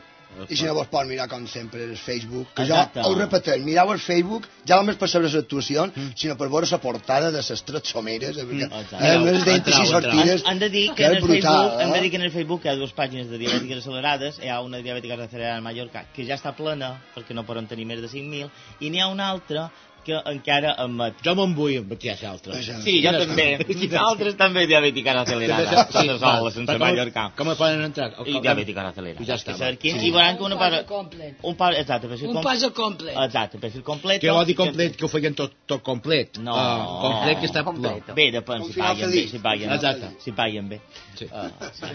I 0.49 0.57
si 0.57 0.65
no 0.65 0.75
vos 0.75 0.89
pot 0.89 1.07
mirar, 1.07 1.29
com 1.29 1.45
sempre, 1.47 1.85
el 1.85 1.97
Facebook. 1.97 2.49
Que 2.57 2.63
Exacte. 2.65 3.03
jo 3.05 3.11
ho 3.11 3.19
repeteix, 3.19 3.63
mireu 3.65 3.93
el 3.93 4.01
Facebook, 4.01 4.47
ja 4.67 4.79
només 4.81 4.97
per 4.97 5.09
saber 5.13 5.27
les 5.29 5.37
actuacions, 5.43 5.93
sinó 6.17 6.37
per 6.41 6.49
veure 6.49 6.67
la 6.71 6.79
portada 6.81 7.31
de 7.31 7.43
les 7.45 7.63
tres 7.69 7.83
someres, 7.93 8.37
eh, 8.39 8.47
perquè 8.49 8.65
exacte. 8.69 8.97
eh, 8.97 9.19
més 9.19 9.45
de 9.45 9.53
26 9.53 9.55
Entrau, 9.55 9.83
entrau. 9.85 10.01
sortides, 10.01 10.43
Han 10.47 10.59
de 10.59 10.69
dir 10.71 10.89
que, 10.89 10.95
que 10.97 11.05
en 11.07 11.13
és 11.13 11.23
el 11.23 11.29
brutal, 11.29 11.53
Facebook, 11.53 11.81
hem 11.83 11.93
de 11.93 11.99
eh? 11.99 12.03
dir 12.03 12.11
que 12.11 12.17
en 12.17 12.23
el 12.23 12.33
Facebook 12.33 12.65
hi 12.65 12.69
ha 12.73 12.77
dues 12.81 12.95
pàgines 12.97 13.29
de 13.31 13.39
diabètiques 13.39 13.79
accelerades, 13.85 14.41
hi 14.43 14.49
ha 14.49 14.61
una 14.61 14.77
de 14.79 14.83
diabètiques 14.89 15.21
accelerada 15.21 15.59
a 15.59 15.61
Mallorca 15.69 16.07
que 16.15 16.25
ja 16.27 16.35
està 16.41 16.55
plena, 16.57 16.95
perquè 17.15 17.35
no 17.37 17.45
poden 17.45 17.67
tenir 17.67 17.85
més 17.87 18.01
de 18.01 18.09
5.000, 18.09 18.51
i 18.81 18.91
n'hi 18.91 19.01
ha 19.01 19.09
una 19.13 19.29
altra 19.29 19.71
que 20.05 20.19
encara 20.33 20.75
emet. 20.85 21.21
Jo 21.25 21.35
me'n 21.39 21.55
vull 21.57 21.77
amb 21.81 21.93
aquí 21.97 22.11
a 22.13 22.17
l'altre. 22.23 22.61
Sí, 22.85 22.99
jo 23.05 23.13
també. 23.17 23.47
I 23.83 23.89
altres 24.01 24.37
també 24.41 24.67
diabètiques 24.71 25.21
accelerades, 25.23 25.73
sense 25.95 26.19
sol, 26.23 26.51
sense 26.55 26.79
Mallorca. 26.83 27.29
Com 27.39 27.53
poden 27.59 27.85
entrar? 27.89 28.11
I 28.27 28.39
diabètiques 28.41 28.91
accelerades. 28.93 29.23
I 29.23 29.31
ja 29.31 29.39
està. 29.41 29.53
Que 29.53 29.59
saber 29.59 29.79
quin- 29.79 30.01
Sí. 30.03 30.09
I 30.09 30.11
veuran 30.11 30.37
que 30.39 30.45
una 30.45 30.55
Un 30.57 30.61
part... 30.61 30.75
pas 30.77 30.87
complet. 30.89 31.37
Un 31.43 31.55
pas, 31.57 31.77
exacte, 31.79 32.09
per 32.09 32.19
Un 32.29 32.43
pas 32.43 32.65
complet. 32.75 33.17
Exacte, 33.27 33.59
per 33.59 33.71
fer 33.71 33.83
complet. 33.83 34.21
Que 34.21 34.31
vol 34.31 34.47
dir 34.47 34.57
complet, 34.57 34.97
que 34.97 35.05
ho 35.05 35.09
feien 35.13 35.35
tot, 35.39 35.53
tot 35.67 35.83
complet. 35.83 36.39
No. 36.39 36.55
Ah, 36.57 36.87
complet 37.03 37.41
que 37.41 37.47
està 37.51 37.63
Complet. 37.65 38.05
ple. 38.07 38.15
Bé, 38.17 38.31
depèn, 38.35 38.65
si 38.73 38.81
paguen 38.81 39.11
bé, 39.13 39.27
si 39.29 39.39
paguen. 39.39 39.73
Exacte. 39.77 40.09
Si 40.25 40.33
paguen 40.33 40.69
bé. 40.73 40.81
Sí. 41.19 41.27
Ah, 41.31 41.51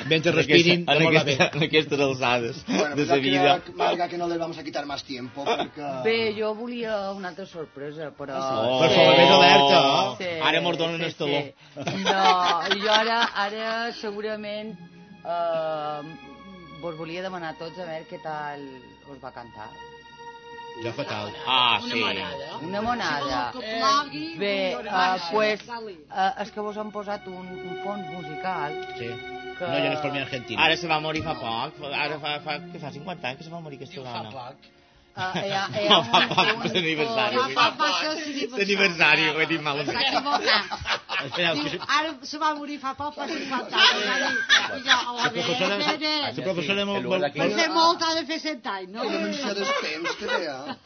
Mentre 0.08 0.32
respirin, 0.32 0.86
en, 0.88 1.08
aquesta, 1.08 1.50
en 1.58 1.64
aquestes 1.68 2.00
alçades 2.00 2.60
Bueno, 2.68 2.96
de 2.96 3.06
la 3.06 3.16
yo 3.16 3.22
vida. 3.22 3.62
Marga, 3.76 4.08
que 4.08 4.18
no 4.18 4.28
les 4.28 4.38
vamos 4.40 4.58
a 4.58 4.64
quitar 4.64 4.86
más 4.86 5.04
tiempo, 5.04 5.44
porque... 5.44 5.82
Bé, 6.04 6.36
jo 6.40 6.54
volia 6.56 7.12
una 7.12 7.30
altra 7.30 7.46
sorpresa, 7.46 7.97
però... 8.18 8.38
Oh. 8.38 8.80
Per 8.82 8.90
favor, 8.94 9.18
més 9.18 9.32
alerta. 9.36 9.82
Sí, 10.22 10.30
Ara 10.50 10.62
mos 10.66 10.78
donen 10.80 11.02
el 11.08 11.14
taló. 11.20 11.42
No, 12.06 12.24
jo 12.84 12.94
ara, 12.94 13.20
ara 13.46 13.68
segurament 14.00 14.74
eh, 15.26 16.02
vos 16.82 16.98
volia 17.00 17.24
demanar 17.26 17.56
a 17.56 17.60
tots 17.60 17.78
a 17.80 17.86
veure 17.90 18.08
què 18.10 18.20
tal 18.24 18.64
us 19.12 19.22
va 19.24 19.32
cantar. 19.36 19.70
Ja 20.84 20.92
fatal. 20.94 21.32
Ah, 21.50 21.80
Una 21.82 21.90
sí. 21.90 22.66
Una 22.68 22.82
monada. 22.86 23.40
Plogui, 23.56 24.28
Bé, 24.38 24.76
uh, 24.78 25.16
pues, 25.32 25.64
uh, 25.66 26.42
és 26.44 26.52
que 26.54 26.62
vos 26.62 26.78
han 26.78 26.92
posat 26.94 27.26
un, 27.32 27.48
un 27.50 27.80
fons 27.82 28.06
musical 28.14 28.76
Sí. 29.00 29.08
que... 29.58 29.66
No, 29.66 29.74
ja 29.74 29.88
no 29.88 29.96
és 29.96 30.04
per 30.06 30.12
mi 30.14 30.22
Argentina. 30.22 30.62
Ara 30.68 30.78
se 30.78 30.88
va 30.92 31.00
morir 31.02 31.24
fa 31.26 31.34
poc. 31.42 31.82
Ara 31.90 32.20
fa, 32.22 32.36
fa, 32.46 32.60
que 32.70 32.78
fa 32.84 32.92
50 32.94 33.26
anys 33.32 33.40
que 33.42 33.48
se 33.48 33.54
va 33.56 33.62
morir 33.66 33.80
aquesta 33.82 33.98
Diu 33.98 34.06
fa 34.06 34.20
dona. 34.22 34.36
poc. 34.36 34.70
Eh, 35.18 35.48
eh, 35.48 35.72
è 35.72 35.88
no, 35.90 36.04
fa 36.04 36.28
parte 36.28 36.70
dell'anniversario. 36.70 37.42
Ma 37.42 37.48
fa 37.50 37.72
parte 37.72 38.24
dell'anniversario, 38.34 39.32
come 39.32 39.46
di 39.48 39.58
S'ha 39.58 40.00
equivocat. 40.00 40.42
equivocando. 41.56 42.26
Se 42.26 42.38
Mauro 42.38 42.66
fa 42.78 42.94
poppa 42.94 43.26
si 43.28 43.40
fa 43.50 43.64
tanto. 43.64 43.78
Se 47.58 47.68
molt 47.70 48.02
ha 48.04 48.14
de 48.14 48.26
fer 48.26 48.40
le 48.40 48.66
anys, 48.66 48.92
no? 48.92 49.04
Non 49.04 49.32
c'è 49.32 49.54
da 49.54 49.64
spendere. 49.66 50.78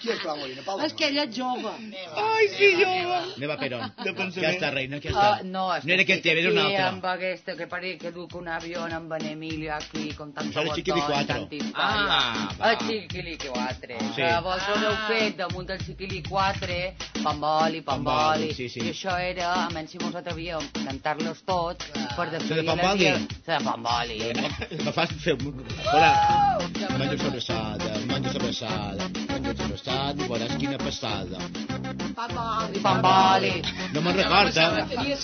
Chi 0.00 0.08
Pau, 0.08 0.34
Paolina? 0.34 0.62
Paolina. 0.62 0.88
Perché 0.88 1.08
è 1.08 1.12
giova. 1.28 1.76
Ai 1.76 2.48
que 2.56 2.76
jove. 2.76 3.34
Ne 3.36 3.46
va 3.46 3.56
però. 3.56 3.78
Che 4.02 4.52
sta 4.52 4.70
reina, 4.70 4.98
che 4.98 5.10
sta. 5.10 5.40
No, 5.42 5.78
non 5.80 6.04
que 6.04 6.20
té, 6.20 6.34
ti 6.34 6.44
una 6.46 6.64
altra. 6.64 6.88
Amb 6.88 7.04
aquesta, 7.04 7.54
que 7.54 7.66
pare 7.68 7.96
que 7.96 8.10
duc 8.10 8.34
un 8.34 8.48
amb 8.92 9.12
en 9.12 9.26
Emilio 9.26 9.74
aquí, 9.74 10.12
con 10.14 10.32
tanta 10.32 10.62
volta. 10.62 10.74
Sono 10.74 10.74
5 10.74 10.92
di 10.92 11.00
4. 11.00 11.48
Ah, 11.74 12.48
5 12.78 13.18
ah, 13.20 13.22
lì 13.22 13.36
che 13.36 13.51
4. 13.52 14.00
Sí. 14.00 14.12
Sí. 14.16 14.22
Llavors 14.22 14.66
ho 14.68 14.76
heu 14.80 14.92
fet 15.08 15.36
damunt 15.38 15.68
del 15.68 15.80
Chiquili 15.84 16.20
4, 16.28 16.78
pamboli, 17.22 17.80
pamboli. 17.86 18.52
Sí, 18.54 18.68
sí. 18.68 18.82
I 18.84 18.92
això 18.92 19.14
era, 19.20 19.52
a 19.64 19.70
menys 19.74 19.94
si 19.94 20.00
mos 20.02 20.16
atrevíem 20.18 20.66
cantar-los 20.82 21.42
tots 21.48 21.88
per 22.16 22.28
de 22.30 22.38
definir 22.38 22.66
Pamboli? 22.68 23.10
De 23.46 23.58
pamboli. 23.64 24.18
Me 24.84 24.92
fas 24.92 25.14
fer... 25.24 25.36
Hola. 25.92 26.12
Menjo 26.98 27.18
sobrassada, 27.24 27.90
menjo 28.10 28.32
sobrassada, 28.36 29.08
menjo 29.32 29.56
sobrassada 29.62 30.24
i 30.24 30.28
veuràs 30.28 30.54
quina 30.60 30.78
passada. 30.82 31.42
Pamboli. 32.20 32.84
Pamboli. 32.84 33.54
No 33.94 34.04
me'n 34.04 34.20
recorda. 34.20 34.68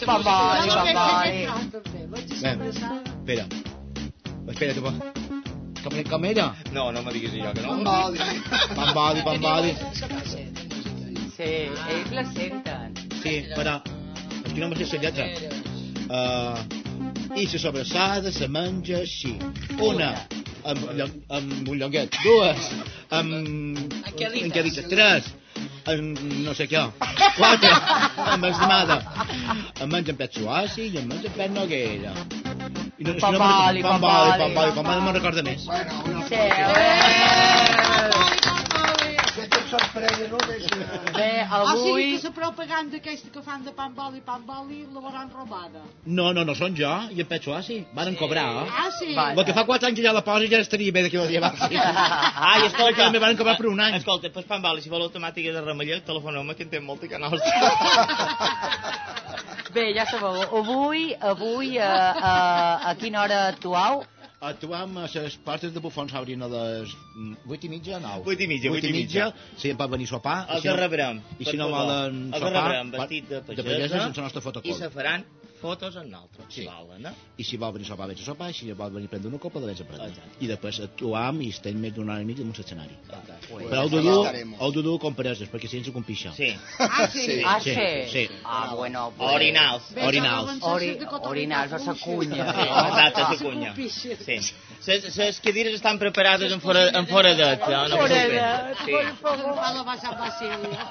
Pamboli, 0.09 0.69
pamboli. 0.75 1.47
Bé, 2.43 2.57
espera. 2.73 3.49
Espera, 4.49 4.75
tu... 4.75 5.18
Com, 5.89 6.03
com 6.05 6.25
era? 6.27 6.55
No, 6.73 6.91
no 6.93 7.03
me 7.03 7.13
diguis 7.13 7.33
jo 7.33 7.53
que 7.55 7.63
no. 7.63 7.77
Pamboli. 7.79 8.19
Pamboli, 8.77 9.23
pamboli. 9.25 9.71
Sí, 11.33 11.47
ells 11.95 12.11
la 12.13 12.25
senten. 12.29 12.99
Sí, 13.23 13.39
però... 13.55 13.79
És 14.45 14.53
que 14.53 14.61
no 14.61 14.69
me 14.69 14.77
sé 14.85 14.99
la 14.99 15.09
lletra. 15.09 15.25
Uh, 16.09 17.39
I 17.39 17.47
la 17.47 17.61
sobrassada 17.63 18.33
se 18.33 18.49
menja 18.53 19.01
així. 19.01 19.33
Una, 19.81 20.11
amb, 20.65 20.85
llong, 20.99 21.15
amb 21.39 21.73
un 21.73 21.81
llonguet. 21.81 22.21
Dues, 22.25 22.69
amb... 23.09 23.33
Enquedites. 24.13 24.85
Tres, 24.93 25.33
amb 25.89 26.21
no 26.45 26.57
sé 26.59 26.69
què. 26.69 26.85
Quatre, 27.39 27.73
amb 28.35 28.51
estimada. 28.51 29.01
Em 29.81 29.89
menja 29.89 30.13
en 30.13 30.21
pet 30.21 30.37
suassi 30.37 30.91
i 30.91 31.01
em 31.01 31.09
menja 31.09 31.33
en 31.33 31.41
pet 31.41 31.57
noguera. 31.57 32.13
I 32.99 33.05
no, 33.05 33.15
Pamboli, 33.15 33.83
pamboli, 33.83 33.83
pamboli. 33.83 34.39
pamboli, 34.43 34.73
pamboli, 34.75 34.97
no 34.99 35.05
me'n 35.07 35.15
recorda 35.15 35.43
més. 35.47 35.65
Bueno, 35.67 36.03
una 36.05 36.27
Sí, 36.27 36.35
eh? 36.35 37.79
Que 39.35 39.47
te. 39.47 39.59
Bé, 41.15 41.29
Ah, 41.51 41.65
sí, 41.75 41.91
avui... 41.91 42.19
que 42.19 42.23
la 42.29 42.31
propaganda 42.35 42.97
aquesta 42.99 43.29
que 43.33 43.43
fan 43.43 43.63
de 43.65 43.71
Pamboli, 43.73 44.21
Pamboli, 44.21 44.81
la 44.93 45.01
veuran 45.01 45.31
robada. 45.31 45.83
No, 46.07 46.33
no, 46.33 46.45
no 46.45 46.55
són 46.59 46.75
jo, 46.77 46.91
i 47.15 47.21
en 47.23 47.27
pet 47.31 47.43
suassi. 47.47 47.79
Varen 47.95 48.17
cobrar, 48.19 48.47
eh? 48.65 48.69
Ah, 48.83 48.91
sí? 48.99 49.15
Va. 49.15 49.29
El 49.33 49.45
que 49.47 49.55
fa 49.55 49.65
4 49.69 49.89
anys 49.89 49.99
que 50.01 50.07
ja 50.07 50.13
la 50.13 50.25
posa 50.27 50.49
ja 50.51 50.59
estaria 50.59 50.93
bé 50.93 51.03
de 51.07 51.11
que 51.11 51.19
la 51.19 51.27
llevassi. 51.33 51.77
Ai, 51.79 52.67
escolta. 52.67 53.05
Que 53.05 53.11
me 53.15 53.19
van 53.23 53.37
cobrar 53.39 53.57
per 53.57 53.67
un 53.71 53.81
any. 53.81 53.95
Escolta, 54.01 54.31
pues 54.35 54.47
Pambali, 54.47 54.83
si 54.83 54.91
vol 54.91 55.03
automàtica 55.07 55.53
de 55.55 55.61
remellet, 55.63 56.05
telefoneu-me 56.05 56.55
que 56.59 56.63
en 56.67 56.71
té 56.75 56.81
molta 56.81 57.07
canals. 57.09 57.41
Bé, 59.79 59.93
ja 59.95 60.05
sabeu, 60.11 60.41
avui, 60.59 61.13
avui, 61.23 61.77
a, 61.79 61.91
a, 62.19 62.33
a 62.91 62.95
quina 62.99 63.21
hora 63.23 63.37
actuau? 63.53 64.01
Actuam 64.49 64.97
a 65.03 65.07
les 65.11 65.35
portes 65.43 65.73
de 65.75 65.81
Bufons 65.83 66.11
Sabrina 66.15 66.47
a 66.47 66.51
les 66.53 66.93
8 67.47 67.67
i 67.67 67.71
mitja, 67.73 67.99
9. 68.03 68.23
Vuit 68.27 68.43
i 68.43 68.47
mitja, 68.51 68.71
vuit 68.75 68.85
i 68.87 68.93
mitja. 68.95 69.29
Si 69.59 69.71
em 69.71 69.79
pot 69.79 69.91
venir 69.91 70.07
a 70.07 70.13
sopar. 70.13 70.37
Els 70.55 70.63
si 70.63 70.71
no- 70.71 70.77
rebrem. 70.79 71.19
I 71.39 71.47
si 71.47 71.57
no 71.59 71.69
volen 71.73 72.21
sopar... 72.35 72.53
rebrem 72.57 72.91
vestit 72.95 73.29
de 73.31 73.41
De 73.41 73.47
pagesa 73.49 73.71
pagesa. 73.71 74.03
sense 74.09 74.21
nostre 74.27 74.43
I 74.43 74.47
fotocol. 74.49 74.77
se 74.79 74.91
faran 74.95 75.25
fotos 75.61 75.97
amb 75.97 76.11
nosaltres, 76.11 76.47
Sí. 76.55 76.63
si 76.63 76.67
volen, 76.67 77.07
eh? 77.07 77.13
I 77.37 77.45
si 77.45 77.57
vol 77.57 77.73
venir 77.73 77.87
a 77.87 77.91
sopar, 77.93 78.07
veig 78.09 78.21
a 78.21 78.25
sopar, 78.25 78.51
i 78.51 78.55
si 78.55 78.73
vol 78.73 78.91
venir 78.95 79.07
a 79.07 79.11
prendre 79.11 79.29
una 79.29 79.39
copa, 79.39 79.61
la 79.61 79.67
veig 79.67 79.81
a 79.83 79.85
prendre. 79.85 80.09
Exacte. 80.09 80.45
I 80.45 80.47
després 80.51 80.81
actuam 80.87 81.41
i 81.43 81.49
estem 81.51 81.77
més 81.79 81.93
d'una 81.95 82.13
hora 82.15 82.23
i 82.23 82.25
mitja 82.29 82.43
en 82.43 82.49
un 82.49 82.55
escenari. 82.65 82.97
Però 83.49 83.83
el 83.83 83.91
Dudu, 83.91 84.17
el 84.67 84.73
Dudu 84.73 84.99
com 84.99 85.15
preses, 85.15 85.49
perquè 85.51 85.69
si 85.69 85.79
ens 85.79 85.91
compixa. 85.91 86.33
Sí. 86.35 86.51
Ah, 86.79 87.09
sí? 87.13 87.23
Sí. 87.27 87.43
Ah, 87.45 87.59
Sí, 87.61 87.75
sí? 87.75 88.09
sí. 88.13 88.29
Ah, 88.45 88.75
bueno, 88.75 89.13
pues... 89.17 89.31
Orinals. 89.35 89.83
Orinals. 89.97 90.63
Ori- 90.63 90.97
orinals 91.23 91.73
a 91.73 91.79
sa 91.79 91.95
cunya. 91.95 92.45
Exacte, 92.49 93.21
a 93.23 93.31
la 93.33 93.37
cunya. 93.39 93.75
Sí. 93.75 94.53
Les, 94.87 95.17
les 95.17 95.41
cadires 95.41 95.75
estan 95.75 95.99
preparades 95.99 96.51
en, 96.53 96.61
fora, 96.61 96.89
en 96.89 97.07
foradet, 97.07 97.61
no 97.61 97.97
Foradet, 97.99 98.77
Sí. 98.87 98.93
A 98.95 99.73
la 99.75 99.83
baixa 99.83 100.11
Basília. 100.13 100.85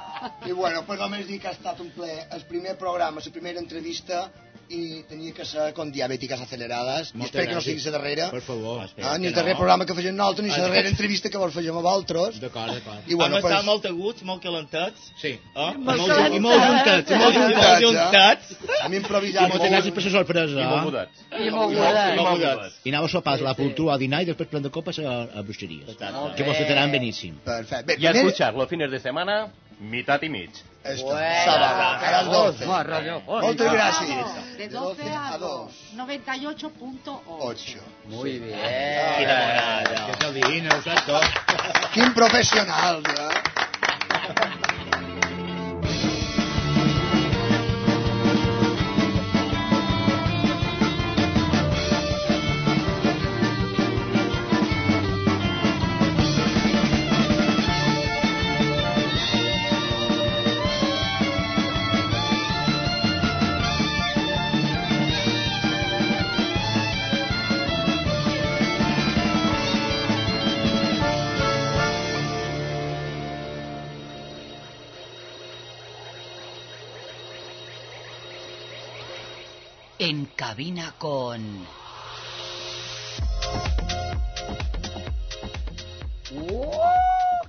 I 0.45 0.51
bueno, 0.51 0.83
pues 0.85 0.99
només 0.99 1.25
dir 1.27 1.39
que 1.41 1.47
ha 1.47 1.51
estat 1.55 1.79
un 1.79 1.89
ple, 1.91 2.27
el 2.31 2.43
primer 2.45 2.77
programa, 2.77 3.21
la 3.25 3.31
primera 3.31 3.59
entrevista, 3.59 4.31
i 4.69 5.03
tenia 5.07 5.33
que 5.33 5.45
ser 5.45 5.73
con 5.73 5.91
diabètiques 5.91 6.41
accelerades. 6.41 7.11
I 7.13 7.17
Moltes 7.17 7.35
espero 7.35 7.47
que 7.49 7.55
no 7.55 7.61
sigui 7.61 7.83
la 7.85 7.91
darrera. 7.97 8.29
Per 8.31 8.41
favor. 8.41 8.87
Ah, 9.01 9.17
ni 9.17 9.27
el 9.27 9.33
darrer 9.33 9.53
no. 9.53 9.59
programa 9.61 9.85
que 9.85 9.95
fagem 9.95 10.15
nosaltres, 10.15 10.45
ni 10.47 10.51
la 10.51 10.67
darrera 10.67 10.89
entrevista 10.89 11.29
que 11.29 11.37
vol 11.41 11.51
fer 11.55 11.63
amb 11.69 11.79
vosaltres. 11.79 12.39
D'acord, 12.43 12.73
d'acord. 12.73 13.07
I 13.07 13.15
bueno, 13.15 13.37
Hem 13.37 13.43
estat 13.45 13.53
pues, 13.55 13.65
molt 13.69 13.85
aguts, 13.91 14.23
molt 14.27 14.43
calentets. 14.43 15.11
Sí. 15.21 15.33
Eh? 15.37 15.69
I 15.73 15.83
molt, 15.87 16.35
i 16.35 16.39
molt 16.43 16.65
juntats, 16.65 17.11
i 17.11 17.21
molt 17.21 17.37
Molt 17.37 17.37
juntats. 17.37 17.85
juntats. 17.85 18.55
hem 18.83 18.93
I 18.93 19.01
improvisat 19.01 19.53
moltes 19.53 19.71
gràcies 19.71 19.93
per 19.93 20.03
molt. 20.03 20.11
la 20.11 20.17
sorpresa. 20.19 20.57
I 20.57 20.65
molt 20.65 20.81
eh? 20.81 20.85
mudats. 20.87 21.23
I 21.31 21.49
mogudes. 21.51 22.01
I 22.11 22.17
mogudats. 22.21 22.81
I 22.83 22.89
anava 22.95 23.05
a 23.11 23.13
sopar 23.15 23.37
la 23.41 23.55
cultura 23.55 23.93
a 23.95 23.97
dinar 24.01 24.21
i 24.23 24.29
després 24.31 24.49
prendre 24.51 24.71
copes 24.71 24.99
a, 24.99 25.15
a 25.33 25.43
bruixeries. 25.43 25.95
Que 26.35 26.43
vos 26.43 26.59
estaran 26.59 26.91
beníssim. 26.91 27.39
Perfecte. 27.45 27.95
Y 27.99 28.05
a 28.05 28.11
escuchar 28.11 28.53
los 28.53 28.67
fines 28.69 28.91
de 28.91 28.99
semana, 28.99 29.51
mitad 29.79 30.21
y 30.21 30.29
mitad. 30.29 30.61
Esto, 30.83 31.05
Bueno, 31.05 31.43
sábado, 31.45 32.05
a 32.05 32.11
las 32.11 32.25
12. 32.25 32.65
Más 32.65 32.85
radiofónico. 32.85 33.47
Moltes 33.47 33.71
gràcies. 33.71 34.57
De 34.57 34.67
12 34.69 35.03
a 35.11 35.37
2. 35.37 35.71
98.8. 35.95 37.21
8. 37.27 37.79
Muy 38.05 38.39
bien. 38.39 38.57
Quina 39.17 39.35
monada. 39.35 40.05
Que 40.05 40.11
és 40.13 40.21
el 40.21 40.33
divino, 40.33 40.81
saps. 40.81 41.91
Quin 41.93 42.13
professional, 42.13 43.03
eh? 43.03 44.63
En 79.99 80.25
cabina 80.35 80.93
con... 80.97 81.65
¡Uh! 86.31 86.71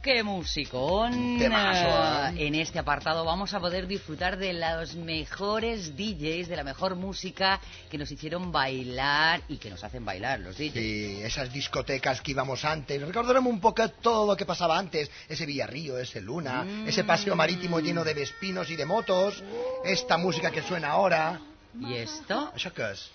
¡Qué 0.03 0.23
musicón! 0.23 1.39
Temazo, 1.39 2.29
¿eh? 2.39 2.47
En 2.47 2.55
este 2.55 2.79
apartado 2.79 3.25
vamos 3.25 3.53
a 3.53 3.61
poder 3.61 3.87
disfrutar 3.87 4.39
de 4.39 4.55
los 4.55 4.95
mejores 4.95 5.95
DJs, 5.97 6.49
de 6.49 6.57
la 6.57 6.65
mejor 6.65 6.95
música 6.95 7.61
que 7.91 7.99
nos 7.99 8.11
hicieron 8.11 8.51
bailar 8.51 9.43
y 9.49 9.59
que 9.59 9.69
nos 9.69 9.85
hacen 9.85 10.05
bailar 10.07 10.41
los 10.41 10.57
DJs. 10.57 10.73
Sí, 10.73 11.21
esas 11.23 11.53
discotecas 11.53 12.23
que 12.23 12.31
íbamos 12.31 12.65
antes. 12.65 13.03
Recordaremos 13.03 13.53
un 13.53 13.61
poco 13.61 13.87
todo 13.91 14.27
lo 14.29 14.37
que 14.37 14.47
pasaba 14.47 14.79
antes. 14.79 15.11
Ese 15.29 15.45
Villarrío, 15.45 15.99
ese 15.99 16.23
Luna, 16.23 16.63
Mm. 16.65 16.89
ese 16.89 17.05
paseo 17.05 17.37
marítimo 17.37 17.81
lleno 17.81 18.05
de 18.05 18.15
vespinos 18.15 18.71
y 18.71 18.77
de 18.77 18.87
motos. 18.87 19.43
Esta 19.85 20.17
música 20.17 20.51
que 20.51 20.63
suena 20.63 20.89
ahora. 20.93 21.39
¿Y 21.81 21.95
esto? 21.95 22.53
¿Eso 22.55 22.73
qué 22.73 22.91
es? 22.91 23.11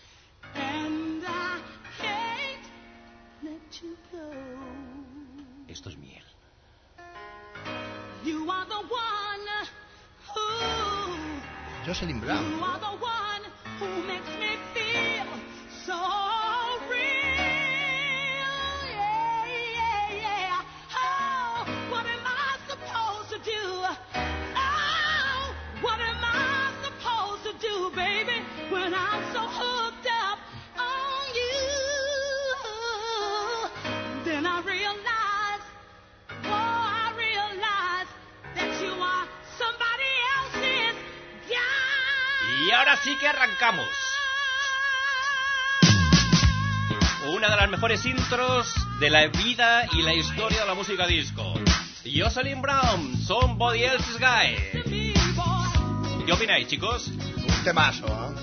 And 0.55 1.23
I 1.23 1.59
can't 1.99 2.65
let 3.43 3.81
you 3.81 3.97
go. 4.11 4.31
Esto 5.67 5.89
es 5.89 5.97
miel. 5.97 6.23
You 8.23 8.49
are 8.49 8.65
the 8.65 8.75
one 8.75 9.47
who, 10.33 11.85
Jocelyn 11.85 12.19
Brown. 12.19 12.59
Así 42.93 43.17
que 43.17 43.27
arrancamos. 43.27 43.87
Una 47.35 47.49
de 47.49 47.55
las 47.55 47.69
mejores 47.69 48.05
intros 48.05 48.71
de 48.99 49.09
la 49.09 49.27
vida 49.27 49.85
y 49.93 50.03
la 50.03 50.13
historia 50.13 50.61
de 50.61 50.67
la 50.67 50.75
música 50.75 51.07
disco. 51.07 51.55
Jocelyn 52.05 52.61
Brown, 52.61 53.15
Somebody 53.17 53.83
Else's 53.83 54.19
Guy. 54.19 55.13
¿Qué 56.25 56.31
opináis, 56.31 56.67
chicos? 56.67 57.07
Un 57.07 57.63
temazo, 57.63 58.05
¿eh? 58.05 58.35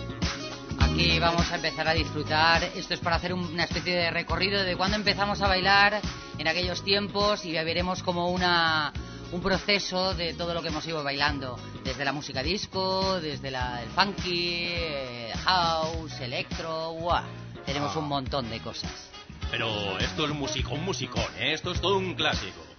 Aquí 0.81 1.19
vamos 1.21 1.51
a 1.53 1.55
empezar 1.57 1.87
a 1.87 1.93
disfrutar. 1.95 2.65
Esto 2.75 2.95
es 2.95 3.01
para 3.01 3.17
hacer 3.17 3.33
un- 3.33 3.45
una 3.53 3.65
especie 3.65 3.95
de 3.95 4.11
recorrido 4.11 4.63
de 4.65 4.77
cuando 4.77 4.97
empezamos 4.97 5.41
a 5.43 5.47
bailar 5.49 6.01
en 6.39 6.49
aquellos 6.49 6.83
tiempos 6.83 7.45
y 7.45 7.53
ya 7.53 7.63
veremos 7.63 8.03
como 8.03 8.31
una, 8.31 8.93
un 9.33 9.41
proceso 9.41 10.15
de 10.15 10.35
todo 10.35 10.55
lo 10.55 10.63
que 10.63 10.69
hemos 10.69 10.87
ido 10.87 11.03
bailando. 11.03 11.59
Desde 11.85 12.05
la 12.05 12.13
música 12.13 12.43
disco, 12.43 13.21
desde 13.21 13.51
la, 13.51 13.83
el 13.83 13.89
funky, 13.91 14.65
eh, 14.67 15.33
house, 15.45 16.21
electro, 16.21 16.91
¡guau! 16.93 17.25
Tenemos 17.65 17.95
un 17.97 18.09
montón 18.09 18.51
de 18.51 18.61
cosas. 18.61 19.11
Pero 19.51 19.99
esto 19.99 20.25
es 20.25 20.31
un 20.31 20.85
musicón, 20.85 21.25
¿eh? 21.39 21.53
Esto 21.53 21.73
es 21.73 21.81
todo 21.81 21.99
un 21.99 22.15
clásico. 22.15 22.70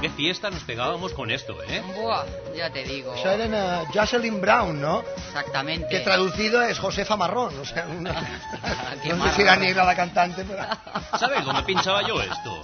Pero 0.00 0.12
qué 0.14 0.16
fiesta 0.16 0.50
nos 0.50 0.62
pegábamos 0.64 1.12
con 1.12 1.30
esto, 1.30 1.62
¿eh? 1.68 1.82
¡Buah! 1.94 2.24
Ya 2.54 2.70
te 2.70 2.84
digo. 2.84 3.14
Esa 3.14 3.34
era 3.34 3.82
eh, 3.82 3.86
Jocelyn 3.92 4.40
Brown, 4.40 4.80
¿no? 4.80 5.04
Exactamente. 5.28 5.88
Que 5.88 6.00
traducido 6.00 6.62
es 6.62 6.78
Josefa 6.78 7.16
Marrón. 7.16 7.58
O 7.60 7.64
sea, 7.64 7.86
una- 7.86 8.12
no 9.04 9.24
sé 9.28 9.34
si 9.34 9.42
era 9.42 9.56
negra 9.56 9.84
la 9.84 9.94
cantante, 9.94 10.44
pero... 10.48 10.64
¿Sabes 11.18 11.44
dónde 11.44 11.62
pinchaba 11.64 12.02
yo 12.06 12.20
esto? 12.20 12.62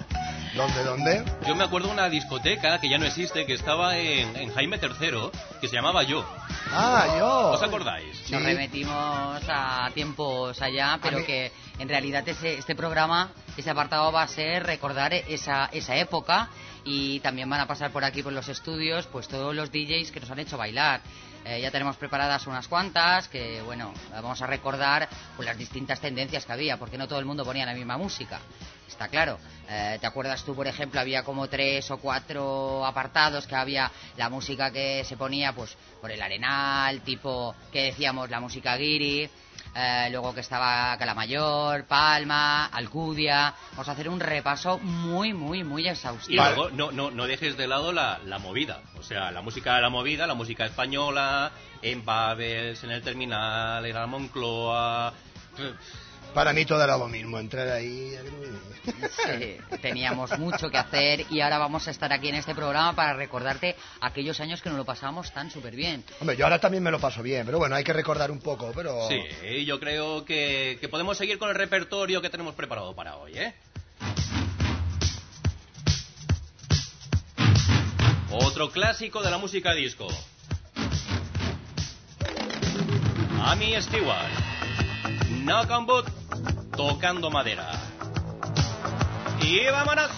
¿Dónde, 0.56 0.84
dónde? 0.84 1.24
Yo 1.46 1.54
me 1.54 1.64
acuerdo 1.64 1.88
de 1.88 1.92
una 1.92 2.08
discoteca 2.08 2.80
que 2.80 2.88
ya 2.88 2.96
no 2.96 3.04
existe, 3.04 3.44
que 3.44 3.52
estaba 3.52 3.98
en, 3.98 4.34
en 4.36 4.54
Jaime 4.54 4.80
III, 4.80 5.30
que 5.60 5.68
se 5.68 5.76
llamaba 5.76 6.02
Yo. 6.02 6.24
Ah, 6.72 7.14
yo. 7.18 7.50
¿Os 7.50 7.62
acordáis? 7.62 8.30
Nos 8.30 8.42
remetimos 8.42 9.42
a 9.48 9.90
tiempos 9.92 10.62
allá, 10.62 10.98
pero 11.02 11.22
que 11.26 11.52
en 11.78 11.88
realidad 11.90 12.26
ese, 12.26 12.54
este 12.54 12.74
programa, 12.74 13.32
ese 13.58 13.68
apartado 13.68 14.10
va 14.10 14.22
a 14.22 14.28
ser 14.28 14.64
recordar 14.64 15.12
esa, 15.12 15.66
esa 15.66 15.94
época 15.96 16.48
y 16.86 17.20
también 17.20 17.50
van 17.50 17.60
a 17.60 17.66
pasar 17.66 17.90
por 17.90 18.02
aquí 18.04 18.22
por 18.22 18.32
los 18.32 18.48
estudios 18.48 19.06
pues 19.08 19.28
todos 19.28 19.54
los 19.54 19.70
DJs 19.70 20.10
que 20.10 20.20
nos 20.20 20.30
han 20.30 20.38
hecho 20.38 20.56
bailar. 20.56 21.02
Eh, 21.48 21.60
ya 21.60 21.70
tenemos 21.70 21.96
preparadas 21.96 22.44
unas 22.48 22.66
cuantas 22.66 23.28
que, 23.28 23.62
bueno, 23.62 23.94
vamos 24.10 24.42
a 24.42 24.48
recordar 24.48 25.08
pues, 25.36 25.46
las 25.46 25.56
distintas 25.56 26.00
tendencias 26.00 26.44
que 26.44 26.52
había, 26.52 26.76
porque 26.76 26.98
no 26.98 27.06
todo 27.06 27.20
el 27.20 27.24
mundo 27.24 27.44
ponía 27.44 27.64
la 27.64 27.72
misma 27.72 27.96
música. 27.96 28.40
Está 28.88 29.06
claro. 29.06 29.38
Eh, 29.68 29.98
¿Te 30.00 30.06
acuerdas 30.08 30.42
tú, 30.42 30.56
por 30.56 30.66
ejemplo, 30.66 31.00
había 31.00 31.22
como 31.22 31.48
tres 31.48 31.88
o 31.92 31.98
cuatro 31.98 32.84
apartados 32.84 33.46
que 33.46 33.54
había 33.54 33.92
la 34.16 34.28
música 34.28 34.72
que 34.72 35.04
se 35.04 35.16
ponía 35.16 35.52
pues 35.52 35.76
por 36.00 36.10
el 36.10 36.20
arenal, 36.20 37.02
tipo 37.02 37.54
que 37.70 37.84
decíamos 37.84 38.28
la 38.28 38.40
música 38.40 38.76
guiri, 38.76 39.30
eh, 39.76 40.08
luego 40.10 40.34
que 40.34 40.40
estaba 40.40 40.96
Calamayor, 40.98 41.84
Palma, 41.84 42.66
Alcudia. 42.66 43.52
Vamos 43.72 43.88
a 43.88 43.92
hacer 43.92 44.08
un 44.08 44.18
repaso 44.20 44.78
muy, 44.78 45.32
muy, 45.34 45.62
muy 45.64 45.84
Y 45.84 45.88
exhaustivo. 45.88 46.42
luego 46.44 46.70
no, 46.70 46.90
no, 46.92 47.10
no 47.10 47.26
dejes 47.26 47.56
de 47.56 47.66
lado 47.68 47.92
la, 47.92 48.18
la 48.24 48.38
movida. 48.38 48.80
O 48.98 49.02
sea, 49.02 49.30
la 49.30 49.42
música 49.42 49.76
de 49.76 49.82
la 49.82 49.90
movida, 49.90 50.26
la 50.26 50.34
música 50.34 50.64
española, 50.64 51.50
en 51.82 52.04
Babels, 52.04 52.82
en 52.84 52.90
el 52.90 53.02
terminal, 53.02 53.84
en 53.84 53.94
la 53.94 54.06
Moncloa. 54.06 55.12
Para 56.36 56.52
mí 56.52 56.66
todo 56.66 56.84
era 56.84 56.98
lo 56.98 57.08
mismo, 57.08 57.38
entrar 57.38 57.66
ahí... 57.68 58.14
Sí, 58.84 59.56
teníamos 59.80 60.38
mucho 60.38 60.68
que 60.68 60.76
hacer 60.76 61.24
y 61.30 61.40
ahora 61.40 61.56
vamos 61.56 61.88
a 61.88 61.90
estar 61.90 62.12
aquí 62.12 62.28
en 62.28 62.34
este 62.34 62.54
programa 62.54 62.94
para 62.94 63.14
recordarte 63.14 63.74
aquellos 64.02 64.38
años 64.40 64.60
que 64.60 64.68
nos 64.68 64.76
lo 64.76 64.84
pasábamos 64.84 65.32
tan 65.32 65.50
súper 65.50 65.74
bien. 65.74 66.04
Hombre, 66.20 66.36
yo 66.36 66.44
ahora 66.44 66.58
también 66.58 66.82
me 66.82 66.90
lo 66.90 67.00
paso 67.00 67.22
bien, 67.22 67.46
pero 67.46 67.56
bueno, 67.56 67.74
hay 67.74 67.84
que 67.84 67.94
recordar 67.94 68.30
un 68.30 68.40
poco, 68.40 68.70
pero... 68.74 69.08
Sí, 69.08 69.64
yo 69.64 69.80
creo 69.80 70.26
que, 70.26 70.76
que 70.78 70.90
podemos 70.90 71.16
seguir 71.16 71.38
con 71.38 71.48
el 71.48 71.54
repertorio 71.54 72.20
que 72.20 72.28
tenemos 72.28 72.54
preparado 72.54 72.94
para 72.94 73.16
hoy, 73.16 73.32
¿eh? 73.38 73.54
Otro 78.30 78.70
clásico 78.70 79.22
de 79.22 79.30
la 79.30 79.38
música 79.38 79.72
disco. 79.72 80.06
Amy 83.42 83.80
Stewart. 83.80 84.56
Knock 85.46 85.70
on 85.70 85.88
Wood, 85.88 86.06
tocando 86.76 87.30
madera. 87.30 87.66
Y 89.40 89.64
vámonos. 89.70 90.10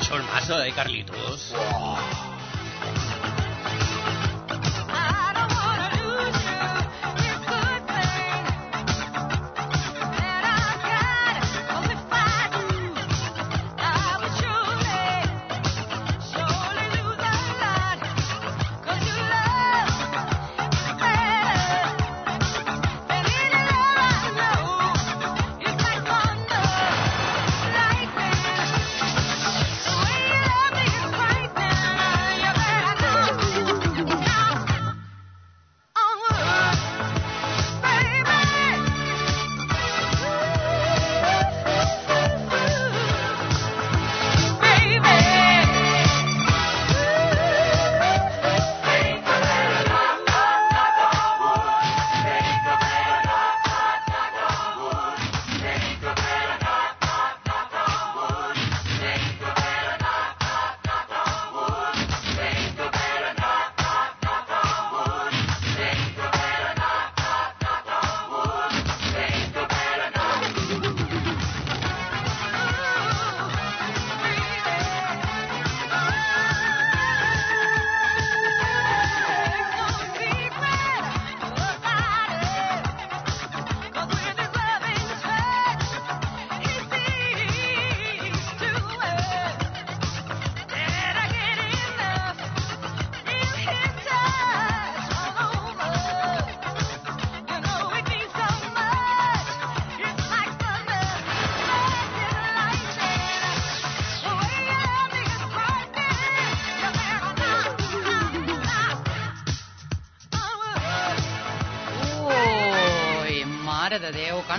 Eso 0.00 0.18
es 0.18 0.26
mazo 0.26 0.58
de 0.58 0.72
Carlitos. 0.72 1.54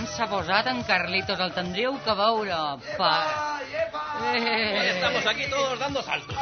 Que 0.05 0.13
s'ha 0.15 0.27
posat 0.29 0.67
en 0.71 0.81
Carlitos, 0.87 1.39
el 1.39 1.51
tindríeu 1.53 1.97
que 2.03 2.13
veure. 2.15 2.55
Pa... 2.97 3.59
Hoy 4.19 4.37
Eh. 4.37 4.91
estamos 4.95 5.25
aquí 5.25 5.45
todos 5.49 5.79
dando 5.79 6.01
saltos. 6.03 6.35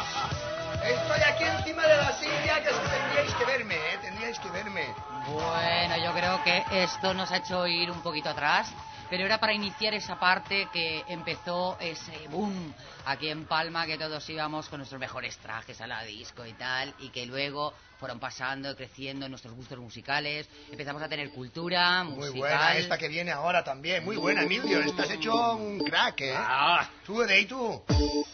Estoy 0.83 1.21
aquí 1.21 1.43
encima 1.43 1.83
de 1.83 1.97
la 1.97 2.11
silla, 2.13 2.61
que 2.63 2.69
tendríais 2.71 3.33
que 3.33 3.45
verme, 3.45 3.75
¿eh? 3.75 3.97
Tendríais 4.01 4.39
que 4.39 4.49
verme. 4.49 4.85
Bueno, 5.27 5.97
yo 5.97 6.11
creo 6.13 6.43
que 6.43 6.63
esto 6.83 7.13
nos 7.13 7.31
ha 7.31 7.37
hecho 7.37 7.67
ir 7.67 7.91
un 7.91 8.01
poquito 8.01 8.29
atrás, 8.29 8.71
pero 9.09 9.25
era 9.25 9.39
para 9.39 9.53
iniciar 9.53 9.93
esa 9.93 10.19
parte 10.19 10.67
que 10.73 11.03
empezó 11.07 11.77
ese 11.79 12.27
boom 12.29 12.73
aquí 13.05 13.29
en 13.29 13.45
Palma, 13.45 13.85
que 13.85 13.97
todos 13.97 14.27
íbamos 14.29 14.67
con 14.69 14.79
nuestros 14.79 14.99
mejores 14.99 15.37
trajes 15.37 15.79
a 15.81 15.87
la 15.87 16.03
disco 16.03 16.45
y 16.45 16.53
tal, 16.53 16.93
y 16.99 17.09
que 17.09 17.25
luego 17.25 17.73
fueron 17.99 18.19
pasando, 18.19 18.75
creciendo 18.75 19.27
nuestros 19.27 19.53
gustos 19.55 19.79
musicales, 19.79 20.47
empezamos 20.71 21.01
a 21.01 21.09
tener 21.09 21.31
cultura 21.31 22.03
Muy 22.03 22.15
musical. 22.15 22.37
buena 22.39 22.77
esta 22.77 22.97
que 22.97 23.07
viene 23.07 23.31
ahora 23.31 23.63
también. 23.63 24.05
Muy 24.05 24.17
buena, 24.17 24.43
Emilio. 24.43 24.79
Estás 24.81 25.09
hecho 25.09 25.55
un 25.55 25.79
crack, 25.79 26.21
¿eh? 26.21 26.33
Ah, 26.37 26.87
Tú, 27.05 27.19
de 27.21 27.33
ahí 27.33 27.45
tú. 27.45 27.81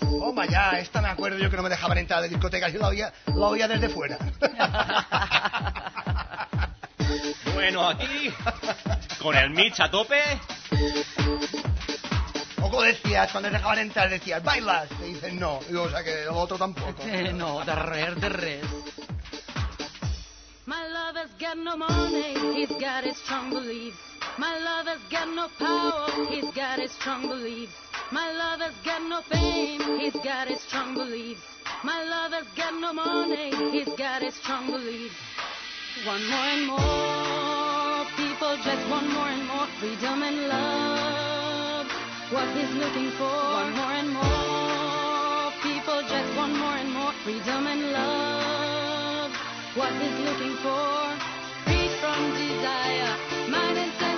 Toma 0.01 0.45
ya, 0.47 0.71
esta 0.79 1.01
me 1.01 1.07
acuerdo 1.09 1.37
yo 1.37 1.49
que 1.49 1.55
no 1.55 1.63
me 1.63 1.69
dejaban 1.69 1.97
entrar 1.97 2.21
la 2.21 2.27
discoteca. 2.27 2.67
Yo 2.69 2.79
la 2.79 2.87
oía, 2.89 3.13
la 3.27 3.47
oía 3.47 3.67
desde 3.67 3.89
fuera. 3.89 4.17
bueno, 7.63 7.87
aquí 7.87 8.29
con 9.21 9.37
el 9.37 9.49
Mitch 9.51 9.79
a 9.79 9.89
tope. 9.89 10.21
Poco 12.59 12.81
decías, 12.81 13.31
cuando 13.31 13.49
te 13.49 13.55
dejaban 13.55 13.79
entrar, 13.79 14.09
decías, 14.09 14.43
¿bailas? 14.43 14.89
Te 14.89 15.05
dicen 15.05 15.39
no. 15.39 15.61
Y 15.69 15.75
o 15.75 15.89
sea 15.89 16.03
que 16.03 16.25
lo 16.25 16.35
otro 16.35 16.57
tampoco. 16.57 17.03
Eh, 17.05 17.31
no, 17.31 17.63
de 17.63 17.73
res, 17.73 18.19
de 18.19 18.29
res. 18.29 18.65
My 20.65 20.87
lover's 20.89 21.31
got 21.39 21.57
no 21.57 21.77
money, 21.77 22.35
he's 22.53 22.69
got 22.81 23.05
his 23.05 23.15
strong 23.23 23.49
beliefs. 23.51 23.97
My 24.37 24.59
lover's 24.59 25.01
got 25.09 25.29
no 25.29 25.47
power, 25.57 26.09
he's 26.29 26.51
got 26.53 26.79
his 26.79 26.91
strong 26.91 27.29
beliefs. 27.29 27.73
My 28.11 28.29
lover's 28.31 28.75
got 28.83 29.01
no 29.03 29.21
fame, 29.21 29.99
he's 29.99 30.15
got 30.21 30.49
his 30.49 30.59
strong 30.61 30.95
beliefs. 30.95 31.41
My 31.83 32.03
lover's 32.03 32.47
got 32.57 32.73
no 32.73 32.91
money, 32.93 33.51
he's 33.71 33.93
got 33.95 34.21
his 34.21 34.35
strong 34.35 34.67
beliefs. 34.69 35.15
One 36.05 36.27
more 36.27 36.39
and 36.39 36.67
more 36.67 37.52
people 38.23 38.55
just 38.63 38.89
want 38.89 39.07
more 39.11 39.27
and 39.27 39.45
more 39.47 39.67
freedom 39.79 40.23
and 40.23 40.37
love. 40.47 41.87
What 42.31 42.47
he's 42.55 42.73
looking 42.83 43.11
for, 43.19 43.35
one 43.61 43.73
more 43.75 43.93
and 44.01 44.09
more 44.13 45.51
people 45.61 45.99
just 46.13 46.29
want 46.37 46.53
more 46.63 46.77
and 46.81 46.91
more 46.91 47.13
freedom 47.23 47.67
and 47.67 47.83
love. 47.91 49.31
What 49.75 49.91
he's 50.01 50.19
looking 50.27 50.55
for, 50.63 50.91
free 51.65 51.89
from 51.99 52.19
desire, 52.39 53.13
mind 53.49 53.77
and 53.77 54.12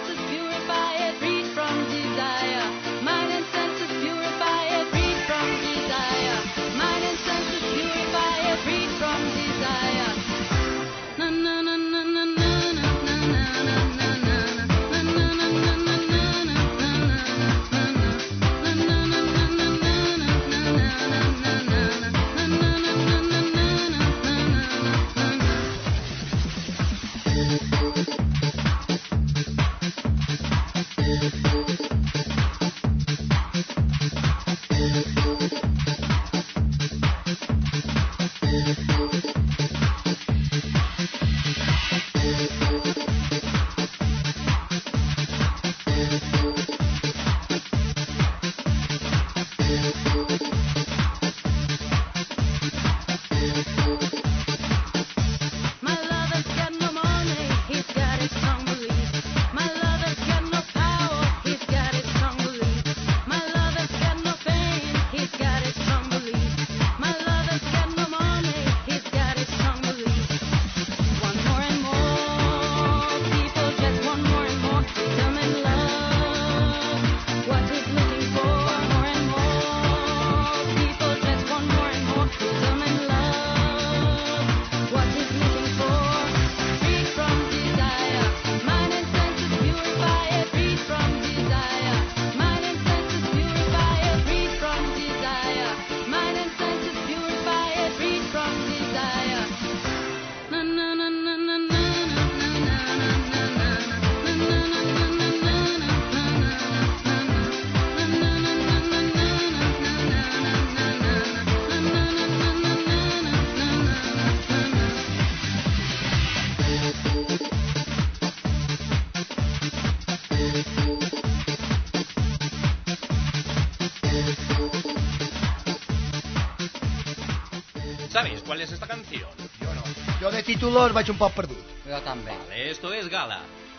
Títulos 130.76 130.92
vaig 130.92 131.10
un 131.14 131.16
poc 131.16 131.32
perdut. 131.32 131.68
Jo 131.88 131.98
també. 132.04 132.34
Vale, 132.36 132.64
esto 132.70 132.90
es 132.92 133.06
Gala. 133.08 133.38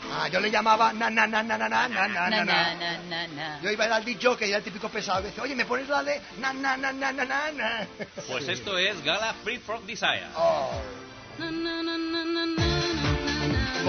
Ah, 0.09 0.29
yo 0.33 0.41
le 0.41 0.49
llamaba 0.49 0.95
na 0.95 1.11
na 1.11 1.27
na 1.27 1.43
na 1.43 1.59
na 1.59 1.69
na 1.69 1.89
na 1.89 2.07
na 2.09 2.29
Na, 2.31 2.41
na 3.11 3.27
na. 3.37 3.49
Yo 3.61 3.71
iba 3.71 3.85
al 3.85 4.03
dicho 4.03 4.35
que 4.35 4.49
ya 4.49 4.57
el 4.57 4.63
típico 4.63 4.89
pesado 4.89 5.21
que 5.21 5.29
dice, 5.29 5.43
oye, 5.43 5.55
¿me 5.55 5.67
pones 5.67 5.91
la 5.91 6.03
de 6.03 6.19
na 6.39 6.55
na 6.55 6.75
na 6.79 6.93
na 6.93 7.13
na 7.13 7.25
na 7.27 7.53
na? 7.53 7.87
Pues 8.27 8.49
esto 8.49 8.79
es 8.79 9.05
Gala 9.05 9.35
Free 9.45 9.59
from 9.59 9.85
Desire. 9.87 10.25
Oh. 10.37 10.71
Na, 11.39 11.51
na, 11.51 11.83
na, 11.83 11.99
na, 11.99 12.25
na, 12.25 12.45
I 13.77 13.85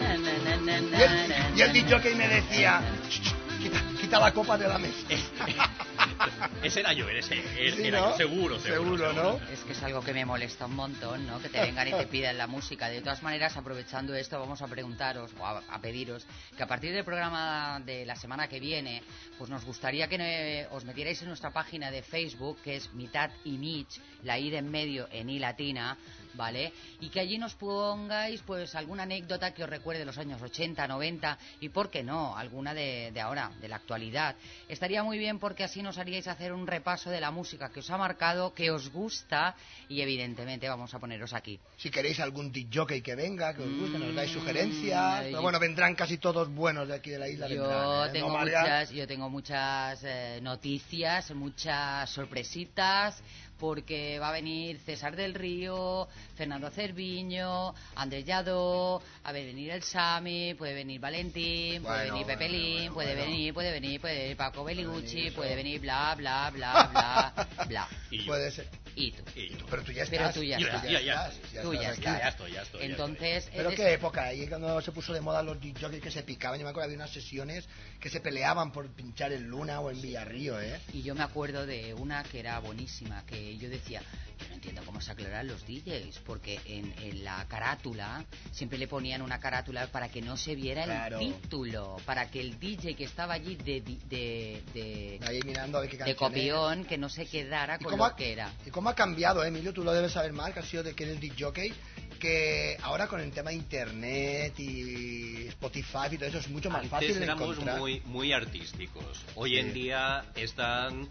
na, 0.00 0.94
el, 1.04 1.28
na, 1.28 1.50
y 1.54 1.60
el 1.60 1.72
dicho 1.74 2.00
que 2.00 2.14
me 2.14 2.26
decía, 2.26 2.80
"Ch, 3.10 3.20
ch, 3.20 3.34
quita, 3.60 3.82
quita 4.00 4.18
la 4.18 4.32
copa 4.32 4.56
de 4.56 4.66
la 4.66 4.78
mesa. 4.78 5.06
Ese 6.62 6.80
era 6.80 6.92
yo, 6.92 7.08
ese, 7.08 7.36
Sí, 7.72 7.86
era 7.86 8.00
¿no? 8.00 8.10
yo, 8.10 8.16
seguro, 8.16 8.58
seguro. 8.58 8.96
Seguro, 8.98 9.12
¿no? 9.12 9.52
Es 9.52 9.60
que 9.60 9.72
es 9.72 9.82
algo 9.82 10.02
que 10.02 10.12
me 10.12 10.24
molesta 10.24 10.66
un 10.66 10.76
montón, 10.76 11.26
¿no? 11.26 11.40
Que 11.40 11.48
te 11.48 11.60
vengan 11.62 11.88
y 11.88 11.92
te 11.92 12.06
pidan 12.06 12.36
la 12.36 12.46
música. 12.46 12.88
De 12.88 13.00
todas 13.00 13.22
maneras, 13.22 13.56
aprovechando 13.56 14.14
esto, 14.14 14.38
vamos 14.38 14.60
a 14.62 14.66
preguntaros 14.66 15.32
o 15.38 15.46
a, 15.46 15.62
a 15.68 15.80
pediros 15.80 16.26
que 16.56 16.62
a 16.62 16.66
partir 16.66 16.92
del 16.92 17.04
programa 17.04 17.80
de 17.84 18.04
la 18.04 18.16
semana 18.16 18.48
que 18.48 18.60
viene, 18.60 19.02
pues 19.38 19.48
nos 19.50 19.64
gustaría 19.64 20.08
que 20.08 20.16
eh, 20.20 20.68
os 20.70 20.84
metierais 20.84 21.20
en 21.22 21.28
nuestra 21.28 21.52
página 21.52 21.90
de 21.90 22.02
Facebook, 22.02 22.58
que 22.62 22.76
es 22.76 22.92
Mitad 22.92 23.30
y 23.44 23.58
Mitch, 23.58 24.00
la 24.22 24.38
I 24.38 24.50
de 24.50 24.58
en 24.58 24.70
medio 24.70 25.08
en 25.10 25.30
I 25.30 25.38
latina, 25.38 25.96
¿vale? 26.34 26.72
Y 27.00 27.10
que 27.10 27.20
allí 27.20 27.38
nos 27.38 27.54
pongáis, 27.54 28.42
pues, 28.42 28.74
alguna 28.74 29.02
anécdota 29.02 29.52
que 29.52 29.64
os 29.64 29.70
recuerde 29.70 30.00
de 30.00 30.06
los 30.06 30.18
años 30.18 30.40
80, 30.40 30.88
90 30.88 31.38
y, 31.60 31.68
¿por 31.68 31.90
qué 31.90 32.02
no?, 32.02 32.36
alguna 32.36 32.72
de, 32.72 33.10
de 33.12 33.20
ahora, 33.20 33.50
de 33.60 33.68
la 33.68 33.76
actualidad. 33.76 34.36
Estaría 34.68 35.02
muy 35.02 35.18
bien 35.18 35.38
porque 35.38 35.64
así 35.64 35.82
nos 35.82 35.98
haríais 35.98 36.26
hacer 36.28 36.52
un 36.52 36.66
repaso 36.66 37.10
de 37.10 37.20
la 37.20 37.30
música 37.30 37.70
que 37.70 37.80
os 37.80 37.90
ha 37.90 37.98
marcado, 37.98 38.54
que 38.54 38.70
os 38.70 38.90
gusta 38.90 39.54
y, 39.88 40.00
evidentemente, 40.00 40.68
vamos 40.68 40.94
a 40.94 40.98
poneros 40.98 41.34
aquí. 41.34 41.60
Si 41.76 41.90
queréis 41.90 42.20
algún 42.20 42.52
jockey 42.72 43.02
que 43.02 43.14
venga, 43.14 43.54
que 43.54 43.62
os 43.62 43.78
guste, 43.78 43.98
nos 43.98 44.14
dais 44.14 44.30
Mm, 44.30 44.34
sugerencias. 44.34 45.22
Pero 45.24 45.42
bueno, 45.42 45.58
vendrán 45.58 45.94
casi 45.94 46.18
todos 46.18 46.48
buenos 46.52 46.88
de 46.88 46.94
aquí 46.94 47.10
de 47.10 47.18
la 47.18 47.28
isla. 47.28 47.48
Yo 47.48 47.62
vendrán, 47.62 48.08
¿eh? 48.08 48.12
tengo 48.12 48.38
muchas, 48.38 48.90
yo 48.90 49.06
tengo 49.06 49.30
muchas 49.30 50.00
eh, 50.04 50.38
noticias, 50.42 51.30
muchas 51.32 52.10
sorpresitas 52.10 53.22
porque 53.60 54.18
va 54.18 54.30
a 54.30 54.32
venir 54.32 54.78
César 54.80 55.14
del 55.14 55.34
Río, 55.34 56.08
Fernando 56.34 56.70
Cerviño, 56.70 57.74
Andrés 57.94 58.24
Lladó, 58.24 59.02
a 59.22 59.32
venir 59.32 59.70
el 59.70 59.82
Sami, 59.82 60.54
puede 60.54 60.74
venir 60.74 60.98
Valentín, 61.00 61.82
puede 61.82 61.98
Bueno, 61.98 62.14
venir 62.14 62.26
Pepelín, 62.26 62.76
bueno, 62.78 62.94
puede 62.94 63.14
bueno. 63.14 63.30
venir, 63.30 63.54
puede 63.54 63.70
venir, 63.72 64.00
puede 64.00 64.16
venir 64.22 64.36
Paco 64.36 64.64
Beligucci, 64.64 65.30
puede 65.30 65.54
venir 65.54 65.80
bla, 65.80 66.14
bla, 66.16 66.50
bla, 66.50 66.88
bla, 66.90 67.48
bla. 67.68 67.88
Y. 68.10 68.22
Puede 68.24 68.50
ser. 68.50 68.66
Y 68.96 69.12
tú. 69.12 69.22
Y 69.36 69.48
yo. 69.50 69.66
Pero 69.70 69.82
tú 69.82 69.92
ya 69.92 70.04
Pero 70.08 70.22
estás. 70.24 70.34
tú 70.34 70.42
ya 70.42 70.56
estás. 70.58 70.82
ya, 70.84 70.90
ya, 70.90 71.00
ya. 71.00 71.26
estás, 71.28 71.52
ya 71.52 71.62
Tú 71.62 71.74
ya 71.74 71.90
estás. 71.92 72.18
Ya, 72.20 72.28
estoy, 72.28 72.52
ya 72.52 72.62
estoy. 72.62 72.80
ya 72.80 72.86
Entonces, 72.86 73.48
Pero 73.54 73.68
eres- 73.70 73.80
qué 73.80 73.92
época, 73.92 74.24
ahí 74.24 74.46
cuando 74.46 74.80
se 74.80 74.92
puso 74.92 75.12
de 75.12 75.20
moda 75.20 75.42
los 75.42 75.60
DJs 75.60 76.00
que 76.00 76.10
se 76.10 76.22
picaban, 76.22 76.58
yo 76.58 76.64
me 76.64 76.70
acuerdo 76.70 76.86
había 76.86 76.96
unas 76.96 77.10
sesiones 77.12 77.68
que 78.00 78.10
se 78.10 78.20
peleaban 78.20 78.72
por 78.72 78.88
pinchar 78.90 79.32
en 79.32 79.48
Luna 79.48 79.80
o 79.80 79.90
en 79.90 80.00
Villarrío, 80.00 80.60
¿eh? 80.60 80.80
Y 80.92 81.02
yo 81.02 81.14
me 81.14 81.22
acuerdo 81.22 81.66
de 81.66 81.94
una 81.94 82.22
que 82.24 82.40
era 82.40 82.58
buenísima, 82.60 83.24
que 83.26 83.56
yo 83.58 83.68
decía, 83.68 84.02
no 84.48 84.54
entiendo 84.54 84.82
cómo 84.84 85.00
se 85.00 85.12
aclaran 85.12 85.46
los 85.46 85.66
DJs, 85.66 86.18
porque 86.24 86.60
en, 86.66 86.92
en 87.02 87.24
la 87.24 87.46
carátula 87.48 88.24
siempre 88.52 88.78
le 88.78 88.88
ponían 88.88 89.22
una 89.22 89.38
carátula 89.40 89.86
para 89.88 90.08
que 90.08 90.22
no 90.22 90.36
se 90.36 90.54
viera 90.54 90.84
Claro. 90.84 91.18
el 91.20 91.32
título, 91.34 91.96
para 92.04 92.30
que 92.30 92.40
el 92.40 92.58
DJ 92.58 92.94
que 92.94 93.04
estaba 93.04 93.34
allí 93.34 93.56
de, 93.56 93.80
de, 93.80 94.62
de, 94.72 95.20
Ahí 95.26 95.40
mirando 95.44 95.78
a 95.78 95.82
ver 95.82 95.90
qué 95.90 95.96
de 95.98 96.14
copión, 96.16 96.84
que 96.84 96.96
no 96.98 97.08
se 97.08 97.26
quedara 97.26 97.76
¿Y 97.76 97.84
con 97.84 97.92
cómo, 97.92 98.04
lo 98.04 98.10
ha, 98.12 98.16
que 98.16 98.32
era. 98.32 98.52
¿Y 98.66 98.70
cómo 98.70 98.88
ha 98.88 98.94
cambiado, 98.94 99.44
eh, 99.44 99.48
Emilio? 99.48 99.72
Tú 99.72 99.84
lo 99.84 99.92
debes 99.92 100.12
saber 100.12 100.32
más, 100.32 100.52
que 100.52 100.60
has 100.60 100.68
sido 100.68 100.82
de 100.82 100.94
que 100.94 101.04
eres 101.04 101.20
DJ, 101.20 101.72
que 102.18 102.76
ahora 102.82 103.06
con 103.06 103.20
el 103.20 103.30
tema 103.32 103.50
de 103.50 103.56
internet 103.56 104.58
y 104.58 105.46
Spotify 105.48 106.08
y 106.12 106.16
todo 106.18 106.28
eso 106.28 106.38
es 106.38 106.48
mucho 106.48 106.70
más 106.70 106.86
fácil 106.86 107.08
Antes 107.08 107.18
de 107.18 107.24
éramos 107.24 107.50
encontrar. 107.52 107.78
muy, 107.78 108.00
muy 108.04 108.32
artísticos. 108.32 109.24
Hoy 109.34 109.56
en 109.58 109.72
día 109.72 110.24
están 110.34 111.08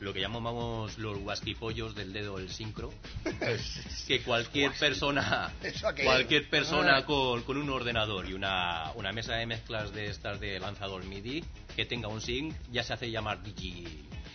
lo 0.00 0.12
que 0.12 0.20
llamamos 0.20 0.98
los 0.98 1.18
guasquipollos 1.18 1.94
del 1.94 2.12
dedo 2.12 2.38
del 2.38 2.50
sincro. 2.50 2.92
que 4.06 4.22
cualquier 4.22 4.72
persona, 4.72 5.52
cualquier 6.04 6.48
persona 6.48 6.98
Ah. 6.98 7.04
con, 7.04 7.42
con 7.42 7.56
un 7.56 7.68
ordenador 7.70 8.28
y 8.28 8.32
una, 8.34 8.92
una 8.94 9.12
mesa 9.12 9.34
de 9.34 9.46
mezclas 9.46 9.92
de 9.92 10.06
estas 10.06 10.38
de 10.40 10.58
lanzador 10.60 11.04
MIDI 11.04 11.44
que 11.74 11.84
tenga 11.84 12.08
un 12.08 12.20
sync 12.20 12.54
ya 12.70 12.82
se 12.82 12.92
hace 12.92 13.10
llamar 13.10 13.42
DJ. 13.42 13.84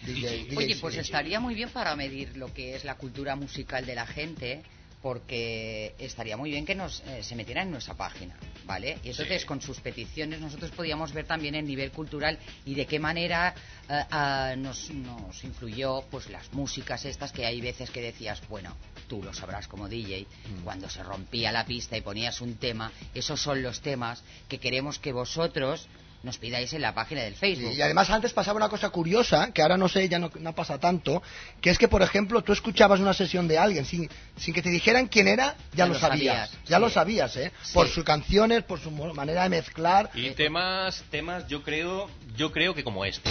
DJ. 0.05 0.57
Oye, 0.57 0.73
sí, 0.73 0.79
pues 0.81 0.95
sí. 0.95 0.99
estaría 0.99 1.39
muy 1.39 1.55
bien 1.55 1.69
para 1.69 1.95
medir 1.95 2.35
lo 2.37 2.53
que 2.53 2.75
es 2.75 2.83
la 2.83 2.95
cultura 2.95 3.35
musical 3.35 3.85
de 3.85 3.95
la 3.95 4.05
gente, 4.05 4.63
porque 5.01 5.95
estaría 5.99 6.37
muy 6.37 6.51
bien 6.51 6.65
que 6.65 6.75
nos 6.75 7.01
eh, 7.01 7.23
se 7.23 7.35
metieran 7.35 7.67
en 7.67 7.71
nuestra 7.71 7.95
página, 7.95 8.35
¿vale? 8.65 8.99
Y 9.03 9.09
entonces 9.09 9.41
Sí. 9.41 9.47
con 9.47 9.61
sus 9.61 9.79
peticiones 9.79 10.39
nosotros 10.39 10.71
podíamos 10.71 11.13
ver 11.13 11.25
también 11.25 11.55
el 11.55 11.65
nivel 11.65 11.91
cultural 11.91 12.37
y 12.65 12.75
de 12.75 12.85
qué 12.85 12.99
manera 12.99 13.53
eh, 13.89 14.55
nos, 14.57 14.89
nos 14.91 15.43
influyó 15.43 16.01
pues 16.09 16.29
las 16.29 16.51
músicas 16.53 17.05
estas 17.05 17.31
que 17.31 17.45
hay 17.45 17.59
veces 17.61 17.89
que 17.89 18.01
decías, 18.01 18.41
bueno, 18.47 18.75
tú 19.07 19.21
lo 19.23 19.33
sabrás 19.33 19.67
como 19.67 19.87
DJ, 19.89 20.21
Mm. 20.21 20.63
cuando 20.63 20.89
se 20.89 21.03
rompía 21.03 21.51
la 21.51 21.65
pista 21.65 21.97
y 21.97 22.01
ponías 22.01 22.41
un 22.41 22.55
tema, 22.55 22.91
esos 23.13 23.41
son 23.41 23.61
los 23.63 23.81
temas 23.81 24.23
que 24.47 24.59
queremos 24.59 24.99
que 24.99 25.11
vosotros 25.11 25.87
nos 26.23 26.37
pidáis 26.37 26.71
en 26.73 26.81
la 26.81 26.93
página 26.93 27.21
del 27.21 27.35
Facebook. 27.35 27.71
Sí, 27.71 27.77
y 27.77 27.81
además 27.81 28.09
antes 28.09 28.31
pasaba 28.33 28.57
una 28.57 28.69
cosa 28.69 28.89
curiosa, 28.89 29.51
que 29.53 29.61
ahora 29.61 29.77
no 29.77 29.87
sé, 29.89 30.07
ya 30.07 30.19
no, 30.19 30.29
no 30.39 30.53
pasa 30.53 30.79
tanto, 30.79 31.23
que 31.61 31.69
es 31.71 31.77
que, 31.77 31.87
por 31.87 32.01
ejemplo, 32.01 32.41
tú 32.43 32.53
escuchabas 32.53 32.99
una 32.99 33.13
sesión 33.13 33.47
de 33.47 33.57
alguien 33.57 33.85
sin, 33.85 34.09
sin 34.37 34.53
que 34.53 34.61
te 34.61 34.69
dijeran 34.69 35.07
quién 35.07 35.27
era, 35.27 35.55
ya, 35.73 35.85
Ya 35.85 35.85
lo 35.87 35.95
sabías. 35.95 36.49
sabías, 36.49 36.65
ya 36.67 36.77
sí. 36.77 36.81
lo 36.81 36.89
sabías, 36.89 37.35
¿eh? 37.37 37.51
Sí. 37.63 37.73
Por 37.73 37.87
sus 37.87 38.03
canciones, 38.03 38.63
por 38.63 38.79
su 38.79 38.91
mo- 38.91 39.13
manera 39.13 39.43
de 39.43 39.49
mezclar. 39.49 40.09
Y 40.13 40.29
temas, 40.31 41.03
temas, 41.09 41.47
yo 41.47 41.63
creo, 41.63 42.09
yo 42.35 42.51
creo 42.51 42.73
que 42.75 42.83
como 42.83 43.03
este. 43.05 43.29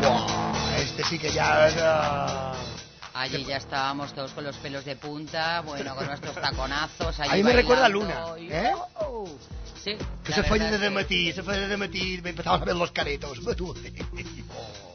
Buah, 0.00 0.76
este 0.78 1.04
sí 1.04 1.18
que 1.18 1.30
ya 1.30 1.68
era... 1.68 2.52
Allí 3.22 3.44
ya 3.44 3.56
estábamos 3.58 4.12
todos 4.14 4.32
con 4.32 4.42
los 4.42 4.56
pelos 4.56 4.84
de 4.84 4.96
punta, 4.96 5.60
bueno, 5.60 5.94
con 5.94 6.06
nuestros 6.06 6.34
taconazos. 6.34 7.20
allí 7.20 7.30
A 7.30 7.34
mí 7.36 7.42
me 7.44 7.52
recuerda 7.52 7.86
a 7.86 7.88
Luna, 7.88 8.24
¿eh? 8.36 8.72
¡Oh! 8.96 9.28
Sí, 9.80 9.96
Que 10.24 10.32
se 10.32 10.42
fue 10.42 10.58
es 10.58 10.80
que- 10.80 10.90
Metí, 10.90 11.32
se 11.32 11.42
fue 11.44 11.56
desde 11.56 11.76
Metí, 11.76 12.20
me 12.20 12.30
empezamos 12.30 12.62
a 12.62 12.64
ver 12.64 12.74
los 12.74 12.90
caretos. 12.90 13.38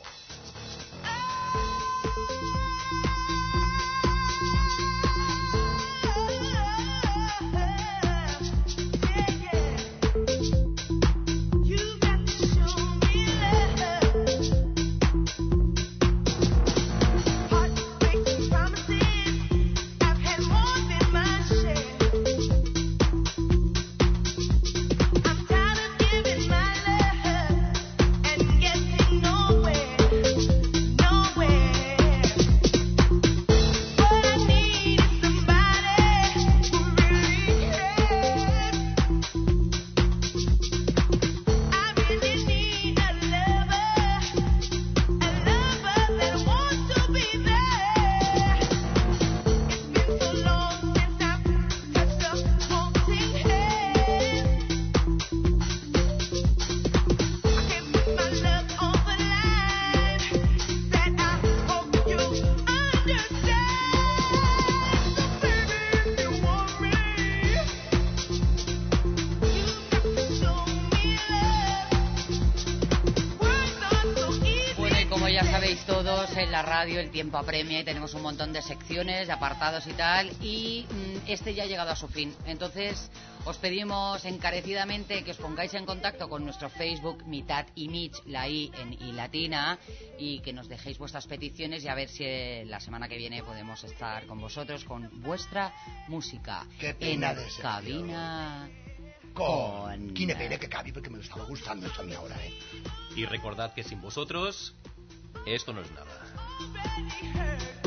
radio 76.98 77.02
el 77.02 77.12
tiempo 77.12 77.38
apremia 77.38 77.80
y 77.80 77.84
tenemos 77.84 78.14
un 78.14 78.22
montón 78.24 78.54
de 78.54 78.62
secciones, 78.62 79.28
de 79.28 79.34
apartados 79.34 79.86
y 79.88 79.93
tal, 79.93 80.30
y 80.41 80.86
mm, 80.89 81.30
este 81.30 81.54
ya 81.54 81.64
ha 81.64 81.66
llegado 81.68 81.91
a 81.91 81.95
su 81.95 82.08
fin. 82.08 82.34
Entonces, 82.45 83.12
os 83.45 83.58
pedimos 83.58 84.26
encarecidamente 84.26 85.24
que 85.24 85.32
os 85.32 85.38
pongáis 85.38 85.74
en 85.74 85.86
contacto 85.86 86.28
con 86.28 86.43
nuestro 86.43 86.70
Facebook, 86.70 87.26
mitad 87.26 87.66
y 87.76 87.88
Mitch, 87.89 88.16
la 88.26 88.48
I 88.48 88.72
en 88.80 88.93
I 88.93 89.12
latina, 89.14 89.78
y 90.18 90.39
que 90.39 90.54
nos 90.54 90.68
dejéis 90.68 90.98
vuestras 90.98 91.28
peticiones 91.28 91.84
y 91.84 91.88
a 91.88 91.95
ver 91.95 92.10
si 92.10 92.24
eh, 92.26 92.66
la 92.66 92.80
semana 92.80 93.08
que 93.08 93.18
viene 93.18 93.43
podemos 93.43 93.84
estar 93.84 94.26
con 94.26 94.39
vosotros 94.41 94.84
con 94.84 95.10
vuestra 95.22 95.74
música 96.08 96.66
Qué 96.80 96.89
en 96.89 96.98
pena 96.98 97.34
de 97.34 97.43
sección. 97.43 97.62
cabina. 97.62 98.70
Con... 99.34 100.14
Quina 100.16 100.36
pena 100.36 100.58
que 100.58 100.68
cabi 100.68 100.91
porque 100.91 101.12
me 101.12 101.20
estaba 101.20 101.45
gustando 101.45 101.86
esto 101.86 102.02
a 102.02 102.06
mí 102.06 102.14
ahora, 102.14 102.36
¿eh? 102.43 102.54
Y 103.16 103.26
recordad 103.26 103.74
que 103.74 103.84
sin 103.84 104.02
vosotros, 104.02 104.74
esto 105.45 105.74
no 105.74 105.82
es 105.82 105.91
nada. 105.91 106.26
Already 106.60 107.28
hurt. 107.38 107.86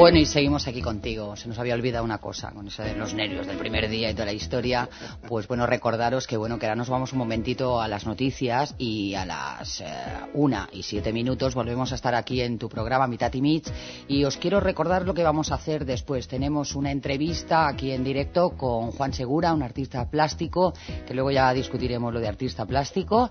Bueno, 0.00 0.16
y 0.16 0.24
seguimos 0.24 0.66
aquí 0.66 0.80
contigo. 0.80 1.36
Se 1.36 1.46
nos 1.46 1.58
había 1.58 1.74
olvidado 1.74 2.02
una 2.06 2.16
cosa, 2.16 2.52
con 2.52 2.66
eso 2.66 2.82
de 2.82 2.94
los 2.94 3.12
nervios 3.12 3.46
del 3.46 3.58
primer 3.58 3.86
día 3.90 4.10
y 4.10 4.14
toda 4.14 4.24
la 4.24 4.32
historia. 4.32 4.88
Pues 5.28 5.46
bueno, 5.46 5.66
recordaros 5.66 6.26
que 6.26 6.38
bueno, 6.38 6.58
que 6.58 6.64
ahora 6.64 6.74
nos 6.74 6.88
vamos 6.88 7.12
un 7.12 7.18
momentito 7.18 7.82
a 7.82 7.86
las 7.86 8.06
noticias 8.06 8.74
y 8.78 9.12
a 9.12 9.26
las 9.26 9.82
eh, 9.82 9.84
una 10.32 10.70
y 10.72 10.84
siete 10.84 11.12
minutos 11.12 11.54
volvemos 11.54 11.92
a 11.92 11.96
estar 11.96 12.14
aquí 12.14 12.40
en 12.40 12.56
tu 12.56 12.70
programa 12.70 13.06
Mitad 13.08 13.30
y 13.34 13.42
Mitch. 13.42 13.70
Y 14.08 14.24
os 14.24 14.38
quiero 14.38 14.58
recordar 14.58 15.04
lo 15.04 15.12
que 15.12 15.22
vamos 15.22 15.52
a 15.52 15.56
hacer 15.56 15.84
después. 15.84 16.28
Tenemos 16.28 16.74
una 16.74 16.90
entrevista 16.90 17.68
aquí 17.68 17.90
en 17.90 18.02
directo 18.02 18.56
con 18.56 18.92
Juan 18.92 19.12
Segura, 19.12 19.52
un 19.52 19.62
artista 19.62 20.08
plástico, 20.08 20.72
que 21.06 21.12
luego 21.12 21.30
ya 21.30 21.52
discutiremos 21.52 22.10
lo 22.10 22.20
de 22.20 22.28
artista 22.28 22.64
plástico. 22.64 23.30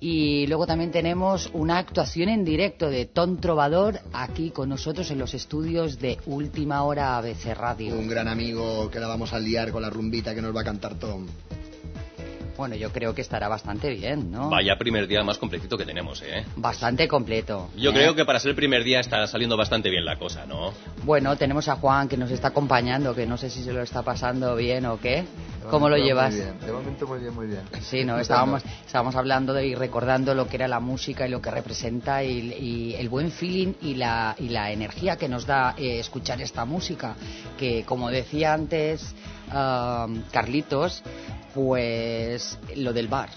Y 0.00 0.48
luego 0.48 0.66
también 0.66 0.90
tenemos 0.90 1.48
una 1.52 1.78
actuación 1.78 2.28
en 2.28 2.44
directo 2.44 2.90
de 2.90 3.06
Ton 3.06 3.40
Trovador 3.40 4.00
aquí 4.12 4.50
con 4.50 4.68
nosotros 4.68 5.12
en 5.12 5.20
los 5.20 5.32
estudios 5.32 6.00
de 6.00 6.08
Última 6.26 6.82
Hora 6.82 7.16
ABC 7.16 7.54
Radio. 7.54 7.98
Un 7.98 8.08
gran 8.08 8.28
amigo 8.28 8.90
que 8.90 9.00
la 9.00 9.06
vamos 9.06 9.32
a 9.32 9.38
liar 9.38 9.70
con 9.70 9.82
la 9.82 9.90
rumbita 9.90 10.34
que 10.34 10.42
nos 10.42 10.54
va 10.54 10.62
a 10.62 10.64
cantar 10.64 10.94
Tom. 10.94 11.26
Bueno, 12.58 12.74
yo 12.74 12.90
creo 12.90 13.14
que 13.14 13.20
estará 13.20 13.46
bastante 13.46 13.88
bien, 13.88 14.32
¿no? 14.32 14.50
Vaya 14.50 14.76
primer 14.76 15.06
día 15.06 15.22
más 15.22 15.38
completito 15.38 15.78
que 15.78 15.84
tenemos, 15.84 16.20
¿eh? 16.22 16.44
Bastante 16.56 17.06
completo. 17.06 17.70
Yo 17.76 17.90
¿eh? 17.90 17.94
creo 17.94 18.16
que 18.16 18.24
para 18.24 18.40
ser 18.40 18.50
el 18.50 18.56
primer 18.56 18.82
día 18.82 18.98
está 18.98 19.24
saliendo 19.28 19.56
bastante 19.56 19.88
bien 19.88 20.04
la 20.04 20.18
cosa, 20.18 20.44
¿no? 20.44 20.72
Bueno, 21.04 21.36
tenemos 21.36 21.68
a 21.68 21.76
Juan 21.76 22.08
que 22.08 22.16
nos 22.16 22.32
está 22.32 22.48
acompañando, 22.48 23.14
que 23.14 23.26
no 23.26 23.36
sé 23.36 23.48
si 23.48 23.62
se 23.62 23.72
lo 23.72 23.80
está 23.80 24.02
pasando 24.02 24.56
bien 24.56 24.86
o 24.86 24.98
qué. 24.98 25.24
¿Cómo 25.70 25.88
lo 25.88 25.96
llevas? 25.96 26.34
Muy 26.34 26.42
bien, 26.42 26.60
de 26.60 26.72
momento 26.72 27.06
muy 27.06 27.18
bien, 27.20 27.34
muy 27.34 27.46
bien. 27.46 27.60
Sí, 27.82 28.04
no, 28.04 28.18
estábamos, 28.18 28.64
estábamos 28.84 29.14
hablando 29.14 29.52
de, 29.52 29.66
y 29.66 29.76
recordando 29.76 30.34
lo 30.34 30.48
que 30.48 30.56
era 30.56 30.66
la 30.66 30.80
música 30.80 31.28
y 31.28 31.30
lo 31.30 31.40
que 31.40 31.52
representa 31.52 32.24
y, 32.24 32.54
y 32.54 32.94
el 32.94 33.08
buen 33.08 33.30
feeling 33.30 33.74
y 33.82 33.94
la, 33.94 34.34
y 34.36 34.48
la 34.48 34.72
energía 34.72 35.16
que 35.16 35.28
nos 35.28 35.46
da 35.46 35.74
eh, 35.76 36.00
escuchar 36.00 36.40
esta 36.40 36.64
música, 36.64 37.14
que 37.56 37.84
como 37.84 38.10
decía 38.10 38.52
antes 38.52 39.14
ah, 39.50 40.06
Carlitos, 40.32 41.02
pues 41.54 42.58
lo 42.76 42.92
del 42.92 43.08
bar. 43.08 43.28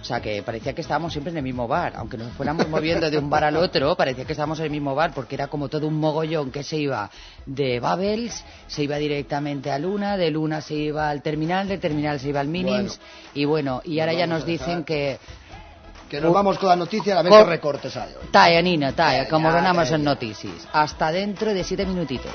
O 0.00 0.04
sea, 0.06 0.20
que 0.20 0.40
parecía 0.42 0.72
que 0.72 0.82
estábamos 0.82 1.10
siempre 1.12 1.32
en 1.32 1.38
el 1.38 1.42
mismo 1.42 1.66
bar. 1.66 1.94
Aunque 1.96 2.16
nos 2.16 2.30
fuéramos 2.34 2.68
moviendo 2.68 3.10
de 3.10 3.18
un 3.18 3.28
bar 3.28 3.42
al 3.44 3.56
otro, 3.56 3.96
parecía 3.96 4.24
que 4.24 4.32
estábamos 4.34 4.58
en 4.60 4.66
el 4.66 4.70
mismo 4.70 4.94
bar 4.94 5.12
porque 5.12 5.34
era 5.34 5.48
como 5.48 5.68
todo 5.68 5.88
un 5.88 5.94
mogollón 5.98 6.52
que 6.52 6.62
se 6.62 6.76
iba 6.76 7.10
de 7.44 7.80
Babels, 7.80 8.44
se 8.68 8.84
iba 8.84 8.98
directamente 8.98 9.70
a 9.72 9.78
Luna, 9.80 10.16
de 10.16 10.30
Luna 10.30 10.60
se 10.60 10.74
iba 10.74 11.08
al 11.10 11.22
terminal, 11.22 11.66
del 11.66 11.80
terminal 11.80 12.20
se 12.20 12.28
iba 12.28 12.38
al 12.40 12.46
Minims. 12.46 13.00
y 13.34 13.46
bueno, 13.46 13.80
y 13.84 13.98
ahora 13.98 14.12
ya 14.12 14.26
nos 14.28 14.46
dicen 14.46 14.84
que... 14.84 15.18
Que 16.08 16.20
nos 16.20 16.32
vamos 16.32 16.56
con 16.58 16.68
la 16.68 16.76
noticia 16.76 17.18
a 17.18 17.22
ver 17.22 17.32
Co- 17.32 17.38
qué 17.38 17.44
recortes 17.50 17.96
hay 17.96 18.10
hoy. 18.12 18.28
Talla, 18.30 18.62
Nina, 18.62 18.92
talla, 18.92 19.24
Ya, 19.24 19.28
como 19.28 19.50
ganamos 19.50 19.90
en 19.90 20.04
noticias. 20.04 20.68
Hasta 20.72 21.10
dentro 21.10 21.52
de 21.52 21.64
siete 21.64 21.84
minutitos. 21.84 22.32